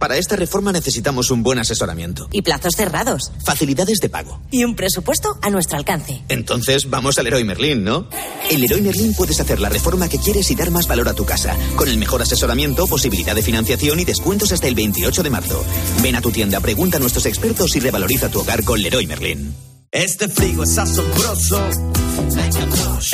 Para 0.00 0.16
esta 0.16 0.34
reforma 0.34 0.72
necesitamos 0.72 1.30
un 1.30 1.42
buen 1.42 1.58
asesoramiento. 1.58 2.26
Y 2.32 2.40
plazos 2.40 2.74
cerrados. 2.74 3.32
Facilidades 3.44 3.98
de 3.98 4.08
pago. 4.08 4.40
Y 4.50 4.64
un 4.64 4.74
presupuesto 4.74 5.38
a 5.42 5.50
nuestro 5.50 5.76
alcance. 5.76 6.22
Entonces 6.30 6.88
vamos 6.88 7.18
al 7.18 7.24
Leroy 7.24 7.44
Merlin, 7.44 7.84
¿no? 7.84 8.08
En 8.48 8.62
Leroy 8.62 8.80
Merlin 8.80 9.12
puedes 9.12 9.38
hacer 9.40 9.60
la 9.60 9.68
reforma 9.68 10.08
que 10.08 10.18
quieres 10.18 10.50
y 10.50 10.54
dar 10.54 10.70
más 10.70 10.88
valor 10.88 11.10
a 11.10 11.12
tu 11.12 11.26
casa. 11.26 11.54
Con 11.76 11.86
el 11.86 11.98
mejor 11.98 12.22
asesoramiento, 12.22 12.86
posibilidad 12.86 13.34
de 13.34 13.42
financiación 13.42 14.00
y 14.00 14.06
descuentos 14.06 14.52
hasta 14.52 14.68
el 14.68 14.74
28 14.74 15.22
de 15.22 15.28
marzo. 15.28 15.62
Ven 16.02 16.16
a 16.16 16.22
tu 16.22 16.30
tienda, 16.30 16.60
pregunta 16.60 16.96
a 16.96 17.00
nuestros 17.00 17.26
expertos 17.26 17.76
y 17.76 17.80
revaloriza 17.80 18.30
tu 18.30 18.40
hogar 18.40 18.64
con 18.64 18.80
Leroy 18.80 19.06
Merlin. 19.06 19.54
Este 19.92 20.28
frigo 20.28 20.62
es 20.62 20.78
asombroso. 20.78 21.62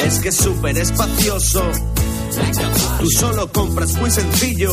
Es 0.05 0.19
que 0.21 0.29
es 0.29 0.37
súper 0.37 0.79
espacioso. 0.79 1.69
Tú 3.01 3.11
solo 3.11 3.53
compras 3.53 3.93
muy 3.95 4.11
sencillo 4.11 4.73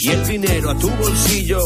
y 0.00 0.08
el 0.08 0.26
dinero 0.26 0.70
a 0.70 0.78
tu 0.78 0.88
bolsillo. 0.88 1.58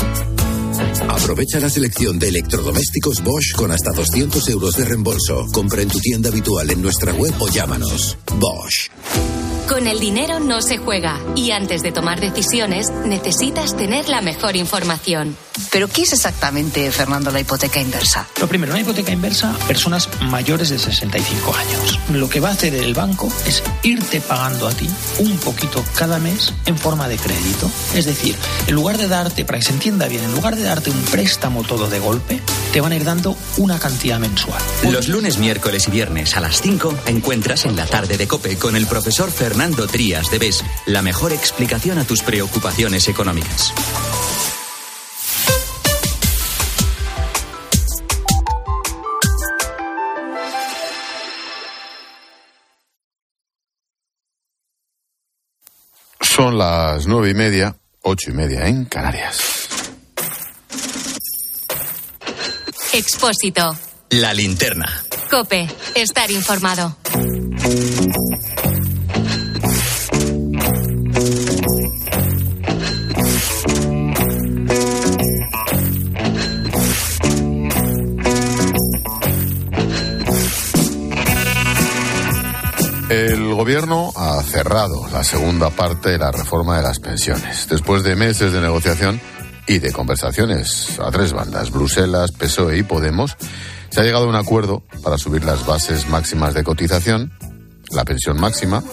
Aprovecha 1.09 1.59
la 1.61 1.70
selección 1.70 2.18
de 2.18 2.29
electrodomésticos 2.29 3.22
Bosch 3.22 3.55
con 3.57 3.70
hasta 3.70 3.92
200 3.92 4.49
euros 4.49 4.77
de 4.77 4.85
reembolso. 4.85 5.46
Compra 5.53 5.83
en 5.83 5.88
tu 5.88 5.99
tienda 6.01 6.29
habitual 6.29 6.70
en 6.70 6.83
nuestra 6.83 7.12
web 7.14 7.33
o 7.38 7.49
llámanos. 7.49 8.18
Bosch. 8.38 8.90
Con 9.68 9.88
el 9.88 9.98
dinero 9.98 10.38
no 10.38 10.62
se 10.62 10.79
juega 10.79 11.18
y 11.35 11.50
antes 11.50 11.83
de 11.83 11.90
tomar 11.90 12.20
decisiones 12.20 12.88
necesitas 13.05 13.76
tener 13.76 14.09
la 14.09 14.20
mejor 14.20 14.55
información. 14.55 15.37
¿Pero 15.72 15.88
qué 15.88 16.02
es 16.02 16.12
exactamente, 16.12 16.90
Fernando, 16.92 17.33
la 17.33 17.40
hipoteca 17.40 17.81
inversa? 17.81 18.29
Lo 18.40 18.46
primero, 18.46 18.72
una 18.72 18.83
hipoteca 18.83 19.11
inversa, 19.11 19.52
personas 19.66 20.09
mayores 20.22 20.68
de 20.68 20.79
65 20.79 21.55
años. 21.57 21.98
Lo 22.12 22.29
que 22.29 22.38
va 22.38 22.50
a 22.50 22.52
hacer 22.52 22.74
el 22.74 22.94
banco 22.94 23.29
es 23.44 23.62
irte 23.83 24.20
pagando 24.20 24.68
a 24.68 24.72
ti 24.72 24.88
un 25.18 25.37
poquito 25.38 25.85
cada 25.96 26.18
mes 26.18 26.52
en 26.66 26.79
forma 26.79 27.09
de 27.09 27.16
crédito. 27.16 27.68
Es 27.94 28.05
decir, 28.05 28.37
en 28.68 28.74
lugar 28.74 28.98
de 28.98 29.09
darte, 29.09 29.44
para 29.44 29.59
que 29.59 29.64
se 29.64 29.72
entienda 29.72 30.07
bien, 30.07 30.22
en 30.22 30.33
lugar 30.33 30.55
de 30.55 30.62
darte 30.62 30.90
un 30.90 31.02
préstamo 31.07 31.64
todo 31.64 31.88
de 31.88 31.98
golpe, 31.98 32.40
te 32.72 32.81
van 32.81 32.92
a 32.92 32.96
ir 32.96 33.05
dando 33.05 33.37
una 33.57 33.81
cantidad 33.81 34.20
mensual. 34.20 34.62
Los 34.90 35.09
lunes, 35.09 35.38
miércoles 35.38 35.88
y 35.88 35.90
viernes 35.90 36.37
a 36.37 36.40
las 36.40 36.61
5 36.61 36.94
encuentras 37.07 37.64
en 37.64 37.74
la 37.74 37.87
tarde 37.87 38.16
de 38.16 38.29
Cope 38.29 38.57
con 38.57 38.76
el 38.76 38.87
profesor 38.87 39.31
Fernando 39.31 39.55
Trías 39.90 40.30
de 40.30 40.38
BES 40.38 40.62
la 40.84 41.00
mejor 41.00 41.32
explicación 41.32 41.98
a 41.98 42.04
tus 42.04 42.20
preocupaciones 42.20 43.08
económicas. 43.08 43.72
Son 56.20 56.58
las 56.58 57.06
nueve 57.06 57.30
y 57.30 57.34
media, 57.34 57.74
ocho 58.02 58.30
y 58.30 58.34
media 58.34 58.66
en 58.66 58.84
Canarias. 58.84 59.40
Expósito. 62.92 63.74
La 64.10 64.34
linterna. 64.34 65.02
Cope. 65.30 65.66
Estar 65.94 66.30
informado. 66.30 66.94
Gobierno 83.56 84.12
ha 84.16 84.42
cerrado 84.42 85.08
la 85.08 85.24
segunda 85.24 85.70
parte 85.70 86.10
de 86.10 86.18
la 86.18 86.30
reforma 86.30 86.76
de 86.76 86.82
las 86.82 87.00
pensiones. 87.00 87.66
Después 87.68 88.02
de 88.02 88.14
meses 88.14 88.52
de 88.52 88.60
negociación 88.60 89.20
y 89.66 89.78
de 89.78 89.92
conversaciones 89.92 90.98
a 91.00 91.10
tres 91.10 91.32
bandas, 91.32 91.70
Bruselas, 91.70 92.32
PSOE 92.32 92.78
y 92.78 92.82
Podemos, 92.82 93.36
se 93.88 94.00
ha 94.00 94.04
llegado 94.04 94.26
a 94.26 94.28
un 94.28 94.36
acuerdo 94.36 94.82
para 95.02 95.16
subir 95.16 95.44
las 95.44 95.64
bases 95.64 96.06
máximas 96.08 96.52
de 96.52 96.64
cotización, 96.64 97.32
la 97.90 98.04
pensión 98.04 98.38
máxima 98.38 98.84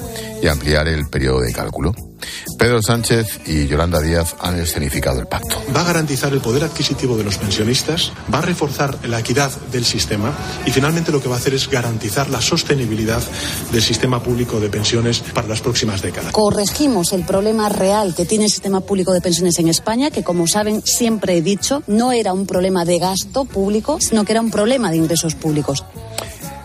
y 0.41 0.47
ampliar 0.47 0.88
el 0.88 1.10
periodo 1.10 1.41
de 1.41 1.52
cálculo. 1.52 1.93
Pedro 2.63 2.82
Sánchez 2.82 3.41
y 3.45 3.67
Yolanda 3.67 3.99
Díaz 3.99 4.38
han 4.39 4.58
escenificado 4.58 5.19
el 5.19 5.28
pacto. 5.28 5.62
Va 5.76 5.82
a 5.82 5.84
garantizar 5.84 6.32
el 6.32 6.39
poder 6.39 6.63
adquisitivo 6.63 7.17
de 7.17 7.26
los 7.26 7.38
pensionistas, 7.38 8.13
va 8.34 8.38
a 8.38 8.41
reforzar 8.41 9.06
la 9.06 9.19
equidad 9.19 9.52
del 9.69 9.84
sistema 9.84 10.32
y 10.65 10.71
finalmente 10.71 11.12
lo 11.12 11.21
que 11.21 11.28
va 11.28 11.36
a 11.36 11.39
hacer 11.39 11.54
es 11.54 11.69
garantizar 11.69 12.30
la 12.30 12.39
sostenibilidad 12.39 13.21
del 13.69 13.82
sistema 13.82 14.23
público 14.23 14.62
de 14.62 14.69
pensiones 14.69 15.19
para 15.19 15.49
las 15.49 15.60
próximas 15.60 16.02
décadas. 16.02 16.32
Corregimos 16.32 17.12
el 17.12 17.26
problema 17.26 17.67
real 17.67 18.15
que 18.15 18.23
tiene 18.23 18.45
el 18.45 18.49
sistema 18.49 18.80
público 18.80 19.12
de 19.12 19.19
pensiones 19.19 19.60
en 19.60 19.67
España, 19.67 20.10
que 20.10 20.23
como 20.23 20.47
saben 20.47 20.82
siempre 20.86 21.36
he 21.36 21.41
dicho, 21.41 21.84
no 21.88 22.13
era 22.13 22.32
un 22.32 22.47
problema 22.47 22.86
de 22.86 22.97
gasto 22.97 23.43
público, 23.43 23.99
sino 23.99 24.23
que 24.23 24.32
era 24.32 24.39
un 24.39 24.52
problema 24.52 24.89
de 24.89 24.95
ingresos 24.95 25.36
públicos. 25.36 25.84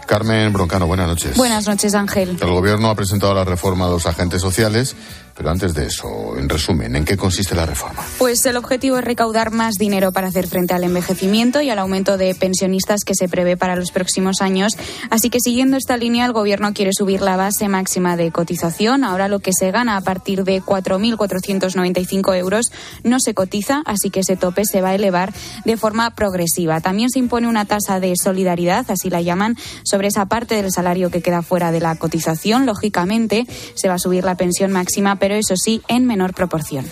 Carmen 0.09 0.53
Broncano, 0.55 0.87
buenas 0.87 1.07
noches. 1.07 1.37
Buenas 1.37 1.69
noches, 1.69 1.95
Ángel. 1.95 2.39
El 2.41 2.51
gobierno 2.51 2.89
ha 2.89 2.95
presentado 2.95 3.35
la 3.35 3.45
reforma 3.45 3.87
a 3.87 3.91
los 3.91 4.07
agentes 4.07 4.41
sociales, 4.41 4.97
pero 5.39 5.51
antes 5.51 5.73
de 5.73 5.87
eso, 5.87 6.37
en 6.37 6.49
resumen, 6.49 6.97
¿en 6.97 7.05
qué 7.05 7.17
consiste 7.17 7.55
la 7.55 7.65
reforma? 7.65 8.03
Pues 8.19 8.45
el 8.45 8.57
objetivo 8.57 8.99
es 8.99 9.05
recaudar 9.05 9.53
más 9.53 9.77
dinero 9.77 10.11
para 10.11 10.27
hacer 10.27 10.49
frente 10.49 10.75
al 10.75 10.83
envejecimiento 10.83 11.61
y 11.61 11.71
al 11.71 11.79
aumento 11.79 12.19
de 12.19 12.35
pensionistas 12.35 13.05
que 13.05 13.15
se 13.15 13.29
prevé 13.29 13.57
para 13.57 13.77
los 13.77 13.93
próximos 13.93 14.43
años. 14.43 14.73
Así 15.11 15.31
que 15.31 15.39
siguiendo 15.39 15.77
esta 15.77 15.97
línea, 15.97 16.27
el 16.27 16.33
gobierno 16.33 16.75
quiere 16.75 16.93
subir 16.93 17.23
la 17.23 17.37
base 17.37 17.69
máxima 17.69 18.17
de 18.17 18.33
cotización. 18.33 19.05
Ahora 19.05 19.29
lo 19.29 19.39
que 19.39 19.53
se 19.53 19.71
gana 19.71 19.97
a 19.97 20.01
partir 20.01 20.43
de 20.43 20.61
4.495 20.61 22.37
euros 22.37 22.73
no 23.05 23.21
se 23.21 23.33
cotiza, 23.33 23.83
así 23.87 24.11
que 24.11 24.21
ese 24.21 24.37
tope 24.37 24.65
se 24.65 24.81
va 24.81 24.89
a 24.89 24.97
elevar 24.97 25.33
de 25.65 25.77
forma 25.77 26.17
progresiva. 26.17 26.81
También 26.81 27.11
se 27.11 27.21
impone 27.21 27.47
una 27.47 27.65
tasa 27.65 28.01
de 28.01 28.15
solidaridad, 28.17 28.91
así 28.91 29.09
la 29.09 29.23
llaman, 29.23 29.57
sobre 29.85 30.09
esa 30.09 30.27
parte 30.27 30.57
del 30.57 30.73
salario 30.73 31.13
que 31.13 31.23
queda 31.23 31.43
fuera 31.43 31.71
de 31.71 31.79
la 31.79 31.95
cotización. 31.95 32.67
Lógicamente, 32.67 33.47
se 33.77 33.87
va 33.87 33.95
a 33.95 33.99
subir 34.01 34.25
la 34.25 34.35
pensión 34.35 34.73
máxima, 34.73 35.15
pero 35.17 35.28
eso 35.37 35.55
sí, 35.57 35.83
en 35.89 36.07
menor 36.07 36.35
proporción. 36.35 36.87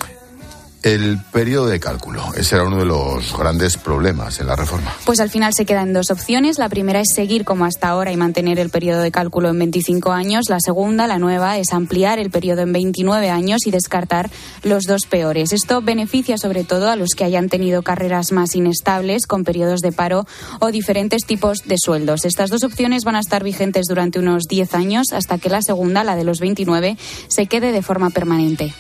El 0.83 1.19
periodo 1.33 1.67
de 1.67 1.81
cálculo, 1.81 2.23
ese 2.37 2.55
era 2.55 2.65
uno 2.65 2.79
de 2.79 2.85
los 2.85 3.37
grandes 3.37 3.77
problemas 3.77 4.39
en 4.39 4.47
la 4.47 4.55
reforma. 4.55 4.95
Pues 5.05 5.19
al 5.19 5.31
final 5.31 5.53
se 5.53 5.65
quedan 5.67 5.93
dos 5.93 6.13
opciones. 6.13 6.59
La 6.59 6.69
primera 6.69 7.01
es 7.01 7.09
seguir 7.13 7.45
como 7.45 7.65
hasta 7.65 7.89
ahora 7.89 8.13
y 8.13 8.17
mantener 8.17 8.61
el 8.61 8.71
periodo 8.71 9.01
de 9.01 9.11
cálculo 9.11 9.49
en 9.49 9.59
25 9.59 10.13
años. 10.13 10.49
La 10.49 10.61
segunda, 10.61 11.09
la 11.09 11.19
nueva, 11.19 11.59
es 11.59 11.73
ampliar 11.73 12.21
el 12.21 12.31
periodo 12.31 12.63
en 12.63 12.73
29 12.73 13.31
años 13.31 13.67
y 13.67 13.73
descartar 13.73 14.31
los 14.63 14.85
dos 14.85 15.07
peores. 15.07 15.53
Esto 15.53 15.83
beneficia 15.83 16.39
sobre 16.39 16.63
todo 16.63 16.89
a 16.89 16.95
los 16.95 17.11
que 17.17 17.25
hayan 17.25 17.49
tenido 17.49 17.83
carreras 17.83 18.31
más 18.31 18.55
inestables, 18.55 19.27
con 19.27 19.43
periodos 19.43 19.81
de 19.81 19.91
paro 19.91 20.25
o 20.61 20.71
diferentes 20.71 21.25
tipos 21.25 21.59
de 21.65 21.79
sueldos. 21.79 22.25
Estas 22.25 22.51
dos 22.51 22.63
opciones 22.63 23.03
van 23.03 23.17
a 23.17 23.21
estar 23.21 23.43
vigentes 23.43 23.87
durante 23.89 24.21
unos 24.21 24.45
10 24.45 24.75
años 24.75 25.07
hasta 25.13 25.39
que 25.39 25.49
la 25.49 25.63
segunda, 25.63 26.05
la 26.05 26.15
de 26.15 26.25
los 26.25 26.39
29, 26.39 26.97
se 27.27 27.47
quede 27.47 27.73
de 27.73 27.83
forma 27.83 28.11
permanente. 28.11 28.73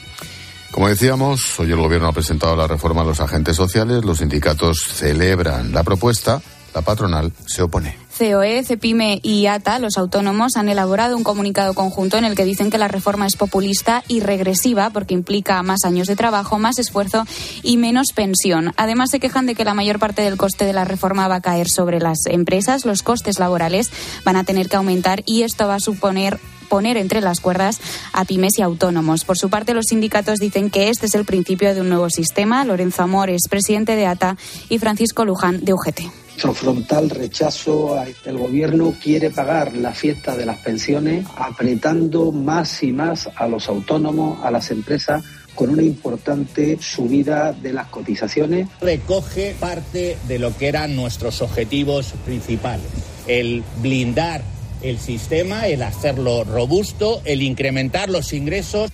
Como 0.76 0.90
decíamos, 0.90 1.58
hoy 1.58 1.72
el 1.72 1.78
Gobierno 1.78 2.06
ha 2.06 2.12
presentado 2.12 2.54
la 2.54 2.66
reforma 2.66 3.00
a 3.00 3.04
los 3.06 3.20
agentes 3.20 3.56
sociales, 3.56 4.04
los 4.04 4.18
sindicatos 4.18 4.76
celebran 4.92 5.72
la 5.72 5.82
propuesta, 5.82 6.42
la 6.74 6.82
patronal 6.82 7.32
se 7.46 7.62
opone. 7.62 7.96
COE, 8.18 8.62
CEPIME 8.62 9.18
y 9.22 9.46
ATA, 9.46 9.78
los 9.78 9.96
autónomos, 9.96 10.56
han 10.56 10.68
elaborado 10.68 11.16
un 11.16 11.24
comunicado 11.24 11.72
conjunto 11.72 12.18
en 12.18 12.26
el 12.26 12.34
que 12.34 12.44
dicen 12.44 12.70
que 12.70 12.76
la 12.76 12.88
reforma 12.88 13.26
es 13.26 13.36
populista 13.36 14.04
y 14.06 14.20
regresiva 14.20 14.90
porque 14.90 15.14
implica 15.14 15.62
más 15.62 15.86
años 15.86 16.08
de 16.08 16.16
trabajo, 16.16 16.58
más 16.58 16.78
esfuerzo 16.78 17.24
y 17.62 17.78
menos 17.78 18.12
pensión. 18.14 18.74
Además, 18.76 19.10
se 19.10 19.18
quejan 19.18 19.46
de 19.46 19.54
que 19.54 19.64
la 19.64 19.72
mayor 19.72 19.98
parte 19.98 20.20
del 20.20 20.36
coste 20.36 20.66
de 20.66 20.74
la 20.74 20.84
reforma 20.84 21.26
va 21.26 21.36
a 21.36 21.40
caer 21.40 21.70
sobre 21.70 22.00
las 22.00 22.18
empresas. 22.26 22.84
Los 22.84 23.02
costes 23.02 23.38
laborales 23.38 23.90
van 24.26 24.36
a 24.36 24.44
tener 24.44 24.68
que 24.68 24.76
aumentar 24.76 25.22
y 25.24 25.42
esto 25.42 25.66
va 25.66 25.76
a 25.76 25.80
suponer 25.80 26.38
poner 26.66 26.96
entre 26.96 27.20
las 27.20 27.40
cuerdas 27.40 27.81
a 28.12 28.24
pymes 28.24 28.59
y 28.59 28.62
autónomos. 28.62 29.24
Por 29.24 29.38
su 29.38 29.48
parte, 29.48 29.74
los 29.74 29.87
sindicatos 29.88 30.38
dicen 30.38 30.70
que 30.70 30.88
este 30.88 31.07
es 31.07 31.14
el 31.14 31.24
principio 31.24 31.74
de 31.74 31.81
un 31.81 31.88
nuevo 31.88 32.11
sistema. 32.11 32.64
Lorenzo 32.64 33.02
Amor 33.02 33.31
es 33.31 33.42
presidente 33.48 33.96
de 33.96 34.07
ATA 34.07 34.37
y 34.68 34.79
Francisco 34.79 35.24
Luján 35.24 35.64
de 35.64 35.72
UGT. 35.72 36.00
Nuestro 36.37 36.52
frontal 36.52 37.09
rechazo 37.09 37.98
a 37.98 38.05
el 38.26 38.37
gobierno 38.37 38.94
quiere 39.02 39.31
pagar 39.31 39.74
la 39.74 39.92
fiesta 39.92 40.37
de 40.37 40.44
las 40.44 40.59
pensiones 40.59 41.26
apretando 41.35 42.31
más 42.31 42.83
y 42.83 42.92
más 42.92 43.31
a 43.35 43.48
los 43.48 43.68
autónomos, 43.70 44.44
a 44.44 44.50
las 44.50 44.70
empresas 44.70 45.24
con 45.55 45.70
una 45.70 45.83
importante 45.83 46.76
subida 46.79 47.52
de 47.52 47.72
las 47.72 47.87
cotizaciones. 47.87 48.68
Recoge 48.83 49.57
parte 49.59 50.18
de 50.29 50.38
lo 50.38 50.55
que 50.55 50.68
eran 50.68 50.94
nuestros 50.94 51.40
objetivos 51.40 52.12
principales, 52.26 52.87
el 53.26 53.64
blindar 53.81 54.42
el 54.82 54.98
sistema, 54.98 55.66
el 55.66 55.82
hacerlo 55.82 56.44
robusto, 56.44 57.20
el 57.24 57.42
incrementar 57.42 58.08
los 58.08 58.32
ingresos. 58.32 58.90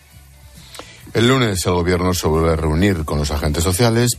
El 1.15 1.29
lunes 1.29 1.65
el 1.67 1.73
gobierno 1.73 2.15
se 2.15 2.27
vuelve 2.29 2.53
a 2.53 2.57
reunir 2.57 3.05
con 3.05 3.19
los 3.19 3.31
agentes 3.31 3.63
sociales 3.63 4.19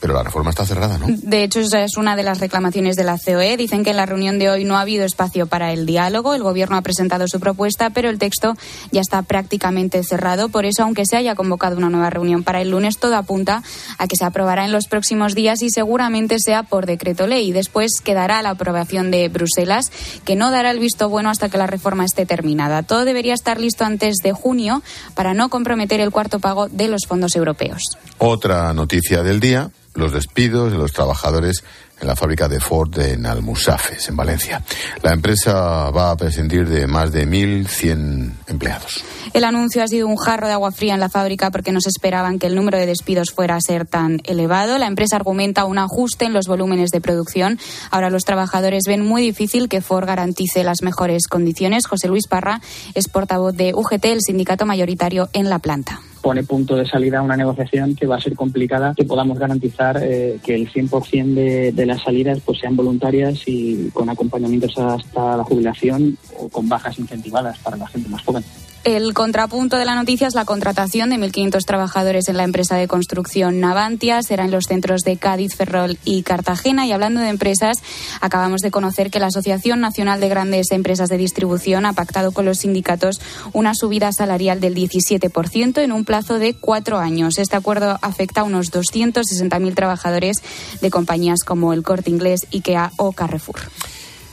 pero 0.00 0.14
la 0.14 0.22
reforma 0.22 0.50
está 0.50 0.64
cerrada, 0.64 0.98
¿no? 0.98 1.06
De 1.08 1.42
hecho, 1.42 1.60
esa 1.60 1.82
es 1.82 1.96
una 1.96 2.14
de 2.14 2.22
las 2.22 2.38
reclamaciones 2.38 2.96
de 2.96 3.04
la 3.04 3.18
COE. 3.18 3.56
Dicen 3.56 3.84
que 3.84 3.90
en 3.90 3.96
la 3.96 4.06
reunión 4.06 4.38
de 4.38 4.50
hoy 4.50 4.64
no 4.64 4.76
ha 4.76 4.82
habido 4.82 5.04
espacio 5.04 5.46
para 5.46 5.72
el 5.72 5.86
diálogo. 5.86 6.34
El 6.34 6.42
Gobierno 6.42 6.76
ha 6.76 6.82
presentado 6.82 7.26
su 7.26 7.40
propuesta, 7.40 7.90
pero 7.90 8.08
el 8.08 8.18
texto 8.18 8.54
ya 8.92 9.00
está 9.00 9.22
prácticamente 9.22 10.02
cerrado. 10.04 10.48
Por 10.48 10.64
eso, 10.64 10.84
aunque 10.84 11.04
se 11.04 11.16
haya 11.16 11.34
convocado 11.34 11.76
una 11.76 11.90
nueva 11.90 12.10
reunión 12.10 12.44
para 12.44 12.60
el 12.60 12.70
lunes, 12.70 12.98
todo 12.98 13.16
apunta 13.16 13.62
a 13.98 14.06
que 14.06 14.16
se 14.16 14.24
aprobará 14.24 14.64
en 14.64 14.72
los 14.72 14.86
próximos 14.86 15.34
días 15.34 15.62
y 15.62 15.70
seguramente 15.70 16.38
sea 16.38 16.62
por 16.62 16.86
decreto 16.86 17.26
ley. 17.26 17.52
Después 17.52 18.00
quedará 18.02 18.40
la 18.42 18.50
aprobación 18.50 19.10
de 19.10 19.28
Bruselas, 19.28 19.90
que 20.24 20.36
no 20.36 20.50
dará 20.50 20.70
el 20.70 20.78
visto 20.78 21.08
bueno 21.08 21.30
hasta 21.30 21.48
que 21.48 21.58
la 21.58 21.66
reforma 21.66 22.04
esté 22.04 22.24
terminada. 22.24 22.82
Todo 22.82 23.04
debería 23.04 23.34
estar 23.34 23.60
listo 23.60 23.84
antes 23.84 24.16
de 24.22 24.32
junio 24.32 24.82
para 25.14 25.34
no 25.34 25.48
comprometer 25.48 26.00
el 26.00 26.10
cuarto 26.10 26.38
pago 26.38 26.68
de 26.68 26.88
los 26.88 27.02
fondos 27.06 27.34
europeos. 27.34 27.82
Otra 28.18 28.72
noticia 28.72 29.22
del 29.22 29.40
día 29.40 29.70
los 29.98 30.12
despidos 30.12 30.72
de 30.72 30.78
los 30.78 30.92
trabajadores 30.92 31.64
en 32.00 32.06
la 32.06 32.14
fábrica 32.14 32.48
de 32.48 32.60
Ford 32.60 32.96
en 33.00 33.26
Almusafes, 33.26 34.08
en 34.08 34.16
Valencia. 34.16 34.62
La 35.02 35.12
empresa 35.12 35.90
va 35.90 36.12
a 36.12 36.16
prescindir 36.16 36.68
de 36.68 36.86
más 36.86 37.10
de 37.10 37.26
1.100 37.26 38.34
empleados. 38.46 39.04
El 39.32 39.44
anuncio 39.44 39.82
ha 39.82 39.88
sido 39.88 40.06
un 40.06 40.16
jarro 40.16 40.46
de 40.46 40.52
agua 40.52 40.70
fría 40.70 40.94
en 40.94 41.00
la 41.00 41.08
fábrica 41.08 41.50
porque 41.50 41.72
no 41.72 41.80
se 41.80 41.88
esperaban 41.88 42.38
que 42.38 42.46
el 42.46 42.54
número 42.54 42.78
de 42.78 42.86
despidos 42.86 43.32
fuera 43.32 43.56
a 43.56 43.60
ser 43.60 43.84
tan 43.84 44.20
elevado. 44.24 44.78
La 44.78 44.86
empresa 44.86 45.16
argumenta 45.16 45.64
un 45.64 45.78
ajuste 45.78 46.24
en 46.24 46.32
los 46.32 46.46
volúmenes 46.46 46.90
de 46.90 47.00
producción. 47.00 47.58
Ahora 47.90 48.10
los 48.10 48.24
trabajadores 48.24 48.84
ven 48.86 49.04
muy 49.04 49.22
difícil 49.22 49.68
que 49.68 49.80
Ford 49.80 50.06
garantice 50.06 50.62
las 50.62 50.82
mejores 50.82 51.26
condiciones. 51.26 51.86
José 51.86 52.06
Luis 52.06 52.28
Parra 52.28 52.60
es 52.94 53.08
portavoz 53.08 53.56
de 53.56 53.74
UGT, 53.74 54.04
el 54.04 54.20
sindicato 54.22 54.66
mayoritario 54.66 55.28
en 55.32 55.50
la 55.50 55.58
planta 55.58 56.00
pone 56.28 56.42
punto 56.42 56.76
de 56.76 56.84
salida 56.84 57.20
a 57.20 57.22
una 57.22 57.38
negociación 57.38 57.94
que 57.94 58.06
va 58.06 58.16
a 58.16 58.20
ser 58.20 58.34
complicada, 58.34 58.92
que 58.94 59.06
podamos 59.06 59.38
garantizar 59.38 59.98
eh, 60.02 60.38
que 60.44 60.54
el 60.54 60.70
100% 60.70 61.32
de, 61.32 61.72
de 61.72 61.86
las 61.86 62.02
salidas 62.02 62.38
pues 62.44 62.58
sean 62.58 62.76
voluntarias 62.76 63.44
y 63.46 63.88
con 63.94 64.10
acompañamientos 64.10 64.76
hasta 64.76 65.38
la 65.38 65.44
jubilación 65.44 66.18
o 66.38 66.50
con 66.50 66.68
bajas 66.68 66.98
incentivadas 66.98 67.58
para 67.60 67.78
la 67.78 67.86
gente 67.86 68.10
más 68.10 68.22
joven. 68.22 68.44
El 68.84 69.12
contrapunto 69.12 69.76
de 69.76 69.84
la 69.84 69.96
noticia 69.96 70.28
es 70.28 70.34
la 70.34 70.44
contratación 70.44 71.10
de 71.10 71.16
1.500 71.16 71.64
trabajadores 71.66 72.28
en 72.28 72.36
la 72.36 72.44
empresa 72.44 72.76
de 72.76 72.88
construcción 72.88 73.60
Navantia. 73.60 74.22
Será 74.22 74.44
en 74.44 74.50
los 74.50 74.64
centros 74.64 75.02
de 75.02 75.16
Cádiz, 75.16 75.56
Ferrol 75.56 75.98
y 76.04 76.22
Cartagena. 76.22 76.86
Y 76.86 76.92
hablando 76.92 77.20
de 77.20 77.28
empresas, 77.28 77.78
acabamos 78.20 78.60
de 78.60 78.70
conocer 78.70 79.10
que 79.10 79.20
la 79.20 79.26
Asociación 79.26 79.80
Nacional 79.80 80.20
de 80.20 80.28
Grandes 80.28 80.70
Empresas 80.70 81.08
de 81.08 81.18
Distribución 81.18 81.86
ha 81.86 81.92
pactado 81.92 82.32
con 82.32 82.44
los 82.44 82.58
sindicatos 82.58 83.20
una 83.52 83.74
subida 83.74 84.12
salarial 84.12 84.60
del 84.60 84.74
17% 84.74 85.82
en 85.82 85.92
un 85.92 86.04
plazo 86.04 86.38
de 86.38 86.54
cuatro 86.54 86.98
años. 86.98 87.38
Este 87.38 87.56
acuerdo 87.56 87.98
afecta 88.00 88.42
a 88.42 88.44
unos 88.44 88.72
260.000 88.72 89.74
trabajadores 89.74 90.42
de 90.80 90.90
compañías 90.90 91.40
como 91.44 91.72
el 91.72 91.82
Corte 91.82 92.10
Inglés, 92.10 92.46
IKEA 92.52 92.92
o 92.96 93.12
Carrefour. 93.12 93.60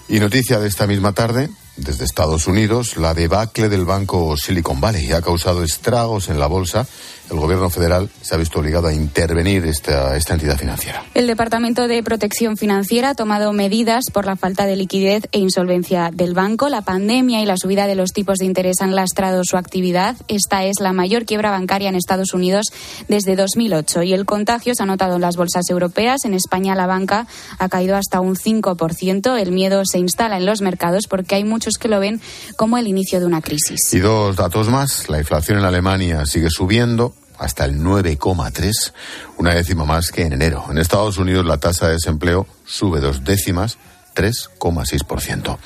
Y 0.08 0.20
noticia 0.20 0.60
de 0.60 0.68
esta 0.68 0.86
misma 0.86 1.14
tarde, 1.14 1.50
desde 1.78 2.05
Estados 2.05 2.47
Unidos, 2.47 2.97
la 2.97 3.13
debacle 3.13 3.69
del 3.69 3.86
banco 3.86 4.38
Silicon 4.38 4.80
Valley 4.80 5.11
ha 5.11 5.21
causado 5.21 5.63
estragos 5.63 6.30
en 6.30 6.39
la 6.39 6.47
bolsa 6.47 6.88
el 7.30 7.38
gobierno 7.38 7.69
federal 7.69 8.09
se 8.21 8.36
ha 8.36 8.38
visto 8.38 8.59
obligado 8.59 8.88
a 8.88 8.93
intervenir 8.93 9.65
esta, 9.65 10.15
esta 10.15 10.34
entidad 10.34 10.57
financiera. 10.57 11.03
El 11.13 11.28
Departamento 11.28 11.88
de 11.88 12.03
Protección 12.03 12.57
Financiera 12.57 13.11
ha 13.11 13.15
tomado 13.15 13.51
medidas 13.53 14.05
por 14.13 14.26
la 14.26 14.36
falta 14.36 14.65
de 14.65 14.76
liquidez 14.76 15.28
e 15.32 15.39
insolvencia 15.39 16.11
del 16.13 16.34
banco. 16.34 16.69
La 16.69 16.82
pandemia 16.82 17.41
y 17.41 17.45
la 17.45 17.57
subida 17.57 17.88
de 17.88 17.95
los 17.95 18.11
tipos 18.11 18.38
de 18.38 18.45
interés 18.45 18.82
han 18.82 18.95
lastrado 18.95 19.41
su 19.43 19.57
actividad. 19.57 20.15
Esta 20.28 20.65
es 20.65 20.76
la 20.80 20.93
mayor 20.93 21.26
quiebra 21.26 21.51
bancaria 21.51 21.89
en 21.89 21.95
Estados 21.95 22.34
Unidos 22.34 22.67
desde 23.07 23.36
2008 23.36 24.03
y 24.03 24.13
el 24.13 24.26
contagio 24.26 24.73
se 24.76 24.84
ha 24.84 24.86
notado 24.86 25.15
en 25.15 25.21
las 25.21 25.36
bolsas 25.36 25.69
europeas. 25.69 26.26
En 26.26 26.34
España 26.34 26.76
la 26.76 26.88
banca 26.88 27.28
ha 27.57 27.69
caído 27.69 27.95
hasta 27.95 28.19
un 28.19 28.36
5%. 28.36 29.39
El 29.39 29.51
miedo 29.51 29.84
se 29.86 29.99
instala 29.99 30.38
en 30.38 30.45
los 30.45 30.61
mercados 30.61 31.07
porque 31.09 31.36
hay 31.36 31.43
muchos 31.43 31.78
que 31.78 31.88
lo 31.88 31.99
ven 31.99 32.21
como 32.55 32.78
el 32.78 32.88
inicio 32.88 33.19
de 33.19 33.26
una 33.26 33.41
crisis. 33.41 33.80
Y 33.93 33.99
dos 33.99 34.36
datos 34.36 34.69
más. 34.69 35.09
La 35.09 35.19
inflación 35.19 35.59
en 35.59 35.65
Alemania 35.65 36.26
sigue 36.26 36.49
subiendo 36.49 37.14
hasta 37.38 37.65
el 37.65 37.79
9,3, 37.79 38.93
una 39.38 39.53
décima 39.53 39.86
más 39.86 40.11
que 40.11 40.23
en 40.23 40.33
enero. 40.33 40.65
En 40.69 40.77
Estados 40.77 41.17
Unidos 41.17 41.45
la 41.45 41.57
tasa 41.57 41.88
de 41.88 41.93
desempleo 41.93 42.47
sube 42.65 42.99
dos 42.99 43.23
décimas, 43.23 43.77
3,6%. 44.15 45.57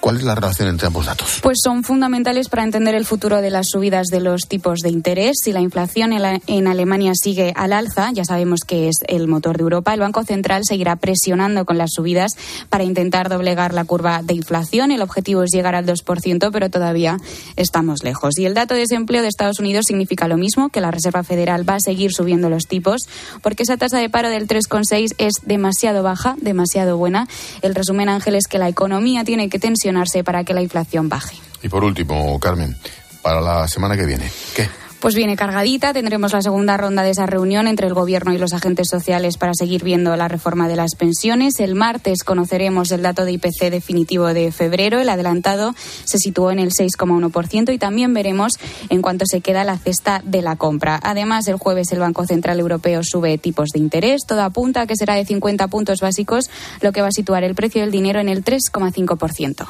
¿Cuál 0.00 0.18
es 0.18 0.22
la 0.22 0.36
relación 0.36 0.68
entre 0.68 0.86
ambos 0.86 1.06
datos? 1.06 1.40
Pues 1.42 1.58
son 1.62 1.82
fundamentales 1.82 2.48
para 2.48 2.62
entender 2.62 2.94
el 2.94 3.04
futuro 3.04 3.42
de 3.42 3.50
las 3.50 3.68
subidas 3.68 4.06
de 4.06 4.20
los 4.20 4.42
tipos 4.42 4.78
de 4.80 4.90
interés. 4.90 5.38
Si 5.42 5.52
la 5.52 5.60
inflación 5.60 6.12
en, 6.12 6.66
Alemania 6.68 7.12
sigue 7.20 7.52
al 7.56 7.72
alza, 7.72 8.12
ya 8.12 8.24
sabemos 8.24 8.60
que 8.60 8.88
es 8.88 8.98
el 9.08 9.26
motor 9.26 9.56
de 9.56 9.64
Europa, 9.64 9.92
el 9.92 10.00
Banco 10.00 10.22
Central 10.22 10.62
seguirá 10.64 10.94
presionando 10.96 11.64
con 11.64 11.78
las 11.78 11.90
subidas 11.92 12.32
para 12.68 12.84
intentar 12.84 13.28
doblegar 13.28 13.74
la 13.74 13.84
curva 13.84 14.22
de 14.22 14.34
inflación. 14.34 14.92
El 14.92 15.02
objetivo 15.02 15.42
es 15.42 15.50
llegar 15.50 15.74
al 15.74 15.84
2%, 15.84 16.50
pero 16.52 16.70
todavía 16.70 17.18
estamos 17.56 18.04
lejos. 18.04 18.38
Y 18.38 18.46
el 18.46 18.54
dato 18.54 18.74
de 18.74 18.80
desempleo 18.80 19.22
de 19.22 19.28
Estados 19.28 19.58
Unidos 19.58 19.86
significa 19.88 20.28
lo 20.28 20.36
mismo, 20.36 20.68
que 20.68 20.80
la 20.80 20.92
Reserva 20.92 21.24
Federal 21.24 21.68
va 21.68 21.74
a 21.74 21.80
seguir 21.80 22.12
subiendo 22.12 22.48
los 22.48 22.66
tipos, 22.66 23.08
porque 23.42 23.64
esa 23.64 23.76
tasa 23.76 23.98
de 23.98 24.08
paro 24.08 24.28
del 24.28 24.46
3,6 24.46 25.14
es 25.18 25.32
demasiado 25.44 26.04
baja, 26.04 26.36
demasiado 26.40 26.96
buena. 26.96 27.26
El 27.62 27.74
resumen, 27.74 28.08
Ángel, 28.08 28.36
es 28.36 28.46
que 28.46 28.58
la 28.58 28.68
economía 28.68 29.24
tiene 29.24 29.48
que 29.48 29.58
tensionar 29.58 29.87
para 30.24 30.44
que 30.44 30.54
la 30.54 30.62
inflación 30.62 31.08
baje. 31.08 31.36
Y 31.62 31.68
por 31.68 31.84
último, 31.84 32.38
Carmen, 32.40 32.76
para 33.22 33.40
la 33.40 33.68
semana 33.68 33.96
que 33.96 34.06
viene, 34.06 34.30
¿qué? 34.54 34.68
Pues 35.00 35.14
viene 35.14 35.36
cargadita, 35.36 35.92
tendremos 35.92 36.32
la 36.32 36.42
segunda 36.42 36.76
ronda 36.76 37.04
de 37.04 37.10
esa 37.10 37.24
reunión 37.24 37.68
entre 37.68 37.86
el 37.86 37.94
Gobierno 37.94 38.32
y 38.32 38.38
los 38.38 38.52
agentes 38.52 38.88
sociales 38.90 39.38
para 39.38 39.54
seguir 39.54 39.84
viendo 39.84 40.16
la 40.16 40.26
reforma 40.26 40.66
de 40.66 40.74
las 40.74 40.96
pensiones. 40.96 41.60
El 41.60 41.76
martes 41.76 42.24
conoceremos 42.24 42.90
el 42.90 43.02
dato 43.02 43.24
de 43.24 43.30
IPC 43.32 43.70
definitivo 43.70 44.26
de 44.34 44.50
febrero. 44.50 44.98
El 44.98 45.08
adelantado 45.08 45.72
se 46.04 46.18
situó 46.18 46.50
en 46.50 46.58
el 46.58 46.70
6,1% 46.70 47.72
y 47.72 47.78
también 47.78 48.12
veremos 48.12 48.54
en 48.88 49.00
cuánto 49.00 49.24
se 49.24 49.40
queda 49.40 49.62
la 49.62 49.78
cesta 49.78 50.20
de 50.24 50.42
la 50.42 50.56
compra. 50.56 50.98
Además, 51.00 51.46
el 51.46 51.58
jueves 51.58 51.92
el 51.92 52.00
Banco 52.00 52.26
Central 52.26 52.58
Europeo 52.58 53.04
sube 53.04 53.38
tipos 53.38 53.68
de 53.72 53.78
interés. 53.78 54.22
Todo 54.26 54.42
apunta 54.42 54.82
a 54.82 54.86
que 54.88 54.96
será 54.96 55.14
de 55.14 55.24
50 55.24 55.68
puntos 55.68 56.00
básicos, 56.00 56.50
lo 56.80 56.90
que 56.90 57.02
va 57.02 57.08
a 57.08 57.12
situar 57.12 57.44
el 57.44 57.54
precio 57.54 57.82
del 57.82 57.92
dinero 57.92 58.18
en 58.18 58.28
el 58.28 58.44
3,5%. 58.44 59.68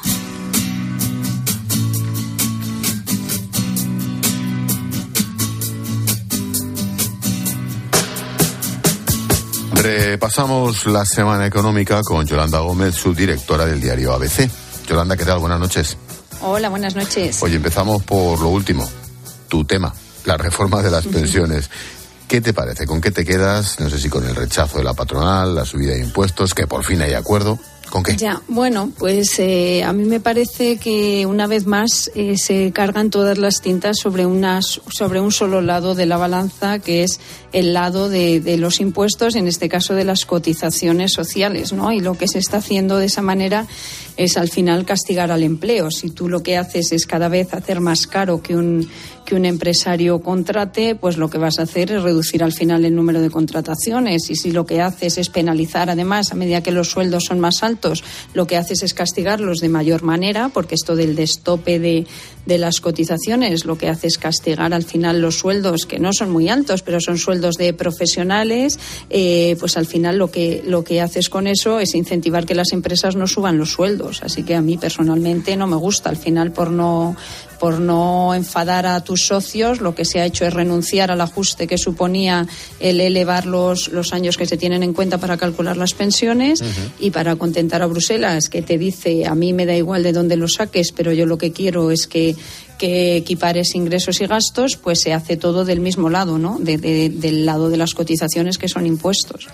Repasamos 9.81 10.85
la 10.87 11.05
semana 11.05 11.45
económica 11.45 12.01
con 12.03 12.25
Yolanda 12.25 12.59
Gómez, 12.59 12.95
subdirectora 12.95 13.65
del 13.65 13.79
diario 13.79 14.13
ABC. 14.13 14.49
Yolanda, 14.85 15.15
¿qué 15.15 15.23
tal? 15.23 15.39
Buenas 15.39 15.59
noches. 15.61 15.97
Hola, 16.41 16.67
buenas 16.67 16.95
noches. 16.95 17.41
Oye, 17.41 17.55
empezamos 17.55 18.03
por 18.03 18.41
lo 18.41 18.49
último, 18.49 18.85
tu 19.47 19.63
tema, 19.63 19.93
la 20.25 20.35
reforma 20.35 20.81
de 20.81 20.91
las 20.91 21.07
pensiones. 21.07 21.69
¿Qué 22.27 22.41
te 22.41 22.53
parece? 22.53 22.85
¿Con 22.85 22.99
qué 22.99 23.11
te 23.11 23.23
quedas? 23.23 23.79
No 23.79 23.89
sé 23.89 23.99
si 23.99 24.09
con 24.09 24.27
el 24.27 24.35
rechazo 24.35 24.79
de 24.79 24.83
la 24.83 24.93
patronal, 24.93 25.55
la 25.55 25.63
subida 25.63 25.93
de 25.93 26.01
impuestos, 26.01 26.53
que 26.53 26.67
por 26.67 26.83
fin 26.83 27.01
hay 27.01 27.13
acuerdo. 27.13 27.57
Bueno, 28.47 28.91
pues 28.97 29.39
eh, 29.39 29.83
a 29.83 29.93
mí 29.93 30.05
me 30.05 30.19
parece 30.19 30.77
que 30.77 31.25
una 31.25 31.47
vez 31.47 31.65
más 31.65 32.11
eh, 32.15 32.37
se 32.37 32.71
cargan 32.71 33.09
todas 33.09 33.37
las 33.37 33.61
tintas 33.61 33.97
sobre, 33.97 34.25
unas, 34.25 34.81
sobre 34.89 35.19
un 35.19 35.31
solo 35.31 35.61
lado 35.61 35.95
de 35.95 36.05
la 36.05 36.17
balanza, 36.17 36.79
que 36.79 37.03
es 37.03 37.19
el 37.51 37.73
lado 37.73 38.09
de, 38.09 38.39
de, 38.39 38.57
los 38.57 38.79
impuestos, 38.79 39.35
en 39.35 39.47
este 39.47 39.69
caso 39.69 39.95
de 39.95 40.03
las 40.03 40.25
cotizaciones 40.25 41.13
sociales, 41.13 41.73
¿no? 41.73 41.91
Y 41.91 41.99
lo 41.99 42.15
que 42.17 42.27
se 42.27 42.39
está 42.39 42.57
haciendo 42.57 42.97
de 42.97 43.07
esa 43.07 43.21
manera 43.21 43.67
es 44.19 44.35
al 44.35 44.49
final 44.49 44.85
castigar 44.85 45.31
al 45.31 45.43
empleo. 45.43 45.89
Si 45.91 46.09
tú 46.09 46.27
lo 46.27 46.43
que 46.43 46.57
haces 46.57 46.91
es 46.91 47.05
cada 47.05 47.29
vez 47.29 47.53
hacer 47.53 47.79
más 47.79 48.05
caro 48.05 48.43
que 48.43 48.53
un 48.53 48.85
que 49.29 49.35
un 49.35 49.45
empresario 49.45 50.21
contrate, 50.21 50.95
pues 50.95 51.17
lo 51.17 51.29
que 51.29 51.37
vas 51.37 51.59
a 51.59 51.61
hacer 51.61 51.91
es 51.91 52.01
reducir 52.01 52.43
al 52.43 52.51
final 52.51 52.83
el 52.83 52.95
número 52.95 53.21
de 53.21 53.29
contrataciones. 53.29 54.27
Y 54.31 54.35
si 54.35 54.51
lo 54.51 54.65
que 54.65 54.81
haces 54.81 55.19
es 55.19 55.29
penalizar, 55.29 55.91
además, 55.91 56.31
a 56.31 56.35
medida 56.35 56.63
que 56.63 56.71
los 56.71 56.89
sueldos 56.89 57.25
son 57.25 57.39
más 57.39 57.61
altos, 57.61 58.03
lo 58.33 58.47
que 58.47 58.57
haces 58.57 58.81
es 58.81 58.95
castigarlos 58.95 59.59
de 59.59 59.69
mayor 59.69 60.01
manera, 60.01 60.49
porque 60.49 60.73
esto 60.73 60.95
del 60.95 61.15
destope 61.15 61.77
de, 61.77 62.07
de 62.47 62.57
las 62.57 62.81
cotizaciones 62.81 63.65
lo 63.65 63.77
que 63.77 63.87
hace 63.87 64.07
es 64.07 64.17
castigar 64.17 64.73
al 64.73 64.83
final 64.83 65.21
los 65.21 65.37
sueldos, 65.37 65.85
que 65.85 65.99
no 65.99 66.11
son 66.11 66.31
muy 66.31 66.49
altos, 66.49 66.81
pero 66.81 66.99
son 66.99 67.19
sueldos 67.19 67.55
de 67.55 67.73
profesionales, 67.73 68.79
eh, 69.11 69.55
pues 69.59 69.77
al 69.77 69.85
final 69.85 70.17
lo 70.17 70.31
que, 70.31 70.63
lo 70.65 70.83
que 70.83 71.01
haces 71.01 71.29
con 71.29 71.45
eso 71.45 71.79
es 71.79 71.93
incentivar 71.93 72.47
que 72.47 72.55
las 72.55 72.73
empresas 72.73 73.15
no 73.15 73.27
suban 73.27 73.59
los 73.59 73.73
sueldos. 73.73 74.08
Así 74.23 74.43
que 74.43 74.55
a 74.55 74.61
mí 74.61 74.77
personalmente 74.77 75.55
no 75.55 75.67
me 75.67 75.75
gusta. 75.75 76.09
Al 76.09 76.17
final, 76.17 76.51
por 76.51 76.71
no 76.71 77.15
por 77.59 77.79
no 77.79 78.33
enfadar 78.33 78.85
a 78.85 79.03
tus 79.03 79.27
socios, 79.27 79.81
lo 79.81 79.93
que 79.93 80.05
se 80.05 80.21
ha 80.21 80.25
hecho 80.25 80.45
es 80.45 80.53
renunciar 80.53 81.11
al 81.11 81.21
ajuste 81.21 81.67
que 81.67 81.77
suponía 81.77 82.47
el 82.79 83.01
elevar 83.01 83.45
los, 83.45 83.89
los 83.89 84.13
años 84.13 84.37
que 84.37 84.45
se 84.45 84.57
tienen 84.57 84.81
en 84.81 84.93
cuenta 84.93 85.17
para 85.17 85.35
calcular 85.35 85.75
las 85.75 85.93
pensiones 85.93 86.63
y 86.99 87.11
para 87.11 87.35
contentar 87.35 87.81
a 87.81 87.87
Bruselas, 87.87 88.47
que 88.47 88.61
te 88.61 88.77
dice, 88.77 89.25
a 89.27 89.35
mí 89.35 89.51
me 89.51 89.65
da 89.65 89.75
igual 89.75 90.03
de 90.03 90.13
dónde 90.13 90.37
lo 90.37 90.47
saques, 90.47 90.93
pero 90.93 91.11
yo 91.11 91.25
lo 91.25 91.37
que 91.37 91.51
quiero 91.51 91.91
es 91.91 92.07
que 92.07 92.35
que 92.79 93.17
equipares 93.17 93.75
ingresos 93.75 94.21
y 94.21 94.25
gastos, 94.25 94.77
pues 94.77 95.01
se 95.01 95.13
hace 95.13 95.35
todo 95.35 95.65
del 95.65 95.81
mismo 95.81 96.09
lado, 96.09 96.39
¿no? 96.39 96.57
del 96.59 97.45
lado 97.45 97.69
de 97.69 97.75
las 97.75 97.93
cotizaciones 97.93 98.57
que 98.57 98.69
son 98.69 98.85
impuestos. 98.87 99.49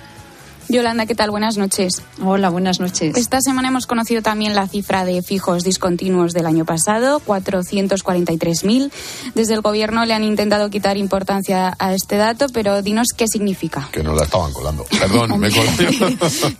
Yolanda, 0.68 1.06
¿qué 1.06 1.14
tal? 1.14 1.30
Buenas 1.30 1.58
noches. 1.58 2.02
Hola, 2.24 2.50
buenas 2.50 2.80
noches. 2.80 3.16
Esta 3.16 3.40
semana 3.40 3.68
hemos 3.68 3.86
conocido 3.86 4.24
también 4.24 4.56
la 4.56 4.68
cifra 4.68 5.06
de 5.06 5.22
fijos 5.22 5.64
discontinuos 5.64 6.34
del 6.34 6.48
año 6.48 6.66
pasado, 6.66 7.22
443.000. 7.26 8.92
Desde 9.36 9.54
el 9.54 9.62
Gobierno 9.62 10.06
le 10.06 10.14
han 10.16 10.24
intentado 10.24 10.70
quitar 10.72 10.98
importancia 10.98 11.76
a 11.78 11.94
este 11.94 12.18
dato, 12.18 12.48
pero 12.52 12.82
dinos 12.82 13.10
qué 13.16 13.28
significa. 13.28 13.90
Que 13.92 14.02
no 14.02 14.16
la 14.16 14.24
estaban 14.24 14.52
colando. 14.54 14.86
Perdón, 15.00 15.40
me 15.40 15.52
coló. 15.52 15.70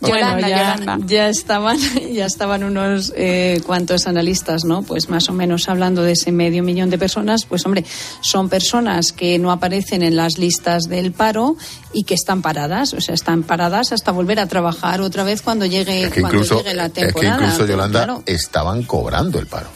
Yolanda, 0.02 0.48
ya, 0.48 0.98
ya, 1.04 1.28
estaban, 1.28 1.78
ya 2.12 2.26
estaban 2.26 2.62
unos 2.62 3.12
eh, 3.16 3.60
cuantos 3.66 4.06
analistas, 4.06 4.64
¿no? 4.64 4.82
Pues 4.82 5.08
más 5.08 5.28
o 5.28 5.32
menos 5.32 5.68
hablando 5.68 6.02
de 6.02 6.12
ese 6.12 6.30
medio 6.30 6.62
millón 6.62 6.90
de 6.90 6.98
personas, 6.98 7.44
pues 7.44 7.66
hombre, 7.66 7.84
son 8.20 8.48
personas 8.48 9.12
que 9.12 9.38
no 9.40 9.50
aparecen 9.50 10.02
en 10.02 10.14
las 10.14 10.38
listas 10.38 10.84
del 10.84 11.10
paro 11.10 11.56
y 11.92 12.04
que 12.04 12.14
están 12.14 12.42
paradas, 12.42 12.92
o 12.92 13.00
sea, 13.00 13.14
están 13.14 13.42
paradas 13.42 13.92
hasta 13.96 14.12
volver 14.12 14.38
a 14.38 14.46
trabajar 14.46 15.00
otra 15.00 15.24
vez 15.24 15.42
cuando 15.42 15.66
llegue, 15.66 16.08
cuando 16.20 16.42
llegue 16.42 16.74
la 16.74 16.88
temporada. 16.88 17.36
Es 17.36 17.40
que 17.40 17.44
incluso, 17.44 17.66
Yolanda, 17.66 18.22
estaban 18.26 18.84
cobrando 18.84 19.40
el 19.40 19.46
paro. 19.46 19.68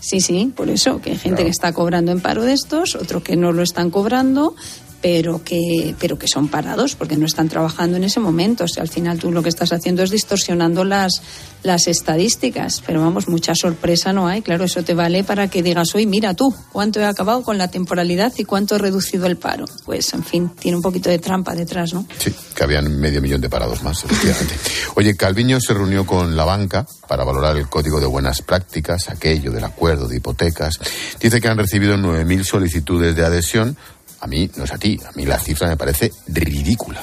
Sí, 0.00 0.20
sí, 0.20 0.52
por 0.54 0.68
eso, 0.68 1.00
que 1.00 1.10
hay 1.10 1.18
gente 1.18 1.44
que 1.44 1.50
está 1.50 1.72
cobrando 1.72 2.10
en 2.10 2.20
paro 2.20 2.42
de 2.42 2.52
estos, 2.52 2.94
otro 2.94 3.22
que 3.22 3.36
no 3.36 3.52
lo 3.52 3.62
están 3.62 3.90
cobrando, 3.90 4.54
pero 5.02 5.42
que, 5.42 5.94
pero 5.98 6.18
que 6.18 6.28
son 6.28 6.48
parados 6.48 6.94
porque 6.94 7.16
no 7.16 7.26
están 7.26 7.48
trabajando 7.48 7.96
en 7.96 8.04
ese 8.04 8.20
momento. 8.20 8.64
O 8.64 8.68
sea, 8.68 8.82
al 8.82 8.88
final 8.88 9.18
tú 9.18 9.32
lo 9.32 9.42
que 9.42 9.48
estás 9.48 9.72
haciendo 9.72 10.02
es 10.02 10.10
distorsionando 10.10 10.84
las, 10.84 11.22
las 11.62 11.86
estadísticas. 11.86 12.82
Pero 12.86 13.00
vamos, 13.00 13.28
mucha 13.28 13.54
sorpresa 13.54 14.12
no 14.12 14.26
hay. 14.26 14.42
Claro, 14.42 14.64
eso 14.64 14.82
te 14.82 14.94
vale 14.94 15.24
para 15.24 15.48
que 15.48 15.62
digas, 15.62 15.94
hoy 15.94 16.06
mira 16.06 16.34
tú, 16.34 16.54
cuánto 16.72 17.00
he 17.00 17.04
acabado 17.04 17.42
con 17.42 17.56
la 17.56 17.68
temporalidad 17.68 18.32
y 18.36 18.44
cuánto 18.44 18.76
he 18.76 18.78
reducido 18.78 19.26
el 19.26 19.36
paro. 19.36 19.64
Pues, 19.84 20.12
en 20.12 20.24
fin, 20.24 20.50
tiene 20.50 20.76
un 20.76 20.82
poquito 20.82 21.08
de 21.08 21.18
trampa 21.18 21.54
detrás, 21.54 21.94
¿no? 21.94 22.06
Sí, 22.18 22.34
que 22.54 22.64
habían 22.64 23.00
medio 23.00 23.22
millón 23.22 23.40
de 23.40 23.48
parados 23.48 23.82
más, 23.82 24.04
efectivamente. 24.04 24.54
Oye, 24.96 25.16
Calviño 25.16 25.60
se 25.60 25.72
reunió 25.72 26.04
con 26.04 26.36
la 26.36 26.44
banca 26.44 26.86
para 27.08 27.24
valorar 27.24 27.56
el 27.56 27.68
código 27.68 28.00
de 28.00 28.06
buenas 28.06 28.42
prácticas, 28.42 29.08
aquello 29.08 29.50
del 29.50 29.64
acuerdo 29.64 30.08
de 30.08 30.16
hipotecas. 30.16 30.78
Dice 31.18 31.40
que 31.40 31.48
han 31.48 31.58
recibido 31.58 31.96
9.000 31.96 32.44
solicitudes 32.44 33.16
de 33.16 33.24
adhesión 33.24 33.76
a 34.20 34.26
mí, 34.26 34.50
no 34.56 34.64
es 34.64 34.72
a 34.72 34.78
ti, 34.78 34.98
a 35.06 35.12
mí 35.12 35.24
la 35.24 35.38
cifra 35.38 35.68
me 35.68 35.76
parece 35.76 36.12
ridícula. 36.26 37.02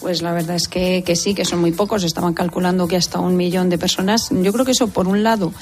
Pues 0.00 0.22
la 0.22 0.32
verdad 0.32 0.56
es 0.56 0.68
que, 0.68 1.02
que 1.04 1.16
sí, 1.16 1.34
que 1.34 1.44
son 1.44 1.60
muy 1.60 1.72
pocos. 1.72 2.04
Estaban 2.04 2.34
calculando 2.34 2.86
que 2.86 2.96
hasta 2.96 3.18
un 3.18 3.36
millón 3.36 3.70
de 3.70 3.78
personas. 3.78 4.28
Yo 4.30 4.52
creo 4.52 4.64
que 4.64 4.72
eso, 4.72 4.88
por 4.88 5.08
un 5.08 5.22
lado, 5.22 5.52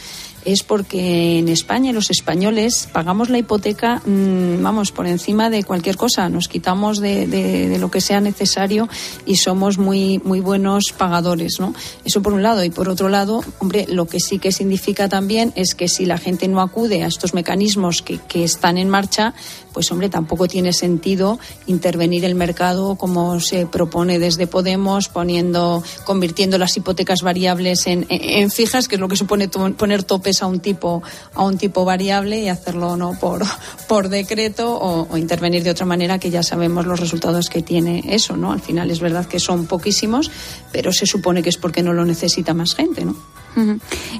es 0.44 0.62
porque 0.62 1.38
en 1.38 1.48
España 1.48 1.92
los 1.92 2.10
españoles 2.10 2.88
pagamos 2.92 3.30
la 3.30 3.38
hipoteca, 3.38 4.02
mm, 4.04 4.62
vamos, 4.62 4.92
por 4.92 5.06
encima 5.06 5.50
de 5.50 5.64
cualquier 5.64 5.96
cosa. 5.96 6.28
Nos 6.28 6.48
quitamos 6.48 7.00
de, 7.00 7.26
de, 7.26 7.78
lo 7.78 7.90
que 7.90 8.00
sea 8.00 8.20
necesario 8.20 8.88
y 9.26 9.36
somos 9.36 9.78
muy, 9.78 10.20
muy 10.24 10.40
buenos 10.40 10.92
pagadores, 10.96 11.60
¿no? 11.60 11.74
Eso 12.04 12.22
por 12.22 12.32
un 12.32 12.42
lado. 12.42 12.62
Y 12.64 12.70
por 12.70 12.88
otro 12.88 13.08
lado, 13.08 13.42
hombre, 13.58 13.86
lo 13.88 14.06
que 14.06 14.20
sí 14.20 14.38
que 14.38 14.52
significa 14.52 15.08
también 15.08 15.52
es 15.56 15.74
que 15.74 15.88
si 15.88 16.04
la 16.06 16.18
gente 16.18 16.48
no 16.48 16.60
acude 16.60 17.02
a 17.02 17.06
estos 17.06 17.34
mecanismos 17.34 18.02
que, 18.02 18.18
que 18.18 18.44
están 18.44 18.78
en 18.78 18.88
marcha, 18.88 19.34
pues 19.72 19.90
hombre, 19.90 20.08
tampoco 20.08 20.46
tiene 20.46 20.72
sentido 20.72 21.38
intervenir 21.66 22.24
el 22.24 22.34
mercado 22.34 22.94
como 22.96 23.40
se 23.40 23.66
propone 23.66 24.18
desde 24.24 24.46
Podemos, 24.46 25.08
poniendo, 25.08 25.82
convirtiendo 26.04 26.58
las 26.58 26.76
hipotecas 26.76 27.20
variables 27.22 27.86
en, 27.86 28.06
en 28.08 28.50
fijas, 28.50 28.88
que 28.88 28.96
es 28.96 29.00
lo 29.00 29.08
que 29.08 29.16
supone 29.16 29.48
poner 29.48 30.02
topes 30.02 30.42
a 30.42 30.46
un 30.46 30.60
tipo 30.60 31.02
a 31.34 31.44
un 31.44 31.58
tipo 31.58 31.84
variable 31.84 32.40
y 32.40 32.48
hacerlo 32.48 32.96
no 32.96 33.18
por 33.18 33.42
por 33.88 34.08
decreto 34.08 34.76
o, 34.78 35.16
intervenir 35.16 35.62
de 35.62 35.70
otra 35.70 35.86
manera 35.86 36.18
que 36.18 36.30
ya 36.30 36.42
sabemos 36.42 36.86
los 36.86 37.00
resultados 37.00 37.48
que 37.48 37.62
tiene 37.62 38.02
eso 38.08 38.36
no 38.36 38.52
al 38.52 38.60
final 38.60 38.90
es 38.90 39.00
verdad 39.00 39.26
que 39.26 39.38
son 39.38 39.66
poquísimos 39.66 40.30
pero 40.72 40.92
se 40.92 41.06
supone 41.06 41.42
que 41.42 41.50
es 41.50 41.56
porque 41.56 41.82
no 41.82 41.92
lo 41.92 42.04
necesita 42.04 42.54
más 42.54 42.74
gente 42.74 43.04
no 43.04 43.14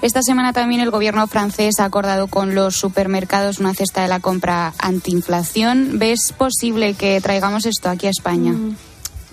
esta 0.01 0.23
semana 0.23 0.53
también 0.53 0.81
el 0.81 0.93
gobierno 0.93 1.27
francés 1.27 1.81
ha 1.81 1.85
acordado 1.85 2.29
con 2.29 2.55
los 2.55 2.77
supermercados 2.77 3.59
una 3.59 3.75
cesta 3.75 4.03
de 4.03 4.09
la 4.09 4.21
compra 4.21 4.75
antiinflación. 4.79 5.99
¿Ves 5.99 6.33
posible 6.39 6.95
que 6.95 7.21
traigamos 7.21 7.67
esto 7.67 7.89
aquí 7.89 8.07
a 8.07 8.11
España? 8.11 8.53
Mm. 8.53 8.77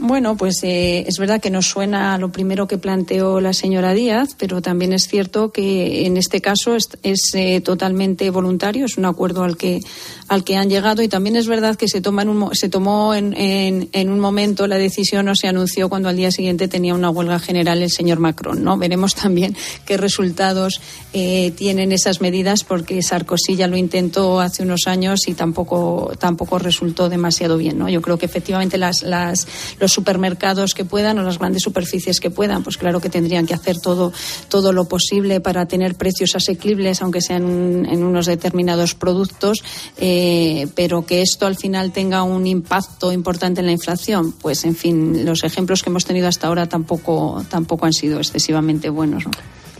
Bueno, 0.04 0.36
pues 0.36 0.64
eh, 0.64 1.06
es 1.08 1.20
verdad 1.20 1.40
que 1.40 1.52
nos 1.52 1.68
suena 1.68 2.18
lo 2.18 2.32
primero 2.32 2.68
que 2.68 2.80
planteó 2.80 3.40
la 3.40 3.54
señora 3.54 3.94
Díaz, 3.94 4.30
pero 4.36 4.60
también 4.60 4.94
es 4.94 5.08
cierto 5.08 5.52
que 5.52 6.08
en 6.08 6.18
este 6.18 6.42
caso 6.42 6.76
es, 6.76 7.36
eh, 7.36 7.62
totalmente 7.62 8.28
voluntario, 8.32 8.88
es 8.88 8.98
un 8.98 9.06
acuerdo 9.06 9.44
al 9.44 9.58
que 9.58 9.80
al 10.28 10.46
que 10.46 10.56
han 10.56 10.70
llegado 10.70 11.04
y 11.04 11.10
también 11.10 11.36
es 11.36 11.46
verdad 11.46 11.76
que 11.76 11.90
se 11.90 12.00
toma 12.00 12.22
en 12.22 12.30
un, 12.30 12.56
se 12.56 12.70
tomó 12.70 13.14
en, 13.14 13.36
en, 13.38 14.10
un 14.10 14.20
momento 14.20 14.66
la 14.66 14.78
decisión 14.78 15.28
o 15.28 15.36
se 15.36 15.50
anunció 15.50 15.90
cuando 15.90 16.08
al 16.08 16.16
día 16.16 16.32
siguiente 16.32 16.70
tenía 16.70 16.96
una 16.96 17.10
huelga 17.10 17.38
general 17.38 17.84
el 17.84 17.92
señor 17.92 18.20
Macron, 18.20 18.64
¿no? 18.64 18.78
Veremos 18.78 19.14
también 19.14 19.58
qué 19.86 19.98
resultados 19.98 20.80
eh, 21.12 21.52
tienen 21.58 21.92
esas 21.92 22.22
medidas 22.22 22.64
porque 22.64 23.02
Sarkozy 23.04 23.58
ya 23.58 23.68
lo 23.68 23.76
intentó 23.76 24.40
hace 24.40 24.64
unos 24.64 24.88
años 24.88 25.28
y 25.28 25.34
tampoco 25.34 26.14
tampoco 26.18 26.58
resultó 26.60 27.10
demasiado 27.10 27.58
bien, 27.58 27.78
¿no? 27.78 27.90
Yo 27.90 28.02
creo 28.02 28.18
que 28.18 28.26
efectivamente 28.26 28.78
las, 28.78 29.04
las 29.04 29.46
los 29.82 29.91
supermercados 29.92 30.74
que 30.74 30.86
puedan 30.86 31.20
o 31.20 31.24
las 31.24 31.40
grandes 31.40 31.64
superficies 31.64 32.20
que 32.20 32.30
puedan, 32.30 32.64
pues 32.64 32.78
claro 32.78 33.00
que 33.00 33.10
tendrían 33.10 33.46
que 33.46 33.54
hacer 33.54 33.80
todo, 33.80 34.12
todo 34.50 34.74
lo 34.74 34.86
posible 34.86 35.42
para 35.42 35.66
tener 35.66 35.96
precios 35.96 36.36
asequibles, 36.36 37.02
aunque 37.02 37.22
sean 37.22 37.86
en 37.86 38.04
unos 38.04 38.26
determinados 38.26 38.96
productos, 38.96 39.64
eh, 39.98 40.68
pero 40.76 41.06
que 41.06 41.22
esto 41.22 41.46
al 41.46 41.56
final 41.56 41.92
tenga 41.92 42.24
un 42.24 42.48
impacto 42.48 43.12
importante 43.12 43.62
en 43.62 43.68
la 43.68 43.72
inflación, 43.72 44.32
pues 44.34 44.66
en 44.66 44.76
fin, 44.76 45.26
los 45.26 45.44
ejemplos 45.44 45.84
que 45.84 45.90
hemos 45.90 46.06
tenido 46.06 46.28
hasta 46.28 46.48
ahora 46.48 46.68
tampoco, 46.68 47.46
tampoco 47.50 47.86
han 47.86 47.94
sido 47.94 48.20
excesivamente 48.20 48.90
buenos. 48.90 49.24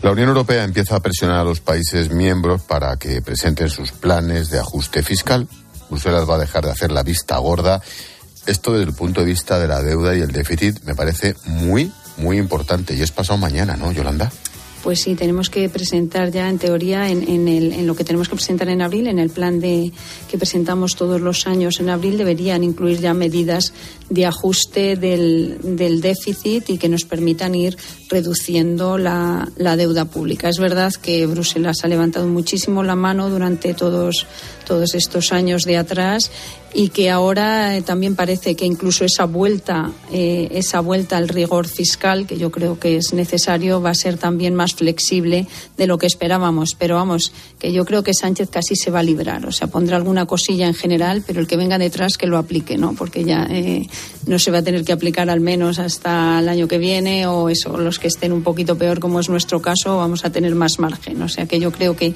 La 0.02 0.10
Unión 0.10 0.28
Europea 0.28 0.64
empieza 0.64 0.96
a 0.96 1.00
presionar 1.00 1.38
a 1.38 1.44
los 1.44 1.60
países 1.60 2.10
miembros 2.10 2.62
para 2.62 2.96
que 2.96 3.22
presenten 3.22 3.70
sus 3.70 3.92
planes 3.92 4.50
de 4.50 4.58
ajuste 4.58 5.02
fiscal. 5.04 5.46
Bruselas 5.88 6.28
va 6.28 6.34
a 6.34 6.38
dejar 6.38 6.64
de 6.64 6.72
hacer 6.72 6.90
la 6.90 7.04
vista 7.04 7.38
gorda 7.38 7.80
esto 8.46 8.72
desde 8.72 8.90
el 8.90 8.94
punto 8.94 9.20
de 9.20 9.26
vista 9.26 9.58
de 9.58 9.68
la 9.68 9.82
deuda 9.82 10.16
y 10.16 10.20
el 10.20 10.32
déficit 10.32 10.82
me 10.84 10.94
parece 10.94 11.34
muy, 11.46 11.92
muy 12.16 12.38
importante. 12.38 12.94
Y 12.94 13.02
es 13.02 13.10
pasado 13.10 13.38
mañana, 13.38 13.76
¿no, 13.76 13.92
Yolanda? 13.92 14.30
Pues 14.82 15.00
sí, 15.00 15.14
tenemos 15.14 15.48
que 15.48 15.68
presentar 15.68 16.32
ya 16.32 16.48
en 16.48 16.58
teoría 16.58 17.08
en, 17.08 17.28
en, 17.28 17.46
el, 17.46 17.72
en, 17.72 17.86
lo 17.86 17.94
que 17.94 18.02
tenemos 18.02 18.28
que 18.28 18.34
presentar 18.34 18.68
en 18.68 18.82
abril, 18.82 19.06
en 19.06 19.20
el 19.20 19.30
plan 19.30 19.60
de, 19.60 19.92
que 20.28 20.38
presentamos 20.38 20.96
todos 20.96 21.20
los 21.20 21.46
años 21.46 21.78
en 21.78 21.88
abril, 21.88 22.18
deberían 22.18 22.64
incluir 22.64 22.98
ya 22.98 23.14
medidas 23.14 23.72
de 24.10 24.26
ajuste 24.26 24.96
del, 24.96 25.58
del 25.62 26.00
déficit 26.00 26.68
y 26.68 26.78
que 26.78 26.88
nos 26.88 27.04
permitan 27.04 27.54
ir 27.54 27.76
reduciendo 28.10 28.98
la, 28.98 29.48
la, 29.56 29.76
deuda 29.76 30.06
pública. 30.06 30.48
Es 30.48 30.58
verdad 30.58 30.92
que 31.00 31.26
Bruselas 31.26 31.84
ha 31.84 31.88
levantado 31.88 32.26
muchísimo 32.26 32.82
la 32.82 32.96
mano 32.96 33.30
durante 33.30 33.74
todos, 33.74 34.26
todos 34.64 34.94
estos 34.94 35.32
años 35.32 35.64
de 35.64 35.76
atrás 35.76 36.30
y 36.74 36.88
que 36.88 37.10
ahora 37.10 37.76
eh, 37.76 37.82
también 37.82 38.16
parece 38.16 38.54
que 38.54 38.64
incluso 38.64 39.04
esa 39.04 39.24
vuelta, 39.24 39.90
eh, 40.10 40.48
esa 40.52 40.80
vuelta 40.80 41.16
al 41.16 41.28
rigor 41.28 41.68
fiscal, 41.68 42.26
que 42.26 42.38
yo 42.38 42.50
creo 42.50 42.78
que 42.78 42.96
es 42.96 43.12
necesario, 43.12 43.82
va 43.82 43.90
a 43.90 43.94
ser 43.94 44.16
también 44.16 44.54
más 44.54 44.74
flexible 44.74 45.46
de 45.76 45.86
lo 45.86 45.98
que 45.98 46.06
esperábamos. 46.06 46.74
Pero 46.78 46.96
vamos, 46.96 47.32
que 47.58 47.72
yo 47.72 47.84
creo 47.84 48.02
que 48.02 48.14
Sánchez 48.14 48.48
casi 48.50 48.74
se 48.76 48.90
va 48.90 49.00
a 49.00 49.02
librar. 49.02 49.44
O 49.46 49.52
sea, 49.52 49.66
pondrá 49.66 49.96
alguna 49.96 50.26
cosilla 50.26 50.66
en 50.66 50.74
general, 50.74 51.22
pero 51.26 51.40
el 51.40 51.46
que 51.46 51.56
venga 51.56 51.78
detrás 51.78 52.16
que 52.16 52.26
lo 52.26 52.38
aplique, 52.38 52.78
¿no? 52.78 52.94
Porque 52.94 53.24
ya 53.24 53.46
eh, 53.50 53.86
no 54.26 54.38
se 54.38 54.50
va 54.50 54.58
a 54.58 54.62
tener 54.62 54.84
que 54.84 54.92
aplicar 54.92 55.28
al 55.28 55.40
menos 55.40 55.78
hasta 55.78 56.38
el 56.38 56.48
año 56.48 56.68
que 56.68 56.78
viene 56.78 57.26
o 57.26 57.48
eso, 57.48 57.76
los 57.76 57.98
que 57.98 58.08
estén 58.08 58.32
un 58.32 58.42
poquito 58.42 58.76
peor, 58.78 58.98
como 58.98 59.20
es 59.20 59.28
nuestro 59.28 59.60
caso, 59.60 59.98
vamos 59.98 60.24
a 60.24 60.30
tener 60.30 60.54
más 60.54 60.78
margen. 60.78 61.20
O 61.20 61.28
sea, 61.28 61.46
que 61.46 61.60
yo 61.60 61.70
creo 61.70 61.96
que, 61.96 62.14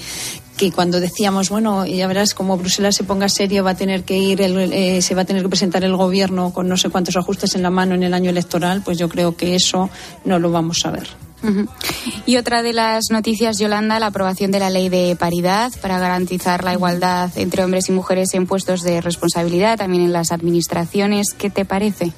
que 0.57 0.73
cuando 0.73 1.01
decíamos, 1.01 1.51
bueno, 1.51 1.87
ya 1.87 2.07
verás, 2.07 2.35
como 2.35 2.57
Bruselas 2.57 2.97
se 2.97 3.05
ponga 3.05 3.29
serio, 3.29 3.65
va 3.65 3.71
a 3.71 3.77
tener 3.77 4.05
que 4.05 4.19
ir, 4.19 4.41
eh, 4.41 5.03
se 5.03 5.15
va 5.15 5.23
a 5.23 5.25
tener 5.25 5.43
que 5.43 5.49
presentar 5.49 5.85
el 5.85 5.97
gobierno 5.97 6.53
con 6.53 6.69
no 6.69 6.77
sé 6.77 6.89
cuántos 6.89 7.17
ajustes 7.17 7.55
en 7.55 7.63
la 7.63 7.71
mano 7.71 7.95
en 7.95 8.03
el 8.03 8.15
año 8.15 8.31
electoral, 8.31 8.83
pues 8.83 8.99
yo 8.99 9.09
creo 9.09 9.37
que 9.37 9.55
eso 9.55 9.91
no 10.25 10.39
lo 10.39 10.51
vamos 10.51 10.85
a 10.87 10.91
ver. 10.91 11.09
Y 12.25 12.39
otra 12.39 12.63
de 12.63 12.73
las 12.73 13.05
noticias, 13.11 13.59
Yolanda, 13.59 14.01
la 14.01 14.07
aprobación 14.07 14.51
de 14.51 14.59
la 14.59 14.71
ley 14.71 14.89
de 14.89 15.15
paridad 15.17 15.73
para 15.81 15.99
garantizar 15.99 16.65
la 16.65 16.73
igualdad 16.73 17.31
entre 17.37 17.63
hombres 17.63 17.89
y 17.89 17.93
mujeres 17.93 18.35
en 18.35 18.47
puestos 18.47 18.83
de 18.83 19.01
responsabilidad, 19.01 19.79
también 19.79 20.05
en 20.05 20.13
las 20.13 20.33
administraciones. 20.33 21.35
¿Qué 21.37 21.51
te 21.51 21.65
parece? 21.65 22.13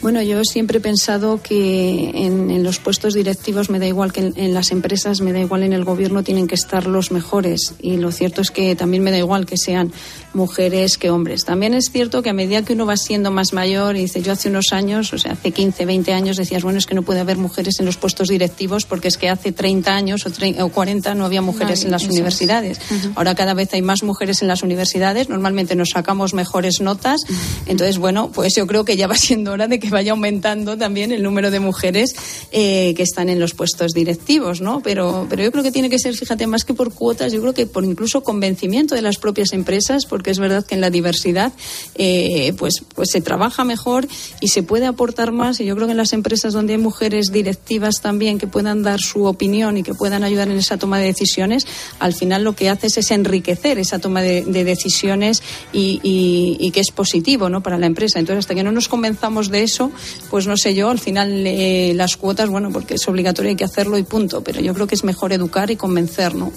Bueno, 0.00 0.22
yo 0.22 0.44
siempre 0.44 0.78
he 0.78 0.80
pensado 0.80 1.42
que 1.42 2.10
en, 2.14 2.62
los 2.62 2.78
puestos 2.78 3.14
directivos 3.14 3.68
me 3.68 3.80
da 3.80 3.86
igual 3.86 4.12
que 4.12 4.32
en, 4.34 4.54
las 4.54 4.70
empresas, 4.70 5.20
me 5.20 5.32
da 5.32 5.40
igual 5.40 5.64
en 5.64 5.72
el 5.72 5.84
gobierno, 5.84 6.22
tienen 6.22 6.46
que 6.46 6.54
estar 6.54 6.86
los 6.86 7.10
mejores. 7.10 7.74
Y 7.80 7.96
lo 7.96 8.12
cierto 8.12 8.40
es 8.40 8.52
que 8.52 8.76
también 8.76 9.02
me 9.02 9.10
da 9.10 9.18
igual 9.18 9.44
que 9.44 9.56
sean 9.56 9.92
mujeres 10.34 10.98
que 10.98 11.10
hombres. 11.10 11.44
También 11.44 11.74
es 11.74 11.90
cierto 11.90 12.22
que 12.22 12.30
a 12.30 12.32
medida 12.32 12.62
que 12.62 12.74
uno 12.74 12.86
va 12.86 12.96
siendo 12.96 13.32
más 13.32 13.52
mayor, 13.52 13.96
y 13.96 14.02
dice, 14.02 14.22
yo 14.22 14.32
hace 14.32 14.48
unos 14.48 14.72
años, 14.72 15.12
o 15.12 15.18
sea, 15.18 15.32
hace 15.32 15.50
15, 15.50 15.84
20 15.84 16.12
años, 16.12 16.36
decías, 16.36 16.62
bueno, 16.62 16.78
es 16.78 16.86
que 16.86 16.94
no 16.94 17.02
puede 17.02 17.20
haber 17.20 17.36
mujeres 17.36 17.80
en 17.80 17.86
los 17.86 17.96
puestos 17.96 18.28
directivos 18.28 18.84
porque 18.84 19.08
es 19.08 19.18
que 19.18 19.28
hace 19.28 19.50
30 19.50 19.94
años 19.94 20.24
o, 20.26 20.68
40 20.68 21.14
no 21.14 21.24
había 21.24 21.42
mujeres 21.42 21.84
en 21.84 21.90
las 21.90 22.04
universidades. 22.04 22.80
Ahora 23.16 23.34
cada 23.34 23.54
vez 23.54 23.72
hay 23.74 23.82
más 23.82 24.04
mujeres 24.04 24.42
en 24.42 24.48
las 24.48 24.62
universidades, 24.62 25.28
normalmente 25.28 25.74
nos 25.74 25.90
sacamos 25.90 26.34
mejores 26.34 26.80
notas. 26.80 27.22
Entonces, 27.66 27.98
bueno, 27.98 28.30
pues 28.32 28.54
yo 28.54 28.66
creo 28.66 28.84
que 28.84 28.96
ya 28.96 29.08
va 29.08 29.16
siendo 29.16 29.52
hora 29.52 29.66
de 29.66 29.78
que 29.78 29.87
vaya 29.90 30.12
aumentando 30.12 30.76
también 30.76 31.12
el 31.12 31.22
número 31.22 31.50
de 31.50 31.60
mujeres 31.60 32.14
eh, 32.52 32.94
que 32.96 33.02
están 33.02 33.28
en 33.28 33.40
los 33.40 33.54
puestos 33.54 33.92
directivos, 33.92 34.60
¿no? 34.60 34.80
Pero, 34.80 35.26
pero 35.28 35.42
yo 35.42 35.52
creo 35.52 35.62
que 35.62 35.72
tiene 35.72 35.90
que 35.90 35.98
ser, 35.98 36.14
fíjate, 36.14 36.46
más 36.46 36.64
que 36.64 36.74
por 36.74 36.92
cuotas, 36.92 37.32
yo 37.32 37.40
creo 37.40 37.54
que 37.54 37.66
por 37.66 37.84
incluso 37.84 38.22
convencimiento 38.22 38.94
de 38.94 39.02
las 39.02 39.18
propias 39.18 39.52
empresas, 39.52 40.06
porque 40.06 40.30
es 40.30 40.38
verdad 40.38 40.64
que 40.64 40.74
en 40.74 40.80
la 40.80 40.90
diversidad 40.90 41.52
eh, 41.94 42.52
pues, 42.58 42.82
pues 42.94 43.10
se 43.10 43.20
trabaja 43.20 43.64
mejor 43.64 44.06
y 44.40 44.48
se 44.48 44.62
puede 44.62 44.86
aportar 44.86 45.32
más. 45.32 45.60
Y 45.60 45.64
yo 45.64 45.74
creo 45.74 45.86
que 45.86 45.92
en 45.92 45.96
las 45.96 46.12
empresas 46.12 46.52
donde 46.52 46.74
hay 46.74 46.78
mujeres 46.78 47.32
directivas 47.32 48.00
también 48.00 48.38
que 48.38 48.46
puedan 48.46 48.82
dar 48.82 49.00
su 49.00 49.24
opinión 49.24 49.76
y 49.76 49.82
que 49.82 49.94
puedan 49.94 50.24
ayudar 50.24 50.48
en 50.48 50.58
esa 50.58 50.76
toma 50.76 50.98
de 50.98 51.06
decisiones, 51.06 51.66
al 51.98 52.14
final 52.14 52.44
lo 52.44 52.54
que 52.54 52.68
haces 52.68 52.96
es 52.98 53.10
enriquecer 53.10 53.78
esa 53.78 53.98
toma 53.98 54.22
de, 54.22 54.42
decisiones 54.42 55.42
y, 55.72 56.00
y, 56.02 56.56
y, 56.58 56.70
que 56.72 56.80
es 56.80 56.90
positivo 56.90 57.48
¿no? 57.48 57.62
para 57.62 57.78
la 57.78 57.86
empresa. 57.86 58.18
Entonces, 58.18 58.40
hasta 58.40 58.54
que 58.54 58.64
no 58.64 58.72
nos 58.72 58.88
convenzamos 58.88 59.50
de 59.50 59.62
eso, 59.62 59.77
eso, 59.78 59.92
pues 60.30 60.46
no 60.46 60.56
sé 60.56 60.74
yo, 60.74 60.90
al 60.90 60.98
final 60.98 61.46
eh, 61.46 61.92
las 61.94 62.16
cuotas, 62.16 62.48
bueno, 62.48 62.70
porque 62.72 62.94
es 62.94 63.06
obligatorio, 63.08 63.50
hay 63.50 63.56
que 63.56 63.64
hacerlo 63.64 63.96
y 63.98 64.02
punto, 64.02 64.42
pero 64.42 64.60
yo 64.60 64.74
creo 64.74 64.86
que 64.86 64.94
es 64.96 65.04
mejor 65.04 65.32
educar 65.32 65.70
y 65.70 65.76
convencer, 65.76 66.34
¿no? 66.34 66.50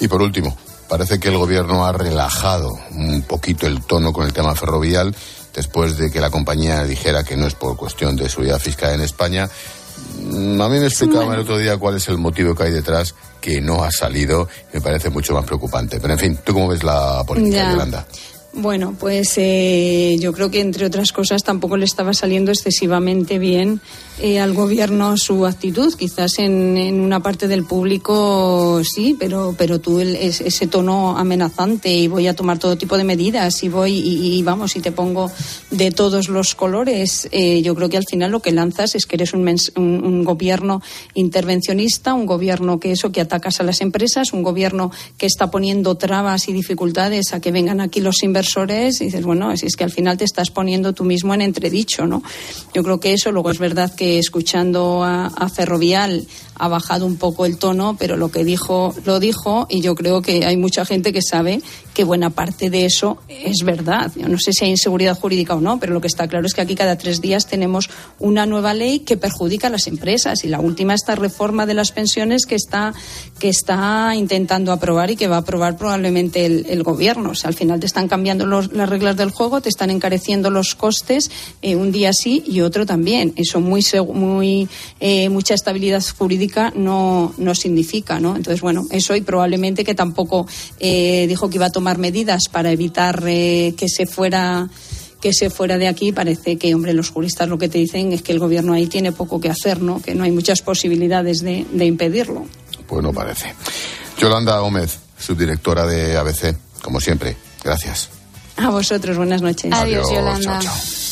Y 0.00 0.08
por 0.08 0.20
último, 0.20 0.56
parece 0.88 1.20
que 1.20 1.28
el 1.28 1.36
gobierno 1.38 1.86
ha 1.86 1.92
relajado 1.92 2.72
un 2.92 3.22
poquito 3.22 3.68
el 3.68 3.82
tono 3.82 4.12
con 4.12 4.24
el 4.26 4.32
tema 4.32 4.54
ferrovial 4.56 5.14
después 5.54 5.96
de 5.96 6.10
que 6.10 6.20
la 6.20 6.30
compañía 6.30 6.82
dijera 6.82 7.22
que 7.22 7.36
no 7.36 7.46
es 7.46 7.54
por 7.54 7.76
cuestión 7.76 8.16
de 8.16 8.28
seguridad 8.28 8.58
fiscal 8.58 8.94
en 8.94 9.02
España. 9.02 9.48
Mm, 10.20 10.60
A 10.60 10.68
mí 10.68 10.78
me 10.80 10.86
explicaban 10.86 11.32
el 11.34 11.40
otro 11.40 11.56
día 11.56 11.76
cuál 11.76 11.96
es 11.96 12.08
el 12.08 12.18
motivo 12.18 12.56
que 12.56 12.64
hay 12.64 12.72
detrás, 12.72 13.14
que 13.40 13.60
no 13.60 13.84
ha 13.84 13.92
salido, 13.92 14.48
me 14.72 14.80
parece 14.80 15.10
mucho 15.10 15.34
más 15.34 15.44
preocupante. 15.44 16.00
Pero 16.00 16.14
en 16.14 16.18
fin, 16.18 16.38
¿tú 16.42 16.52
cómo 16.52 16.66
ves 16.68 16.82
la 16.82 17.22
política, 17.24 17.56
Ya. 17.58 17.70
Yolanda? 17.70 18.06
Bueno, 18.56 18.94
pues 19.00 19.32
eh, 19.36 20.16
yo 20.20 20.32
creo 20.32 20.48
que 20.48 20.60
entre 20.60 20.86
otras 20.86 21.10
cosas 21.10 21.42
tampoco 21.42 21.76
le 21.76 21.84
estaba 21.86 22.14
saliendo 22.14 22.52
excesivamente 22.52 23.40
bien 23.40 23.80
eh, 24.20 24.38
al 24.38 24.54
gobierno 24.54 25.16
su 25.16 25.44
actitud. 25.44 25.92
Quizás 25.96 26.38
en, 26.38 26.76
en 26.76 27.00
una 27.00 27.18
parte 27.20 27.48
del 27.48 27.64
público 27.64 28.80
sí, 28.84 29.16
pero 29.18 29.56
pero 29.58 29.80
tú 29.80 29.98
el- 29.98 30.14
es- 30.14 30.40
ese 30.40 30.68
tono 30.68 31.18
amenazante 31.18 31.92
y 31.92 32.06
voy 32.06 32.28
a 32.28 32.36
tomar 32.36 32.60
todo 32.60 32.78
tipo 32.78 32.96
de 32.96 33.02
medidas 33.02 33.60
y 33.64 33.68
voy 33.68 33.90
y, 33.98 34.36
y 34.38 34.42
vamos 34.44 34.76
y 34.76 34.80
te 34.80 34.92
pongo 34.92 35.32
de 35.72 35.90
todos 35.90 36.28
los 36.28 36.54
colores. 36.54 37.28
eh, 37.32 37.60
yo 37.60 37.74
creo 37.74 37.88
que 37.88 37.96
al 37.96 38.06
final 38.08 38.30
lo 38.30 38.38
que 38.38 38.52
lanzas 38.52 38.94
es 38.94 39.04
que 39.06 39.16
eres 39.16 39.32
un, 39.34 39.42
mens- 39.42 39.72
un, 39.76 40.00
un 40.04 40.22
gobierno 40.22 40.80
intervencionista, 41.14 42.14
un 42.14 42.26
gobierno 42.26 42.78
que 42.78 42.92
eso 42.92 43.10
que 43.10 43.20
atacas 43.20 43.58
a 43.58 43.64
las 43.64 43.80
empresas, 43.80 44.32
un 44.32 44.44
gobierno 44.44 44.92
que 45.18 45.26
está 45.26 45.50
poniendo 45.50 45.96
trabas 45.96 46.46
y 46.48 46.52
dificultades 46.52 47.32
a 47.34 47.40
que 47.40 47.50
vengan 47.50 47.80
aquí 47.80 47.98
los 48.00 48.22
inversores 48.22 48.43
y 49.00 49.04
dices, 49.04 49.24
bueno, 49.24 49.56
si 49.56 49.66
es 49.66 49.76
que 49.76 49.84
al 49.84 49.90
final 49.90 50.16
te 50.16 50.24
estás 50.24 50.50
poniendo 50.50 50.92
tú 50.92 51.04
mismo 51.04 51.34
en 51.34 51.42
entredicho, 51.42 52.06
¿no? 52.06 52.22
Yo 52.72 52.82
creo 52.82 53.00
que 53.00 53.12
eso, 53.12 53.32
luego 53.32 53.50
es 53.50 53.58
verdad 53.58 53.94
que 53.94 54.18
escuchando 54.18 55.02
a, 55.02 55.26
a 55.26 55.48
Ferrovial 55.48 56.26
ha 56.56 56.68
bajado 56.68 57.06
un 57.06 57.16
poco 57.16 57.46
el 57.46 57.58
tono, 57.58 57.96
pero 57.98 58.16
lo 58.16 58.30
que 58.30 58.44
dijo, 58.44 58.94
lo 59.04 59.20
dijo 59.20 59.66
y 59.68 59.80
yo 59.80 59.94
creo 59.94 60.22
que 60.22 60.44
hay 60.44 60.56
mucha 60.56 60.84
gente 60.84 61.12
que 61.12 61.22
sabe 61.22 61.60
que 61.94 62.04
buena 62.04 62.30
parte 62.30 62.70
de 62.70 62.84
eso 62.84 63.18
es 63.28 63.64
verdad. 63.64 64.10
Yo 64.16 64.28
no 64.28 64.38
sé 64.38 64.52
si 64.52 64.64
hay 64.64 64.70
inseguridad 64.70 65.16
jurídica 65.18 65.54
o 65.54 65.60
no, 65.60 65.78
pero 65.78 65.94
lo 65.94 66.00
que 66.00 66.08
está 66.08 66.26
claro 66.26 66.46
es 66.46 66.54
que 66.54 66.60
aquí 66.60 66.74
cada 66.74 66.98
tres 66.98 67.20
días 67.20 67.46
tenemos 67.46 67.88
una 68.18 68.46
nueva 68.46 68.74
ley 68.74 69.00
que 69.00 69.16
perjudica 69.16 69.68
a 69.68 69.70
las 69.70 69.86
empresas 69.86 70.44
y 70.44 70.48
la 70.48 70.60
última 70.60 70.94
esta 70.94 71.14
reforma 71.14 71.66
de 71.66 71.74
las 71.74 71.92
pensiones 71.92 72.46
que 72.46 72.56
está 72.56 72.94
que 73.38 73.48
está 73.48 74.14
intentando 74.16 74.72
aprobar 74.72 75.10
y 75.10 75.16
que 75.16 75.28
va 75.28 75.36
a 75.36 75.40
aprobar 75.40 75.76
probablemente 75.76 76.46
el, 76.46 76.82
gobierno. 76.82 77.30
O 77.30 77.34
sea, 77.34 77.48
al 77.48 77.54
final 77.54 77.80
te 77.80 77.86
están 77.86 78.08
cambiando 78.08 78.46
las 78.46 78.88
reglas 78.88 79.16
del 79.16 79.30
juego, 79.30 79.60
te 79.60 79.68
están 79.68 79.90
encareciendo 79.90 80.50
los 80.50 80.74
costes 80.74 81.30
eh, 81.62 81.76
un 81.76 81.92
día 81.92 82.12
sí 82.12 82.42
y 82.46 82.60
otro 82.60 82.84
también. 82.84 83.32
Eso 83.36 83.60
muy 83.60 83.84
muy 84.12 84.68
eh, 85.00 85.28
mucha 85.28 85.54
estabilidad 85.54 86.02
jurídica 86.18 86.43
no 86.74 87.32
no 87.38 87.54
significa, 87.54 88.20
¿no? 88.20 88.36
Entonces 88.36 88.60
bueno, 88.60 88.84
eso 88.90 89.14
y 89.16 89.20
probablemente 89.20 89.84
que 89.84 89.94
tampoco 89.94 90.46
eh, 90.80 91.26
dijo 91.28 91.48
que 91.50 91.56
iba 91.56 91.66
a 91.66 91.70
tomar 91.70 91.98
medidas 91.98 92.48
para 92.50 92.70
evitar 92.72 93.22
eh, 93.26 93.74
que 93.76 93.88
se 93.88 94.06
fuera 94.06 94.68
que 95.20 95.32
se 95.32 95.48
fuera 95.48 95.78
de 95.78 95.88
aquí 95.88 96.12
parece 96.12 96.56
que 96.58 96.74
hombre 96.74 96.92
los 96.92 97.08
juristas 97.10 97.48
lo 97.48 97.56
que 97.56 97.68
te 97.68 97.78
dicen 97.78 98.12
es 98.12 98.20
que 98.22 98.32
el 98.32 98.38
gobierno 98.38 98.74
ahí 98.74 98.86
tiene 98.88 99.10
poco 99.10 99.40
que 99.40 99.48
hacer 99.48 99.80
no 99.80 100.02
que 100.02 100.14
no 100.14 100.24
hay 100.24 100.32
muchas 100.32 100.60
posibilidades 100.60 101.40
de, 101.40 101.64
de 101.72 101.84
impedirlo 101.86 102.44
Pues 102.86 103.02
no 103.02 103.10
parece. 103.12 103.54
Yolanda 104.18 104.58
Gómez, 104.58 104.98
subdirectora 105.18 105.86
de 105.86 106.16
ABC, 106.18 106.54
como 106.82 107.00
siempre, 107.00 107.36
gracias. 107.64 108.10
a 108.56 108.68
vosotros 108.70 109.16
buenas 109.16 109.40
noches 109.40 109.72
Adiós, 109.72 110.06
Adiós, 110.06 110.10
Yolanda. 110.12 110.58
chao, 110.60 110.60
chao. 110.60 111.03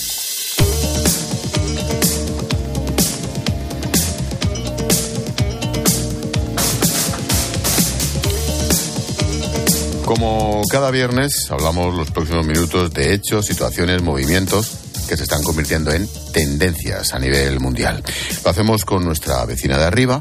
Como 10.14 10.60
cada 10.70 10.90
viernes, 10.90 11.50
hablamos 11.50 11.94
los 11.94 12.10
próximos 12.10 12.46
minutos 12.46 12.92
de 12.92 13.14
hechos, 13.14 13.46
situaciones, 13.46 14.02
movimientos 14.02 14.70
que 15.08 15.16
se 15.16 15.22
están 15.22 15.42
convirtiendo 15.42 15.90
en 15.90 16.06
tendencias 16.34 17.14
a 17.14 17.18
nivel 17.18 17.60
mundial. 17.60 18.04
Lo 18.44 18.50
hacemos 18.50 18.84
con 18.84 19.06
nuestra 19.06 19.42
vecina 19.46 19.78
de 19.78 19.84
arriba, 19.84 20.20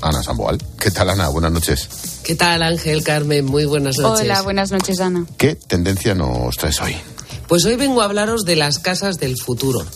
Ana 0.00 0.24
Samboal. 0.24 0.58
¿Qué 0.80 0.90
tal, 0.90 1.10
Ana? 1.10 1.28
Buenas 1.28 1.52
noches. 1.52 1.88
¿Qué 2.24 2.34
tal, 2.34 2.64
Ángel, 2.64 3.04
Carmen? 3.04 3.44
Muy 3.44 3.64
buenas 3.64 3.96
noches. 3.96 4.24
Hola, 4.24 4.42
buenas 4.42 4.72
noches, 4.72 4.98
Ana. 4.98 5.24
¿Qué 5.38 5.54
tendencia 5.54 6.16
nos 6.16 6.56
traes 6.56 6.80
hoy? 6.80 6.96
Pues 7.46 7.64
hoy 7.64 7.76
vengo 7.76 8.02
a 8.02 8.06
hablaros 8.06 8.44
de 8.44 8.56
las 8.56 8.80
casas 8.80 9.20
del 9.20 9.38
futuro. 9.38 9.86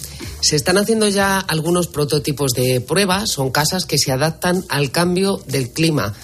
Se 0.40 0.54
están 0.54 0.78
haciendo 0.78 1.08
ya 1.08 1.40
algunos 1.40 1.88
prototipos 1.88 2.52
de 2.52 2.80
prueba. 2.80 3.26
Son 3.26 3.50
casas 3.50 3.86
que 3.86 3.98
se 3.98 4.12
adaptan 4.12 4.64
al 4.68 4.92
cambio 4.92 5.40
del 5.48 5.72
clima, 5.72 6.14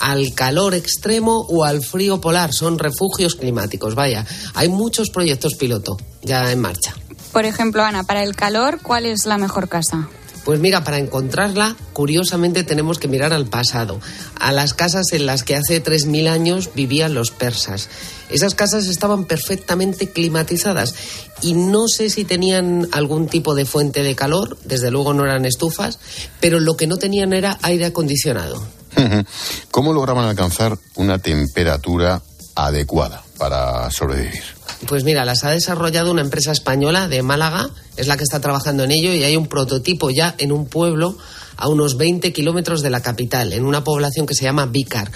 al 0.00 0.34
calor 0.34 0.74
extremo 0.74 1.46
o 1.48 1.64
al 1.64 1.82
frío 1.82 2.20
polar. 2.20 2.52
Son 2.52 2.78
refugios 2.78 3.36
climáticos. 3.36 3.94
Vaya, 3.94 4.26
hay 4.54 4.68
muchos 4.68 5.10
proyectos 5.10 5.54
piloto 5.54 5.96
ya 6.22 6.50
en 6.50 6.60
marcha. 6.60 6.94
Por 7.32 7.44
ejemplo, 7.44 7.82
Ana, 7.82 8.02
para 8.02 8.22
el 8.22 8.34
calor, 8.34 8.80
¿cuál 8.82 9.06
es 9.06 9.26
la 9.26 9.38
mejor 9.38 9.68
casa? 9.68 10.08
Pues 10.44 10.58
mira, 10.58 10.82
para 10.84 10.98
encontrarla, 10.98 11.76
curiosamente 11.92 12.64
tenemos 12.64 12.98
que 12.98 13.08
mirar 13.08 13.32
al 13.32 13.46
pasado, 13.46 14.00
a 14.38 14.52
las 14.52 14.72
casas 14.72 15.12
en 15.12 15.26
las 15.26 15.44
que 15.44 15.54
hace 15.54 15.82
3.000 15.82 16.28
años 16.28 16.70
vivían 16.74 17.14
los 17.14 17.30
persas. 17.30 17.88
Esas 18.30 18.54
casas 18.54 18.86
estaban 18.86 19.26
perfectamente 19.26 20.10
climatizadas 20.10 20.94
y 21.42 21.52
no 21.52 21.88
sé 21.88 22.08
si 22.08 22.24
tenían 22.24 22.88
algún 22.92 23.28
tipo 23.28 23.54
de 23.54 23.66
fuente 23.66 24.02
de 24.02 24.16
calor, 24.16 24.56
desde 24.64 24.90
luego 24.90 25.12
no 25.12 25.24
eran 25.24 25.44
estufas, 25.44 25.98
pero 26.40 26.58
lo 26.58 26.76
que 26.76 26.86
no 26.86 26.96
tenían 26.96 27.32
era 27.32 27.58
aire 27.62 27.84
acondicionado. 27.84 28.79
¿Cómo 29.70 29.92
lograban 29.92 30.24
alcanzar 30.24 30.78
una 30.96 31.18
temperatura 31.18 32.22
adecuada 32.54 33.22
para 33.38 33.90
sobrevivir? 33.90 34.42
Pues 34.86 35.04
mira, 35.04 35.24
las 35.24 35.44
ha 35.44 35.50
desarrollado 35.50 36.10
una 36.10 36.22
empresa 36.22 36.52
española 36.52 37.08
de 37.08 37.22
Málaga, 37.22 37.70
es 37.96 38.06
la 38.06 38.16
que 38.16 38.24
está 38.24 38.40
trabajando 38.40 38.84
en 38.84 38.90
ello 38.90 39.12
y 39.12 39.24
hay 39.24 39.36
un 39.36 39.46
prototipo 39.46 40.10
ya 40.10 40.34
en 40.38 40.52
un 40.52 40.66
pueblo 40.66 41.16
a 41.56 41.68
unos 41.68 41.98
20 41.98 42.32
kilómetros 42.32 42.80
de 42.80 42.90
la 42.90 43.02
capital, 43.02 43.52
en 43.52 43.64
una 43.64 43.84
población 43.84 44.26
que 44.26 44.34
se 44.34 44.44
llama 44.44 44.66
Vícar. 44.66 45.10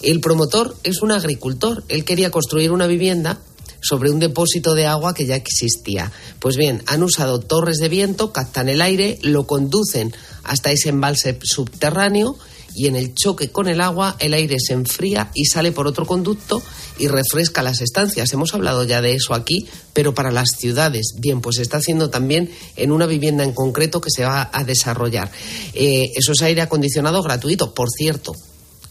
El 0.00 0.20
promotor 0.20 0.74
es 0.82 1.02
un 1.02 1.12
agricultor, 1.12 1.84
él 1.88 2.04
quería 2.04 2.30
construir 2.30 2.72
una 2.72 2.86
vivienda 2.86 3.38
sobre 3.82 4.10
un 4.10 4.18
depósito 4.18 4.74
de 4.74 4.86
agua 4.86 5.14
que 5.14 5.26
ya 5.26 5.36
existía. 5.36 6.10
Pues 6.38 6.56
bien, 6.56 6.82
han 6.86 7.02
usado 7.02 7.40
torres 7.40 7.78
de 7.78 7.88
viento, 7.88 8.32
captan 8.32 8.68
el 8.68 8.80
aire, 8.80 9.18
lo 9.22 9.46
conducen 9.46 10.14
hasta 10.42 10.70
ese 10.70 10.88
embalse 10.88 11.38
subterráneo 11.42 12.36
y 12.74 12.86
en 12.86 12.96
el 12.96 13.14
choque 13.14 13.50
con 13.50 13.68
el 13.68 13.80
agua 13.80 14.16
el 14.18 14.34
aire 14.34 14.56
se 14.58 14.72
enfría 14.72 15.30
y 15.34 15.46
sale 15.46 15.72
por 15.72 15.86
otro 15.86 16.06
conducto 16.06 16.62
y 16.98 17.08
refresca 17.08 17.62
las 17.62 17.80
estancias. 17.80 18.32
Hemos 18.32 18.54
hablado 18.54 18.84
ya 18.84 19.00
de 19.00 19.14
eso 19.14 19.34
aquí, 19.34 19.66
pero 19.92 20.14
para 20.14 20.30
las 20.30 20.50
ciudades, 20.58 21.14
bien, 21.18 21.40
pues 21.40 21.56
se 21.56 21.62
está 21.62 21.78
haciendo 21.78 22.10
también 22.10 22.50
en 22.76 22.92
una 22.92 23.06
vivienda 23.06 23.44
en 23.44 23.52
concreto 23.52 24.00
que 24.00 24.10
se 24.10 24.24
va 24.24 24.50
a 24.52 24.64
desarrollar. 24.64 25.30
Eh, 25.74 26.10
eso 26.14 26.32
es 26.32 26.42
aire 26.42 26.62
acondicionado 26.62 27.22
gratuito, 27.22 27.74
por 27.74 27.88
cierto. 27.90 28.32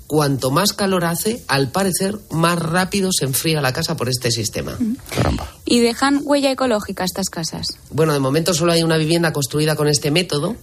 Cuanto 0.09 0.49
más 0.49 0.73
calor 0.73 1.05
hace, 1.05 1.43
al 1.47 1.69
parecer, 1.69 2.17
más 2.31 2.57
rápido 2.57 3.11
se 3.11 3.25
enfría 3.25 3.61
la 3.61 3.73
casa 3.73 3.95
por 3.95 4.09
este 4.09 4.31
sistema. 4.31 4.75
¿Y 5.65 5.81
dejan 5.81 6.21
huella 6.23 6.49
ecológica 6.49 7.03
estas 7.03 7.29
casas? 7.29 7.67
Bueno, 7.91 8.13
de 8.13 8.19
momento 8.19 8.55
solo 8.55 8.71
hay 8.71 8.81
una 8.81 8.97
vivienda 8.97 9.31
construida 9.31 9.75
con 9.75 9.87
este 9.87 10.09
método, 10.09 10.55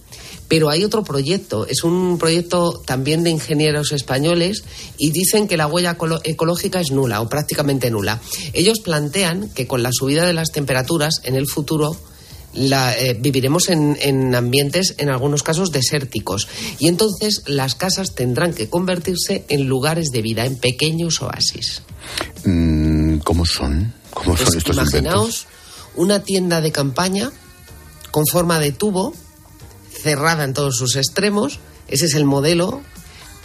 pero 0.49 0.69
hay 0.69 0.83
otro 0.83 1.05
proyecto. 1.05 1.65
Es 1.65 1.85
un 1.85 2.17
proyecto 2.17 2.81
también 2.85 3.23
de 3.23 3.29
ingenieros 3.29 3.93
españoles 3.93 4.65
y 4.97 5.11
dicen 5.11 5.47
que 5.47 5.55
la 5.55 5.67
huella 5.67 5.95
ecológica 6.25 6.81
es 6.81 6.91
nula 6.91 7.21
o 7.21 7.29
prácticamente 7.29 7.89
nula. 7.89 8.19
Ellos 8.51 8.81
plantean 8.81 9.47
que 9.51 9.65
con 9.65 9.81
la 9.81 9.91
subida 9.93 10.25
de 10.25 10.33
las 10.33 10.51
temperaturas 10.51 11.21
en 11.23 11.35
el 11.35 11.47
futuro 11.47 11.95
la, 12.57 12.97
eh, 12.97 13.15
viviremos 13.19 13.69
en, 13.69 13.97
en 14.01 14.35
ambientes, 14.35 14.95
en 14.97 15.09
algunos 15.09 15.43
casos, 15.43 15.71
desérticos. 15.71 16.47
Y 16.79 16.87
entonces 16.87 17.43
las 17.45 17.75
casas 17.75 18.15
tendrán 18.15 18.53
que 18.53 18.69
convertirse 18.69 19.45
en 19.49 19.67
lugares 19.67 20.09
de 20.11 20.21
vida, 20.21 20.45
en 20.45 20.55
pequeños 20.57 21.21
oasis. 21.21 21.83
Mm, 22.43 23.17
¿Cómo 23.19 23.45
son? 23.45 23.93
¿Cómo 24.13 24.35
Pues 24.35 24.49
son 24.49 24.57
estos 24.57 24.75
inventos? 24.75 24.93
imaginaos 24.93 25.47
una 25.95 26.23
tienda 26.23 26.61
de 26.61 26.71
campaña 26.71 27.31
con 28.11 28.25
forma 28.25 28.59
de 28.59 28.71
tubo, 28.71 29.13
cerrada 29.91 30.43
en 30.43 30.53
todos 30.53 30.77
sus 30.77 30.95
extremos. 30.95 31.59
Ese 31.87 32.05
es 32.05 32.15
el 32.15 32.25
modelo, 32.25 32.81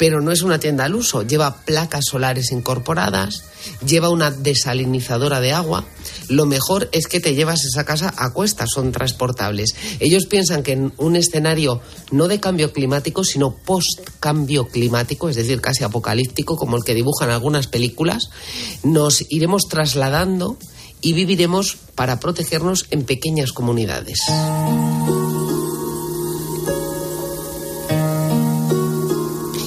pero 0.02 0.20
no 0.20 0.32
es 0.32 0.42
una 0.42 0.58
tienda 0.58 0.86
al 0.86 0.96
uso. 0.96 1.22
Lleva 1.22 1.58
placas 1.64 2.06
solares 2.06 2.50
incorporadas, 2.50 3.44
lleva 3.86 4.08
una 4.08 4.32
desalinizadora 4.32 5.40
de 5.40 5.52
agua. 5.52 5.84
Lo 6.28 6.44
mejor 6.44 6.88
es 6.90 7.06
que 7.06 7.20
te 7.20 7.36
llevas 7.36 7.64
esa 7.64 7.84
casa 7.84 8.12
a 8.16 8.32
cuestas, 8.32 8.70
son 8.74 8.90
transportables. 8.90 9.76
Ellos 10.00 10.26
piensan 10.26 10.64
que 10.64 10.72
en 10.72 10.92
un 10.96 11.14
escenario 11.14 11.80
no 12.10 12.26
de 12.26 12.40
cambio 12.40 12.72
climático, 12.72 13.22
sino 13.22 13.54
post-cambio 13.54 14.66
climático, 14.66 15.28
es 15.28 15.36
decir, 15.36 15.60
casi 15.60 15.84
apocalíptico, 15.84 16.56
como 16.56 16.76
el 16.76 16.82
que 16.82 16.96
dibujan 16.96 17.30
algunas 17.30 17.68
películas, 17.68 18.28
nos 18.82 19.24
iremos 19.30 19.68
trasladando 19.68 20.58
y 21.00 21.12
viviremos 21.12 21.76
para 21.94 22.18
protegernos 22.18 22.86
en 22.90 23.04
pequeñas 23.04 23.52
comunidades. 23.52 24.18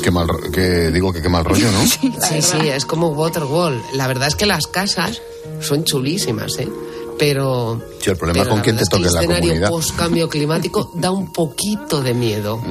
Qué 0.06 0.12
mal, 0.12 0.28
ro- 0.28 0.39
que 0.51 0.91
digo 0.91 1.12
que 1.12 1.20
qué 1.20 1.30
mal 1.30 1.43
rollo, 1.43 1.72
¿no? 1.72 1.84
Sí, 1.88 2.14
sí, 2.39 2.58
es 2.70 2.86
como 2.86 3.08
Waterwall. 3.10 3.82
La 3.95 4.06
verdad 4.06 4.28
es 4.28 4.36
que 4.36 4.45
las 4.45 4.68
casas 4.68 5.20
son 5.62 5.84
chulísimas, 5.84 6.60
¿eh? 6.60 6.70
Pero, 7.18 7.82
Sí, 8.01 8.12
el 8.12 8.16
problema 8.18 8.43
pero 8.43 8.43
es 8.43 8.49
con 8.49 8.58
la 8.60 8.64
quién 8.64 8.76
te 8.78 8.84
verdad 8.84 8.84
es 8.84 8.89
que 8.89 8.95
toque 8.97 9.01
la 9.03 9.10
el 9.10 9.16
escenario 9.18 9.49
comunidad. 9.49 9.70
post-cambio 9.70 10.30
climático 10.30 10.91
da 10.95 11.10
un 11.10 11.34
poquito 11.34 12.03
de 12.03 12.14
miedo. 12.14 12.62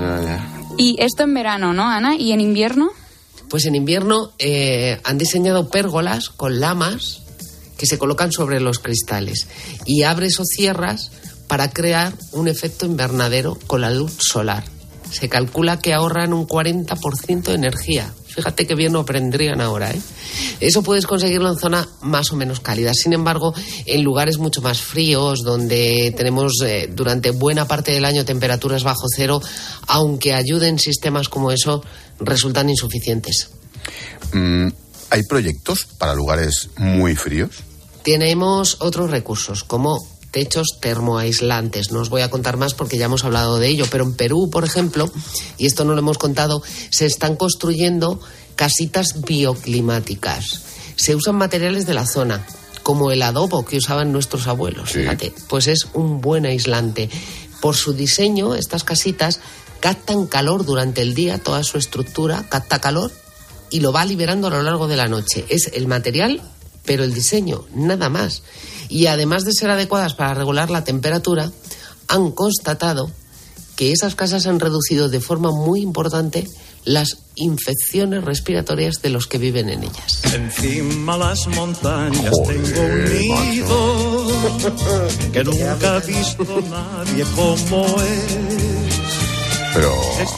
Y 0.78 0.95
esto 1.01 1.24
en 1.24 1.35
verano, 1.35 1.72
¿no, 1.72 1.82
Ana? 1.91 2.14
¿Y 2.16 2.30
en 2.30 2.41
invierno? 2.41 2.91
Pues 3.49 3.64
en 3.66 3.74
invierno 3.74 4.30
eh, 4.39 5.01
han 5.03 5.18
diseñado 5.18 5.68
pérgolas 5.70 6.28
con 6.30 6.61
lamas 6.61 7.22
que 7.76 7.87
se 7.87 7.99
colocan 7.99 8.30
sobre 8.30 8.61
los 8.61 8.78
cristales 8.78 9.49
y 9.87 10.03
abres 10.05 10.39
o 10.39 10.45
cierras 10.45 11.11
para 11.49 11.70
crear 11.70 12.12
un 12.30 12.47
efecto 12.47 12.87
invernadero 12.87 13.59
con 13.66 13.80
la 13.80 13.91
luz 13.91 14.12
solar. 14.20 14.62
Se 15.14 15.28
calcula 15.28 15.78
que 15.78 15.94
ahorran 15.94 16.32
un 16.32 16.44
40% 16.44 17.44
de 17.44 17.54
energía. 17.54 18.12
Fíjate 18.26 18.66
que 18.66 18.74
bien 18.74 18.92
lo 18.92 18.98
aprenderían 18.98 19.60
ahora, 19.60 19.92
¿eh? 19.92 20.00
Eso 20.58 20.82
puedes 20.82 21.06
conseguirlo 21.06 21.48
en 21.50 21.56
zonas 21.56 21.86
más 22.02 22.32
o 22.32 22.36
menos 22.36 22.58
cálidas. 22.58 22.96
Sin 23.00 23.12
embargo, 23.12 23.54
en 23.86 24.02
lugares 24.02 24.38
mucho 24.38 24.60
más 24.60 24.80
fríos, 24.80 25.44
donde 25.44 26.12
tenemos 26.16 26.54
eh, 26.64 26.90
durante 26.92 27.30
buena 27.30 27.68
parte 27.68 27.92
del 27.92 28.04
año 28.04 28.24
temperaturas 28.24 28.82
bajo 28.82 29.06
cero, 29.14 29.40
aunque 29.86 30.34
ayuden 30.34 30.80
sistemas 30.80 31.28
como 31.28 31.52
eso, 31.52 31.84
resultan 32.18 32.68
insuficientes. 32.68 33.50
Mm, 34.32 34.66
¿Hay 35.10 35.22
proyectos 35.28 35.86
para 35.96 36.16
lugares 36.16 36.70
muy 36.76 37.14
fríos? 37.14 37.62
Tenemos 38.02 38.78
otros 38.80 39.12
recursos, 39.12 39.62
como 39.62 40.04
techos 40.35 40.78
termoaislantes. 40.80 41.93
No 41.93 42.01
os 42.01 42.11
voy 42.11 42.22
a 42.22 42.28
contar 42.28 42.57
más 42.57 42.74
porque 42.74 42.99
ya 42.99 43.05
hemos 43.05 43.22
hablado 43.22 43.61
de 43.61 43.68
ello, 43.68 43.87
pero 43.89 44.03
en 44.03 44.14
Perú, 44.14 44.51
por 44.51 44.64
ejemplo, 44.64 45.09
y 45.59 45.66
esto 45.66 45.85
no 45.85 45.93
lo 45.93 46.01
hemos 46.01 46.18
contado, 46.18 46.61
se 46.91 47.07
están 47.07 47.37
construyendo 47.37 48.20
casitas 48.57 49.22
bioclimáticas. 49.22 50.62
Se 50.97 51.14
usan 51.14 51.37
materiales 51.37 51.87
de 51.87 51.95
la 51.95 52.05
zona, 52.05 52.45
como 52.82 53.12
el 53.12 53.22
adobo 53.22 53.64
que 53.64 53.76
usaban 53.76 54.11
nuestros 54.11 54.49
abuelos. 54.49 54.91
Fíjate, 54.91 55.32
pues 55.49 55.68
es 55.68 55.87
un 55.95 56.20
buen 56.20 56.47
aislante. 56.47 57.09
Por 57.61 57.76
su 57.76 57.93
diseño, 57.93 58.57
estas 58.57 58.82
casitas 58.82 59.39
captan 59.78 60.26
calor 60.26 60.64
durante 60.64 61.01
el 61.03 61.14
día, 61.14 61.39
toda 61.39 61.62
su 61.62 61.78
estructura 61.78 62.45
capta 62.49 62.80
calor 62.80 63.12
y 63.70 63.78
lo 63.78 63.93
va 63.93 64.05
liberando 64.05 64.49
a 64.49 64.51
lo 64.51 64.62
largo 64.64 64.89
de 64.89 64.97
la 64.97 65.07
noche. 65.07 65.45
Es 65.49 65.70
el 65.74 65.87
material, 65.87 66.43
pero 66.85 67.05
el 67.05 67.14
diseño, 67.14 67.66
nada 67.72 68.09
más. 68.09 68.43
Y 68.89 69.07
además 69.07 69.45
de 69.45 69.53
ser 69.53 69.70
adecuadas 69.70 70.14
para 70.14 70.35
regular 70.35 70.70
la 70.70 70.85
temperatura, 70.85 71.51
han 72.09 72.30
constatado 72.32 73.11
que 73.76 73.93
esas 73.93 74.14
casas 74.14 74.47
han 74.47 74.61
reducido 74.61 75.09
de 75.09 75.20
forma 75.20 75.51
muy 75.51 75.80
importante 75.80 76.49
las 76.85 77.16
infecciones 77.35 78.22
respiratorias 78.24 79.03
de 79.03 79.09
los 79.11 79.26
que 79.26 79.39
viven 79.39 79.68
en 79.70 79.85
ellas. 79.85 80.20
Encima 80.32 81.16
las 81.16 81.47
montañas 81.49 82.32
tengo 82.47 82.80
un 82.82 83.05
nido 83.05 84.28
que 85.32 85.45
nunca 85.45 85.97
ha 85.97 86.01
visto 86.01 86.45
nadie 86.70 87.24
como 87.35 87.87
es. 88.03 88.64
Pero 89.74 89.93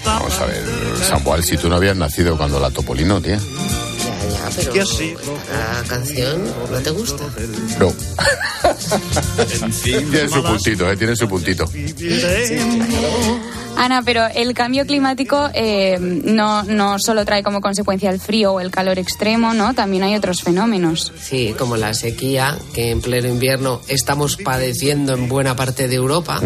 vamos 0.05 0.33
a 0.41 0.47
ver, 0.47 0.65
Samuel, 1.07 1.45
si 1.45 1.59
tú 1.59 1.69
no 1.69 1.77
habías 1.77 1.97
nacido 1.97 2.39
cuando 2.39 2.59
la 2.59 2.71
Topolino, 2.71 3.21
tía. 3.21 3.39
Pero 4.55 4.73
la 4.75 5.89
canción 5.89 6.43
no 6.71 6.79
te 6.79 6.91
gusta. 6.91 7.25
No. 7.79 7.93
tiene 9.83 10.29
su 10.29 10.43
puntito, 10.43 10.91
¿eh? 10.91 10.97
Tiene 10.97 11.17
su 11.17 11.29
puntito. 11.29 11.69
Ana, 13.77 14.03
pero 14.03 14.27
el 14.35 14.55
cambio 14.55 14.87
climático 14.87 15.51
eh, 15.53 15.99
no, 16.01 16.63
no 16.63 16.99
solo 16.99 17.25
trae 17.25 17.43
como 17.43 17.61
consecuencia 17.61 18.11
el 18.11 18.19
frío 18.19 18.55
o 18.55 18.61
el 18.61 18.71
calor 18.71 18.99
extremo, 18.99 19.53
¿no? 19.53 19.75
También 19.75 20.03
hay 20.03 20.15
otros 20.17 20.43
fenómenos. 20.43 21.13
Sí, 21.21 21.55
como 21.59 21.77
la 21.77 21.93
sequía, 21.93 22.57
que 22.73 22.91
en 22.91 23.03
pleno 23.03 23.29
invierno 23.29 23.83
estamos 23.87 24.39
padeciendo 24.39 25.13
en 25.13 25.29
buena 25.29 25.55
parte 25.57 25.89
de 25.89 25.95
Europa. 25.95 26.41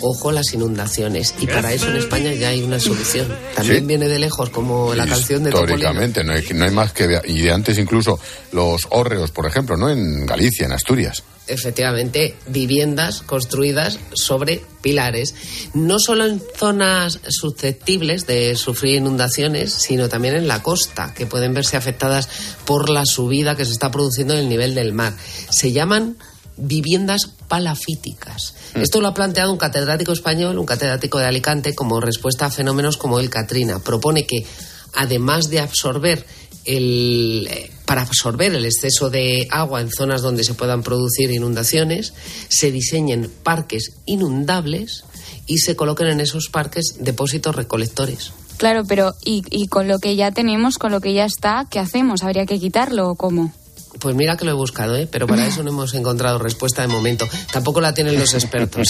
Ojo 0.00 0.32
las 0.32 0.52
inundaciones. 0.52 1.34
Y 1.40 1.46
para 1.46 1.72
eso 1.72 1.88
en 1.90 1.96
España 1.96 2.32
ya 2.34 2.48
hay 2.48 2.62
una 2.62 2.78
solución. 2.80 3.28
También 3.54 3.80
Sí. 3.80 3.86
viene 3.86 4.08
de 4.08 4.18
lejos, 4.18 4.50
como 4.50 4.94
la 4.94 5.06
canción 5.06 5.44
de. 5.44 5.50
Históricamente, 5.50 6.22
no 6.24 6.32
hay, 6.32 6.44
no 6.54 6.64
hay 6.64 6.70
más 6.70 6.92
que... 6.92 7.20
Y 7.26 7.40
de 7.42 7.52
antes 7.52 7.78
incluso 7.78 8.18
los 8.52 8.86
hórreos, 8.90 9.30
por 9.30 9.46
ejemplo, 9.46 9.76
¿no? 9.76 9.88
En 9.90 10.26
Galicia, 10.26 10.66
en 10.66 10.72
Asturias. 10.72 11.22
efectivamente 11.46 12.36
viviendas 12.48 13.20
construidas 13.20 13.98
sobre 14.14 14.62
pilares, 14.80 15.34
no 15.74 15.98
solo 15.98 16.24
en 16.26 16.42
zonas 16.56 17.20
susceptibles 17.28 18.26
de 18.26 18.56
sufrir 18.56 18.94
inundaciones, 18.96 19.72
sino 19.74 20.08
también 20.08 20.36
en 20.36 20.48
la 20.48 20.62
costa, 20.62 21.12
que 21.14 21.26
pueden 21.26 21.52
verse 21.52 21.76
afectadas 21.76 22.28
por 22.64 22.88
la 22.88 23.04
subida 23.04 23.56
que 23.56 23.66
se 23.66 23.72
está 23.72 23.90
produciendo 23.90 24.32
en 24.34 24.40
el 24.40 24.48
nivel 24.48 24.74
del 24.74 24.92
mar. 24.94 25.14
Se 25.50 25.70
llaman 25.72 26.16
viviendas 26.56 27.30
palafíticas. 27.48 28.54
Esto 28.74 29.00
lo 29.00 29.08
ha 29.08 29.14
planteado 29.14 29.52
un 29.52 29.58
catedrático 29.58 30.12
español, 30.12 30.58
un 30.58 30.66
catedrático 30.66 31.18
de 31.18 31.26
Alicante, 31.26 31.74
como 31.74 32.00
respuesta 32.00 32.46
a 32.46 32.50
fenómenos 32.50 32.96
como 32.96 33.18
el 33.18 33.30
Katrina. 33.30 33.78
Propone 33.78 34.26
que, 34.26 34.46
además 34.94 35.50
de 35.50 35.60
absorber 35.60 36.26
el, 36.64 37.48
eh, 37.50 37.70
para 37.86 38.02
absorber 38.02 38.54
el 38.54 38.64
exceso 38.64 39.10
de 39.10 39.48
agua 39.50 39.80
en 39.80 39.90
zonas 39.90 40.22
donde 40.22 40.44
se 40.44 40.54
puedan 40.54 40.82
producir 40.82 41.30
inundaciones, 41.30 42.14
se 42.48 42.70
diseñen 42.70 43.30
parques 43.42 43.92
inundables 44.06 45.04
y 45.46 45.58
se 45.58 45.76
coloquen 45.76 46.08
en 46.08 46.20
esos 46.20 46.48
parques 46.48 46.96
depósitos 47.00 47.54
recolectores. 47.54 48.32
Claro, 48.56 48.84
pero 48.86 49.14
¿y, 49.24 49.42
y 49.50 49.66
con 49.66 49.88
lo 49.88 49.98
que 49.98 50.16
ya 50.16 50.30
tenemos, 50.30 50.78
con 50.78 50.92
lo 50.92 51.00
que 51.00 51.12
ya 51.12 51.24
está, 51.24 51.66
qué 51.70 51.80
hacemos? 51.80 52.22
¿Habría 52.22 52.46
que 52.46 52.58
quitarlo 52.58 53.10
o 53.10 53.14
cómo? 53.16 53.52
Pues 53.98 54.14
mira 54.14 54.36
que 54.36 54.44
lo 54.44 54.50
he 54.50 54.54
buscado, 54.54 54.96
¿eh? 54.96 55.08
pero 55.10 55.26
para 55.26 55.46
eso 55.46 55.62
no 55.62 55.70
hemos 55.70 55.94
encontrado 55.94 56.38
respuesta 56.38 56.82
de 56.82 56.88
momento. 56.88 57.26
Tampoco 57.52 57.80
la 57.80 57.94
tienen 57.94 58.18
los 58.18 58.34
expertos, 58.34 58.88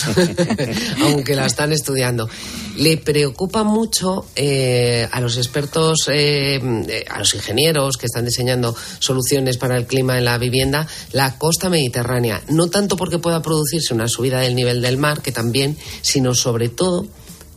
aunque 1.03 1.37
la 1.37 1.47
están 1.47 1.73
estudiando. 1.73 2.29
Le 2.77 2.97
preocupa 2.97 3.63
mucho 3.63 4.27
eh, 4.35 5.09
a 5.11 5.21
los 5.21 5.37
expertos, 5.37 6.09
eh, 6.09 6.61
eh, 6.89 7.05
a 7.09 7.19
los 7.19 7.35
ingenieros 7.35 7.97
que 7.97 8.07
están 8.07 8.25
diseñando 8.25 8.75
soluciones 8.99 9.57
para 9.57 9.77
el 9.77 9.87
clima 9.87 10.19
en 10.19 10.25
la 10.25 10.39
vivienda, 10.39 10.87
la 11.13 11.39
costa 11.39 11.69
mediterránea. 11.69 12.43
No 12.49 12.69
tanto 12.69 12.97
porque 12.97 13.19
pueda 13.19 13.43
producirse 13.43 13.95
una 13.95 14.09
subida 14.09 14.41
del 14.41 14.57
nivel 14.57 14.83
del 14.83 14.97
mar, 14.97 15.23
que 15.23 15.33
también, 15.33 15.77
sino 16.03 16.35
sobre 16.35 16.69
todo 16.69 17.07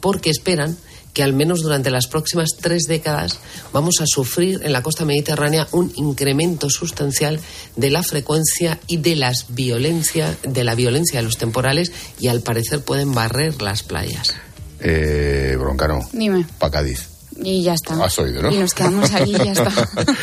porque 0.01 0.29
esperan 0.29 0.77
que 1.17 1.23
al 1.23 1.33
menos 1.33 1.63
durante 1.63 1.89
las 1.89 2.05
próximas 2.05 2.49
tres 2.61 2.83
décadas 2.83 3.39
vamos 3.73 4.01
a 4.01 4.05
sufrir 4.05 4.61
en 4.63 4.71
la 4.71 4.83
costa 4.83 5.03
mediterránea 5.03 5.67
un 5.71 5.91
incremento 5.95 6.69
sustancial 6.69 7.39
de 7.75 7.89
la 7.89 8.03
frecuencia 8.03 8.79
y 8.85 8.97
de 8.97 9.15
las 9.15 9.47
violencia, 9.49 10.37
de 10.43 10.63
la 10.63 10.75
violencia 10.75 11.19
de 11.19 11.25
los 11.25 11.39
temporales 11.39 11.91
y 12.19 12.27
al 12.27 12.41
parecer 12.41 12.81
pueden 12.81 13.15
barrer 13.15 13.63
las 13.63 13.81
playas. 13.81 14.35
Eh, 14.79 15.57
Broncano, 15.59 16.01
Dime. 16.13 16.45
pa' 16.59 16.69
Cádiz. 16.69 17.07
Y 17.43 17.63
ya 17.63 17.73
está. 17.73 17.95
Has 18.03 18.19
oído, 18.19 18.43
¿no? 18.43 18.51
Y 18.51 18.57
nos 18.57 18.75
quedamos 18.75 19.11
ahí 19.15 19.31
y 19.31 19.37
ya 19.37 19.53
está. 19.53 19.71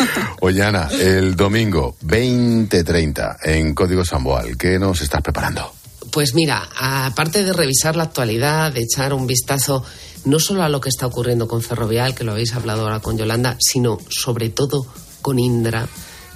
Oye, 0.43 0.63
Ana, 0.63 0.89
el 0.93 1.35
domingo 1.35 1.97
20.30 2.05 3.39
en 3.43 3.75
Código 3.75 4.05
Samboal, 4.05 4.57
¿qué 4.57 4.79
nos 4.79 5.01
estás 5.01 5.23
preparando? 5.23 5.73
Pues 6.13 6.35
mira, 6.37 6.69
aparte 6.77 7.43
de 7.43 7.53
revisar 7.53 7.97
la 7.97 8.05
actualidad, 8.05 8.73
de 8.73 8.83
echar 8.83 9.13
un 9.13 9.27
vistazo 9.27 9.85
no 10.25 10.39
solo 10.41 10.62
a 10.62 10.68
lo 10.68 10.81
que 10.81 10.89
está 10.89 11.07
ocurriendo 11.07 11.47
con 11.49 11.62
Ferrovial, 11.62 12.14
que 12.14 12.25
lo 12.25 12.33
habéis 12.33 12.55
hablado 12.55 12.83
ahora 12.83 13.01
con 13.01 13.16
Yolanda, 13.18 13.57
sino 13.61 13.99
sobre 14.09 14.49
todo 14.49 14.87
con 15.22 15.39
Indra, 15.39 15.87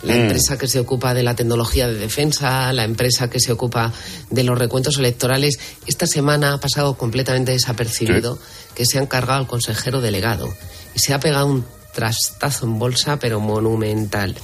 la 0.02 0.14
Mm. 0.14 0.20
empresa 0.20 0.56
que 0.56 0.68
se 0.68 0.78
ocupa 0.78 1.12
de 1.12 1.22
la 1.24 1.34
tecnología 1.34 1.88
de 1.88 1.94
defensa, 1.94 2.72
la 2.72 2.84
empresa 2.84 3.28
que 3.28 3.40
se 3.40 3.50
ocupa 3.52 3.92
de 4.30 4.44
los 4.44 4.56
recuentos 4.58 4.96
electorales. 4.98 5.58
Esta 5.86 6.06
semana 6.06 6.52
ha 6.52 6.60
pasado 6.60 6.94
completamente 6.94 7.52
desapercibido 7.52 8.38
que 8.74 8.86
se 8.86 8.98
ha 8.98 9.02
encargado 9.02 9.40
al 9.40 9.46
consejero 9.48 10.00
delegado 10.00 10.48
y 10.94 11.00
se 11.00 11.14
ha 11.14 11.20
pegado 11.20 11.46
un 11.46 11.64
trastazo 11.98 12.64
en 12.64 12.78
bolsa, 12.78 13.18
pero 13.18 13.40
monumental. 13.40 14.36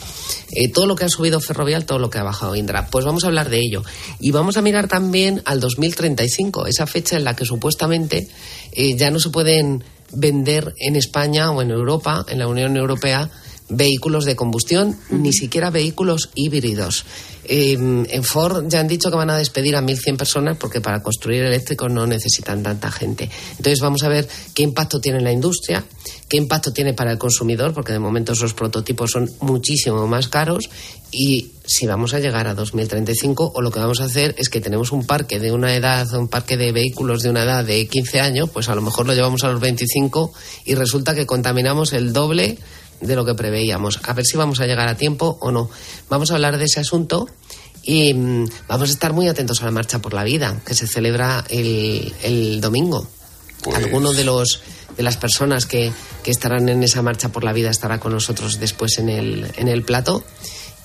Eh, 0.50 0.72
todo 0.72 0.86
lo 0.86 0.96
que 0.96 1.04
ha 1.04 1.08
subido 1.08 1.40
Ferrovial, 1.40 1.86
todo 1.86 2.00
lo 2.00 2.10
que 2.10 2.18
ha 2.18 2.24
bajado 2.24 2.56
Indra. 2.56 2.88
Pues 2.88 3.04
vamos 3.04 3.22
a 3.22 3.28
hablar 3.28 3.48
de 3.48 3.58
ello. 3.58 3.84
Y 4.18 4.32
vamos 4.32 4.56
a 4.56 4.60
mirar 4.60 4.88
también 4.88 5.40
al 5.44 5.60
2035, 5.60 6.66
esa 6.66 6.88
fecha 6.88 7.16
en 7.16 7.22
la 7.22 7.36
que 7.36 7.44
supuestamente 7.44 8.26
eh, 8.72 8.96
ya 8.96 9.12
no 9.12 9.20
se 9.20 9.30
pueden 9.30 9.84
vender 10.10 10.74
en 10.80 10.96
España 10.96 11.52
o 11.52 11.62
en 11.62 11.70
Europa, 11.70 12.26
en 12.28 12.40
la 12.40 12.48
Unión 12.48 12.76
Europea, 12.76 13.30
vehículos 13.68 14.24
de 14.24 14.36
combustión, 14.36 14.96
ni 15.10 15.32
siquiera 15.32 15.70
vehículos 15.70 16.30
híbridos. 16.34 17.04
Eh, 17.46 17.72
en 17.72 18.24
Ford 18.24 18.64
ya 18.68 18.80
han 18.80 18.88
dicho 18.88 19.10
que 19.10 19.16
van 19.16 19.28
a 19.28 19.36
despedir 19.36 19.76
a 19.76 19.82
1.100 19.82 20.16
personas 20.16 20.56
porque 20.56 20.80
para 20.80 21.02
construir 21.02 21.42
eléctricos 21.42 21.90
no 21.90 22.06
necesitan 22.06 22.62
tanta 22.62 22.90
gente. 22.90 23.28
Entonces 23.50 23.80
vamos 23.80 24.02
a 24.02 24.08
ver 24.08 24.26
qué 24.54 24.62
impacto 24.62 24.98
tiene 25.00 25.18
en 25.18 25.24
la 25.24 25.32
industria, 25.32 25.84
qué 26.28 26.38
impacto 26.38 26.72
tiene 26.72 26.94
para 26.94 27.12
el 27.12 27.18
consumidor, 27.18 27.74
porque 27.74 27.92
de 27.92 27.98
momento 27.98 28.32
esos 28.32 28.54
prototipos 28.54 29.10
son 29.10 29.30
muchísimo 29.40 30.06
más 30.06 30.28
caros 30.28 30.70
y 31.10 31.52
si 31.66 31.86
vamos 31.86 32.14
a 32.14 32.20
llegar 32.20 32.46
a 32.46 32.54
2035 32.54 33.52
o 33.54 33.62
lo 33.62 33.70
que 33.70 33.78
vamos 33.78 34.00
a 34.00 34.04
hacer 34.04 34.34
es 34.38 34.48
que 34.48 34.60
tenemos 34.60 34.90
un 34.92 35.06
parque 35.06 35.38
de 35.38 35.52
una 35.52 35.74
edad, 35.74 36.12
un 36.14 36.28
parque 36.28 36.56
de 36.56 36.72
vehículos 36.72 37.22
de 37.22 37.30
una 37.30 37.42
edad 37.44 37.64
de 37.64 37.86
15 37.86 38.20
años, 38.20 38.50
pues 38.50 38.68
a 38.68 38.74
lo 38.74 38.82
mejor 38.82 39.06
lo 39.06 39.14
llevamos 39.14 39.44
a 39.44 39.50
los 39.50 39.60
25 39.60 40.32
y 40.64 40.74
resulta 40.74 41.14
que 41.14 41.26
contaminamos 41.26 41.92
el 41.92 42.12
doble 42.12 42.58
de 43.00 43.16
lo 43.16 43.24
que 43.24 43.34
preveíamos. 43.34 44.00
A 44.04 44.12
ver 44.12 44.24
si 44.24 44.36
vamos 44.36 44.60
a 44.60 44.66
llegar 44.66 44.88
a 44.88 44.96
tiempo 44.96 45.38
o 45.40 45.50
no. 45.50 45.70
Vamos 46.08 46.30
a 46.30 46.34
hablar 46.34 46.58
de 46.58 46.64
ese 46.64 46.80
asunto 46.80 47.28
y 47.82 48.14
mm, 48.14 48.48
vamos 48.68 48.90
a 48.90 48.92
estar 48.92 49.12
muy 49.12 49.28
atentos 49.28 49.62
a 49.62 49.66
la 49.66 49.70
Marcha 49.70 50.00
por 50.00 50.14
la 50.14 50.24
Vida, 50.24 50.60
que 50.64 50.74
se 50.74 50.86
celebra 50.86 51.44
el, 51.48 52.12
el 52.22 52.60
domingo. 52.60 53.06
Pues 53.62 53.76
Alguno 53.76 54.12
de 54.12 54.24
los 54.24 54.60
de 54.96 55.02
las 55.02 55.16
personas 55.16 55.66
que, 55.66 55.92
que 56.22 56.30
estarán 56.30 56.68
en 56.68 56.82
esa 56.82 57.02
Marcha 57.02 57.30
por 57.30 57.44
la 57.44 57.52
Vida 57.52 57.70
estará 57.70 57.98
con 57.98 58.12
nosotros 58.12 58.60
después 58.60 58.98
en 58.98 59.08
el, 59.08 59.50
en 59.56 59.68
el 59.68 59.82
plato 59.82 60.24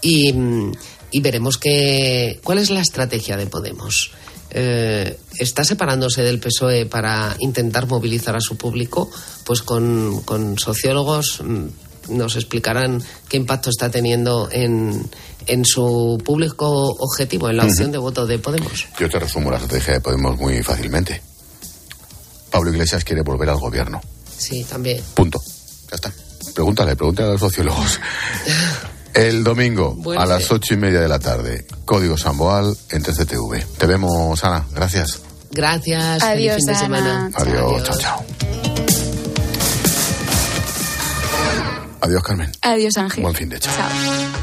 y, 0.02 0.34
mm, 0.34 0.72
y 1.12 1.22
veremos 1.22 1.58
que, 1.58 2.40
cuál 2.44 2.58
es 2.58 2.70
la 2.70 2.82
estrategia 2.82 3.38
de 3.38 3.48
Podemos. 3.48 4.12
Eh, 4.52 5.20
está 5.38 5.64
separándose 5.64 6.24
del 6.24 6.40
PSOE 6.40 6.88
para 6.88 7.36
intentar 7.40 7.88
movilizar 7.88 8.36
a 8.36 8.42
su 8.42 8.58
público, 8.58 9.10
pues 9.46 9.62
con, 9.62 10.22
con 10.22 10.58
sociólogos 10.58 11.42
mm, 11.44 11.68
nos 12.10 12.36
explicarán 12.36 13.02
qué 13.28 13.38
impacto 13.38 13.70
está 13.70 13.90
teniendo 13.90 14.50
en, 14.52 15.10
en 15.48 15.66
su 15.66 16.22
público 16.24 16.68
objetivo, 17.00 17.50
en 17.50 17.58
la 17.58 17.66
opción 17.66 17.92
de 17.92 17.98
voto 17.98 18.26
de 18.26 18.40
Podemos. 18.40 18.88
Yo 19.00 19.10
te 19.10 19.20
resumo 19.20 19.50
la 19.52 19.58
estrategia 19.58 19.94
de 19.94 20.02
Podemos 20.02 20.38
muy 20.38 20.62
fácilmente. 20.64 21.22
Pablo 22.52 22.72
Iglesias 22.72 23.04
quiere 23.04 23.22
volver 23.22 23.50
al 23.50 23.58
gobierno. 23.60 24.02
Sí, 24.38 24.64
también. 24.64 25.02
Punto. 25.14 25.40
Ya 25.90 25.96
está. 25.96 26.12
Pregúntale, 26.54 26.96
pregúntale 26.96 27.30
a 27.30 27.32
los 27.34 27.42
sociólogos. 27.42 28.00
El 29.14 29.44
domingo 29.44 29.96
Bueno, 29.98 30.22
a 30.22 30.26
las 30.26 30.52
ocho 30.52 30.76
y 30.76 30.78
media 30.78 31.00
de 31.02 31.08
la 31.08 31.18
tarde, 31.20 31.66
Código 31.84 32.16
Samboal 32.16 32.76
en 32.92 33.04
3CTV. 33.04 33.66
Te 33.78 33.86
vemos, 33.88 34.44
Ana. 34.44 34.66
Gracias. 34.74 35.20
Gracias. 35.52 36.24
feliz 36.24 36.52
Adiós, 36.52 36.56
fin 36.58 36.66
de 36.68 36.72
Ana. 36.72 36.80
semana. 36.80 37.32
Adiós, 37.34 37.84
chao, 37.84 37.98
chao. 37.98 38.59
Adiós, 42.02 42.24
Carmen. 42.24 42.52
Adiós, 42.62 42.98
Ángel. 42.98 43.24
Buen 43.24 43.36
fin 43.36 43.50
de 43.50 43.60
chao. 43.60 43.74
Chao. 43.76 44.40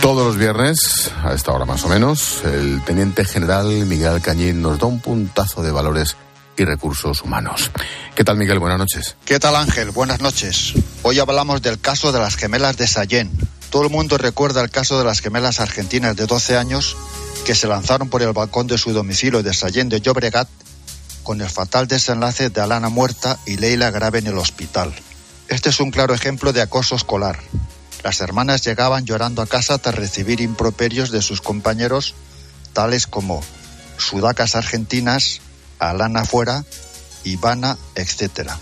Todos 0.00 0.26
los 0.26 0.36
viernes, 0.38 1.10
a 1.22 1.34
esta 1.34 1.52
hora 1.52 1.64
más 1.64 1.84
o 1.84 1.88
menos, 1.88 2.42
el 2.44 2.82
teniente 2.84 3.24
general 3.24 3.66
Miguel 3.84 4.08
Alcañín 4.08 4.62
nos 4.62 4.78
da 4.78 4.86
un 4.86 5.00
puntazo 5.00 5.62
de 5.62 5.70
valores 5.70 6.16
y 6.56 6.64
recursos 6.64 7.22
humanos. 7.22 7.70
¿Qué 8.14 8.24
tal, 8.24 8.36
Miguel? 8.36 8.58
Buenas 8.58 8.78
noches. 8.78 9.16
¿Qué 9.24 9.38
tal 9.38 9.56
Ángel? 9.56 9.90
Buenas 9.90 10.20
noches. 10.20 10.74
Hoy 11.02 11.18
hablamos 11.18 11.62
del 11.62 11.78
caso 11.78 12.12
de 12.12 12.20
las 12.20 12.36
gemelas 12.36 12.76
de 12.76 12.86
Sallén. 12.86 13.30
Todo 13.70 13.82
el 13.82 13.90
mundo 13.90 14.16
recuerda 14.18 14.62
el 14.62 14.70
caso 14.70 14.98
de 14.98 15.04
las 15.04 15.20
gemelas 15.20 15.60
argentinas 15.60 16.16
de 16.16 16.26
12 16.26 16.56
años 16.56 16.96
que 17.44 17.54
se 17.54 17.66
lanzaron 17.66 18.08
por 18.08 18.22
el 18.22 18.32
balcón 18.32 18.66
de 18.66 18.78
su 18.78 18.92
domicilio 18.92 19.42
de 19.42 19.52
Sallén 19.52 19.88
de 19.88 20.00
Llobregat 20.00 20.48
con 21.28 21.42
el 21.42 21.50
fatal 21.50 21.86
desenlace 21.86 22.48
de 22.48 22.62
Alana 22.62 22.88
muerta 22.88 23.38
y 23.44 23.58
Leila 23.58 23.90
grave 23.90 24.20
en 24.20 24.28
el 24.28 24.38
hospital. 24.38 24.94
Este 25.48 25.68
es 25.68 25.78
un 25.78 25.90
claro 25.90 26.14
ejemplo 26.14 26.54
de 26.54 26.62
acoso 26.62 26.96
escolar. 26.96 27.38
Las 28.02 28.22
hermanas 28.22 28.64
llegaban 28.64 29.04
llorando 29.04 29.42
a 29.42 29.46
casa 29.46 29.76
tras 29.76 29.96
recibir 29.96 30.40
improperios 30.40 31.10
de 31.10 31.20
sus 31.20 31.42
compañeros, 31.42 32.14
tales 32.72 33.06
como 33.06 33.44
sudacas 33.98 34.56
argentinas, 34.56 35.42
Alana 35.78 36.24
fuera, 36.24 36.64
Ivana, 37.24 37.76
etc. 37.94 38.52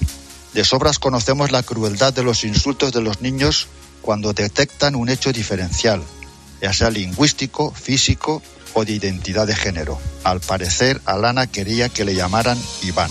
De 0.52 0.64
sobras 0.64 0.98
conocemos 0.98 1.52
la 1.52 1.62
crueldad 1.62 2.14
de 2.14 2.24
los 2.24 2.42
insultos 2.42 2.92
de 2.92 3.00
los 3.00 3.20
niños 3.20 3.68
cuando 4.02 4.32
detectan 4.32 4.96
un 4.96 5.08
hecho 5.08 5.32
diferencial, 5.32 6.02
ya 6.60 6.72
sea 6.72 6.90
lingüístico, 6.90 7.70
físico 7.70 8.42
o 8.76 8.84
de 8.84 8.92
identidad 8.92 9.46
de 9.46 9.56
género. 9.56 9.98
Al 10.22 10.40
parecer, 10.40 11.00
Alana 11.06 11.46
quería 11.46 11.88
que 11.88 12.04
le 12.04 12.14
llamaran 12.14 12.58
Iván. 12.82 13.10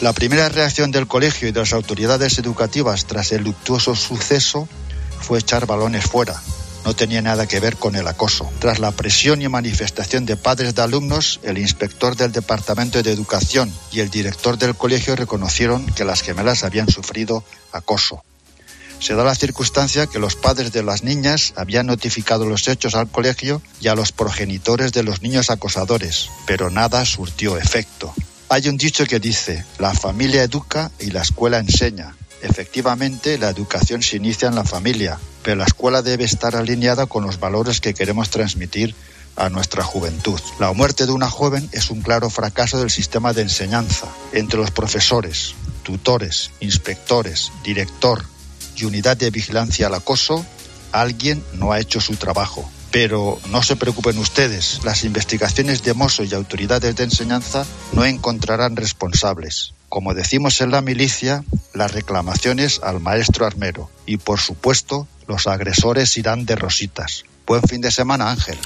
La 0.00 0.14
primera 0.14 0.48
reacción 0.48 0.90
del 0.90 1.06
colegio 1.06 1.48
y 1.48 1.52
de 1.52 1.60
las 1.60 1.74
autoridades 1.74 2.38
educativas 2.38 3.04
tras 3.04 3.30
el 3.32 3.44
luctuoso 3.44 3.94
suceso 3.94 4.66
fue 5.20 5.38
echar 5.38 5.66
balones 5.66 6.06
fuera. 6.06 6.34
No 6.86 6.94
tenía 6.94 7.20
nada 7.20 7.46
que 7.46 7.60
ver 7.60 7.76
con 7.76 7.94
el 7.94 8.08
acoso. 8.08 8.50
Tras 8.58 8.78
la 8.78 8.90
presión 8.90 9.42
y 9.42 9.48
manifestación 9.48 10.24
de 10.24 10.36
padres 10.36 10.74
de 10.74 10.82
alumnos, 10.82 11.40
el 11.42 11.58
inspector 11.58 12.16
del 12.16 12.32
Departamento 12.32 13.02
de 13.02 13.12
Educación 13.12 13.70
y 13.92 14.00
el 14.00 14.08
director 14.08 14.56
del 14.56 14.74
colegio 14.74 15.14
reconocieron 15.14 15.84
que 15.86 16.06
las 16.06 16.22
gemelas 16.22 16.64
habían 16.64 16.88
sufrido 16.88 17.44
acoso. 17.70 18.24
Se 19.02 19.16
da 19.16 19.24
la 19.24 19.34
circunstancia 19.34 20.06
que 20.06 20.20
los 20.20 20.36
padres 20.36 20.70
de 20.70 20.84
las 20.84 21.02
niñas 21.02 21.54
habían 21.56 21.86
notificado 21.86 22.46
los 22.46 22.68
hechos 22.68 22.94
al 22.94 23.08
colegio 23.08 23.60
y 23.80 23.88
a 23.88 23.96
los 23.96 24.12
progenitores 24.12 24.92
de 24.92 25.02
los 25.02 25.22
niños 25.22 25.50
acosadores, 25.50 26.30
pero 26.46 26.70
nada 26.70 27.04
surtió 27.04 27.58
efecto. 27.58 28.14
Hay 28.48 28.68
un 28.68 28.76
dicho 28.76 29.04
que 29.06 29.18
dice, 29.18 29.64
la 29.80 29.92
familia 29.92 30.44
educa 30.44 30.92
y 31.00 31.10
la 31.10 31.22
escuela 31.22 31.58
enseña. 31.58 32.14
Efectivamente, 32.42 33.38
la 33.38 33.48
educación 33.48 34.04
se 34.04 34.18
inicia 34.18 34.46
en 34.46 34.54
la 34.54 34.62
familia, 34.62 35.18
pero 35.42 35.56
la 35.56 35.64
escuela 35.64 36.02
debe 36.02 36.22
estar 36.22 36.54
alineada 36.54 37.06
con 37.06 37.26
los 37.26 37.40
valores 37.40 37.80
que 37.80 37.94
queremos 37.94 38.30
transmitir 38.30 38.94
a 39.34 39.48
nuestra 39.48 39.82
juventud. 39.82 40.40
La 40.60 40.72
muerte 40.74 41.06
de 41.06 41.12
una 41.12 41.28
joven 41.28 41.68
es 41.72 41.90
un 41.90 42.02
claro 42.02 42.30
fracaso 42.30 42.78
del 42.78 42.90
sistema 42.90 43.32
de 43.32 43.42
enseñanza. 43.42 44.06
Entre 44.32 44.60
los 44.60 44.70
profesores, 44.70 45.56
tutores, 45.82 46.52
inspectores, 46.60 47.50
director 47.64 48.30
y 48.76 48.84
unidad 48.84 49.16
de 49.16 49.30
vigilancia 49.30 49.86
al 49.86 49.94
acoso, 49.94 50.44
alguien 50.92 51.42
no 51.54 51.72
ha 51.72 51.80
hecho 51.80 52.00
su 52.00 52.16
trabajo. 52.16 52.68
Pero 52.90 53.40
no 53.48 53.62
se 53.62 53.76
preocupen 53.76 54.18
ustedes, 54.18 54.80
las 54.84 55.04
investigaciones 55.04 55.82
de 55.82 55.94
Mosso 55.94 56.24
y 56.24 56.34
autoridades 56.34 56.94
de 56.94 57.04
enseñanza 57.04 57.64
no 57.92 58.04
encontrarán 58.04 58.76
responsables. 58.76 59.72
Como 59.88 60.14
decimos 60.14 60.60
en 60.60 60.70
la 60.70 60.82
milicia, 60.82 61.44
las 61.72 61.92
reclamaciones 61.92 62.80
al 62.82 63.00
maestro 63.00 63.46
armero. 63.46 63.90
Y 64.04 64.18
por 64.18 64.40
supuesto, 64.40 65.08
los 65.26 65.46
agresores 65.46 66.16
irán 66.18 66.44
de 66.44 66.56
rositas. 66.56 67.24
Buen 67.46 67.62
fin 67.62 67.80
de 67.80 67.90
semana, 67.90 68.30
Ángel. 68.30 68.58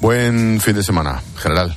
Buen 0.00 0.60
fin 0.60 0.74
de 0.74 0.82
semana, 0.82 1.22
general. 1.36 1.76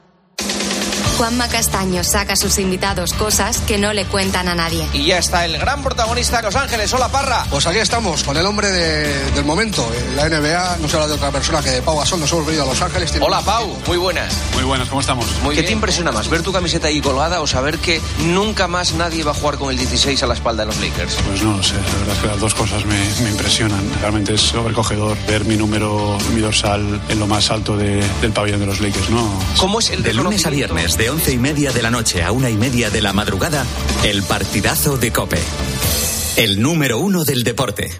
Juanma 1.21 1.47
Castaño 1.49 2.03
saca 2.03 2.33
a 2.33 2.35
sus 2.35 2.57
invitados 2.57 3.13
cosas 3.13 3.59
que 3.67 3.77
no 3.77 3.93
le 3.93 4.05
cuentan 4.05 4.47
a 4.47 4.55
nadie. 4.55 4.87
Y 4.91 5.05
ya 5.05 5.19
está 5.19 5.45
el 5.45 5.55
gran 5.59 5.83
protagonista 5.83 6.37
de 6.37 6.41
Los 6.41 6.55
Ángeles. 6.55 6.91
Hola, 6.93 7.09
Parra. 7.09 7.45
Pues 7.47 7.67
aquí 7.67 7.77
estamos, 7.77 8.23
con 8.23 8.37
el 8.37 8.45
hombre 8.47 8.71
de- 8.71 9.29
del 9.29 9.45
momento. 9.45 9.87
En 10.09 10.15
la 10.15 10.25
NBA 10.27 10.77
no 10.81 10.87
se 10.89 10.95
habla 10.95 11.07
de 11.09 11.13
otra 11.13 11.29
persona 11.29 11.61
que 11.61 11.69
de 11.69 11.83
Pau 11.83 11.99
Gasol. 11.99 12.21
Nos 12.21 12.31
hemos 12.31 12.47
venido 12.47 12.63
a 12.63 12.65
Los 12.65 12.81
Ángeles. 12.81 13.13
Hola, 13.21 13.39
Pau. 13.41 13.77
Muy 13.85 13.97
buenas. 13.97 14.33
Muy 14.55 14.63
buenas, 14.63 14.89
¿cómo 14.89 15.01
estamos? 15.01 15.27
¿Qué 15.53 15.61
te 15.61 15.71
impresiona 15.71 16.11
más, 16.11 16.27
ver 16.27 16.41
tu 16.41 16.51
camiseta 16.51 16.87
ahí 16.87 16.99
colgada 17.01 17.39
o 17.41 17.45
saber 17.45 17.77
que 17.77 18.01
nunca 18.25 18.67
más 18.67 18.93
nadie 18.93 19.23
va 19.23 19.29
a 19.29 19.35
jugar 19.35 19.59
con 19.59 19.69
el 19.69 19.77
16 19.77 20.23
a 20.23 20.25
la 20.25 20.33
espalda 20.33 20.63
de 20.63 20.71
los 20.73 20.79
Lakers? 20.79 21.17
Pues 21.27 21.43
no 21.43 21.55
lo 21.55 21.61
sé, 21.61 21.75
la 21.75 21.99
verdad 21.99 22.15
es 22.15 22.19
que 22.19 22.27
las 22.29 22.39
dos 22.39 22.55
cosas 22.55 22.83
me, 22.85 22.97
me 23.21 23.29
impresionan. 23.29 23.87
Realmente 24.01 24.33
es 24.33 24.41
sobrecogedor 24.41 25.15
ver 25.27 25.45
mi 25.45 25.55
número, 25.55 26.17
mi 26.33 26.41
dorsal 26.41 26.99
en 27.09 27.19
lo 27.19 27.27
más 27.27 27.51
alto 27.51 27.77
de- 27.77 28.03
del 28.21 28.31
pabellón 28.33 28.61
de 28.61 28.65
los 28.65 28.79
Lakers, 28.79 29.11
¿no? 29.11 29.31
¿Cómo 29.57 29.77
es 29.81 29.91
el 29.91 30.01
De 30.01 30.15
lunes 30.15 30.47
a 30.47 30.49
viernes, 30.49 30.97
de 30.97 31.10
once 31.11 31.33
y 31.33 31.37
media 31.37 31.73
de 31.73 31.81
la 31.81 31.91
noche 31.91 32.23
a 32.23 32.31
una 32.31 32.49
y 32.49 32.55
media 32.55 32.89
de 32.89 33.01
la 33.01 33.11
madrugada, 33.11 33.65
el 34.05 34.23
partidazo 34.23 34.97
de 34.97 35.11
Cope. 35.11 35.41
El 36.37 36.61
número 36.61 36.99
uno 36.99 37.25
del 37.25 37.43
deporte. 37.43 37.91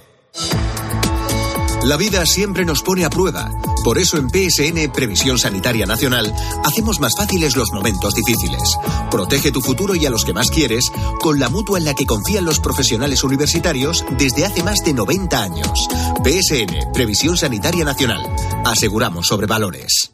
La 1.83 1.97
vida 1.97 2.25
siempre 2.25 2.63
nos 2.63 2.83
pone 2.83 3.03
a 3.03 3.09
prueba. 3.09 3.51
Por 3.83 3.97
eso 3.97 4.17
en 4.17 4.29
PSN 4.29 4.91
Previsión 4.93 5.37
Sanitaria 5.37 5.85
Nacional 5.85 6.33
hacemos 6.63 7.01
más 7.01 7.13
fáciles 7.17 7.57
los 7.57 7.71
momentos 7.73 8.15
difíciles. 8.15 8.77
Protege 9.09 9.51
tu 9.51 9.61
futuro 9.61 9.93
y 9.95 10.05
a 10.05 10.09
los 10.09 10.23
que 10.23 10.33
más 10.33 10.49
quieres 10.49 10.89
con 11.19 11.37
la 11.37 11.49
mutua 11.49 11.79
en 11.79 11.85
la 11.85 11.93
que 11.93 12.05
confían 12.05 12.45
los 12.45 12.59
profesionales 12.59 13.25
universitarios 13.25 14.05
desde 14.17 14.45
hace 14.45 14.63
más 14.63 14.85
de 14.85 14.93
90 14.93 15.43
años. 15.43 15.87
PSN 16.23 16.93
Previsión 16.93 17.35
Sanitaria 17.35 17.83
Nacional. 17.83 18.21
Aseguramos 18.63 19.27
sobre 19.27 19.47
valores. 19.47 20.13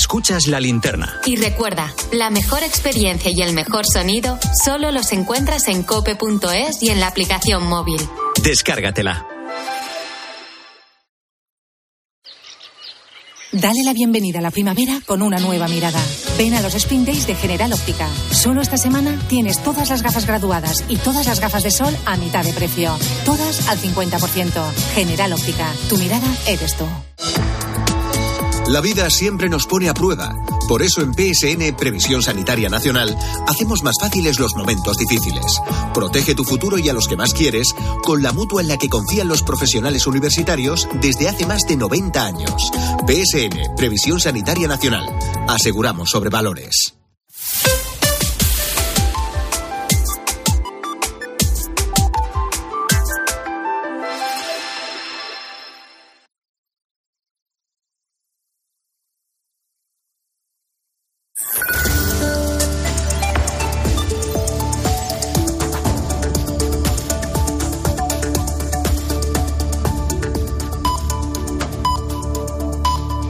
Escuchas 0.00 0.46
la 0.46 0.60
linterna. 0.60 1.20
Y 1.26 1.36
recuerda, 1.36 1.94
la 2.10 2.30
mejor 2.30 2.62
experiencia 2.62 3.30
y 3.30 3.42
el 3.42 3.52
mejor 3.52 3.84
sonido 3.84 4.38
solo 4.64 4.92
los 4.92 5.12
encuentras 5.12 5.68
en 5.68 5.82
cope.es 5.82 6.82
y 6.82 6.88
en 6.88 7.00
la 7.00 7.08
aplicación 7.08 7.66
móvil. 7.66 8.00
Descárgatela. 8.42 9.26
Dale 13.52 13.82
la 13.84 13.92
bienvenida 13.92 14.38
a 14.38 14.42
la 14.42 14.50
primavera 14.50 15.02
con 15.04 15.20
una 15.20 15.38
nueva 15.38 15.68
mirada. 15.68 16.02
Ven 16.38 16.54
a 16.54 16.62
los 16.62 16.74
Spring 16.74 17.04
Days 17.04 17.26
de 17.26 17.34
General 17.34 17.70
Óptica. 17.70 18.08
Solo 18.30 18.62
esta 18.62 18.78
semana 18.78 19.18
tienes 19.28 19.62
todas 19.62 19.90
las 19.90 20.02
gafas 20.02 20.26
graduadas 20.26 20.82
y 20.88 20.96
todas 20.96 21.26
las 21.26 21.40
gafas 21.40 21.62
de 21.62 21.70
sol 21.70 21.94
a 22.06 22.16
mitad 22.16 22.42
de 22.42 22.54
precio. 22.54 22.96
Todas 23.26 23.68
al 23.68 23.76
50%. 23.76 24.72
General 24.94 25.34
Óptica. 25.34 25.70
Tu 25.90 25.98
mirada 25.98 26.26
eres 26.46 26.74
tú. 26.78 26.86
La 28.70 28.80
vida 28.80 29.10
siempre 29.10 29.48
nos 29.48 29.66
pone 29.66 29.88
a 29.88 29.94
prueba. 29.94 30.32
Por 30.68 30.82
eso 30.82 31.02
en 31.02 31.12
PSN 31.12 31.74
Previsión 31.76 32.22
Sanitaria 32.22 32.68
Nacional 32.68 33.18
hacemos 33.48 33.82
más 33.82 33.96
fáciles 34.00 34.38
los 34.38 34.54
momentos 34.54 34.96
difíciles. 34.96 35.60
Protege 35.92 36.36
tu 36.36 36.44
futuro 36.44 36.78
y 36.78 36.88
a 36.88 36.92
los 36.92 37.08
que 37.08 37.16
más 37.16 37.34
quieres 37.34 37.74
con 38.04 38.22
la 38.22 38.30
mutua 38.30 38.62
en 38.62 38.68
la 38.68 38.76
que 38.76 38.88
confían 38.88 39.26
los 39.26 39.42
profesionales 39.42 40.06
universitarios 40.06 40.86
desde 41.00 41.28
hace 41.28 41.46
más 41.46 41.62
de 41.62 41.76
90 41.78 42.24
años. 42.24 42.70
PSN 43.08 43.74
Previsión 43.76 44.20
Sanitaria 44.20 44.68
Nacional. 44.68 45.04
Aseguramos 45.48 46.08
sobre 46.08 46.30
valores. 46.30 46.99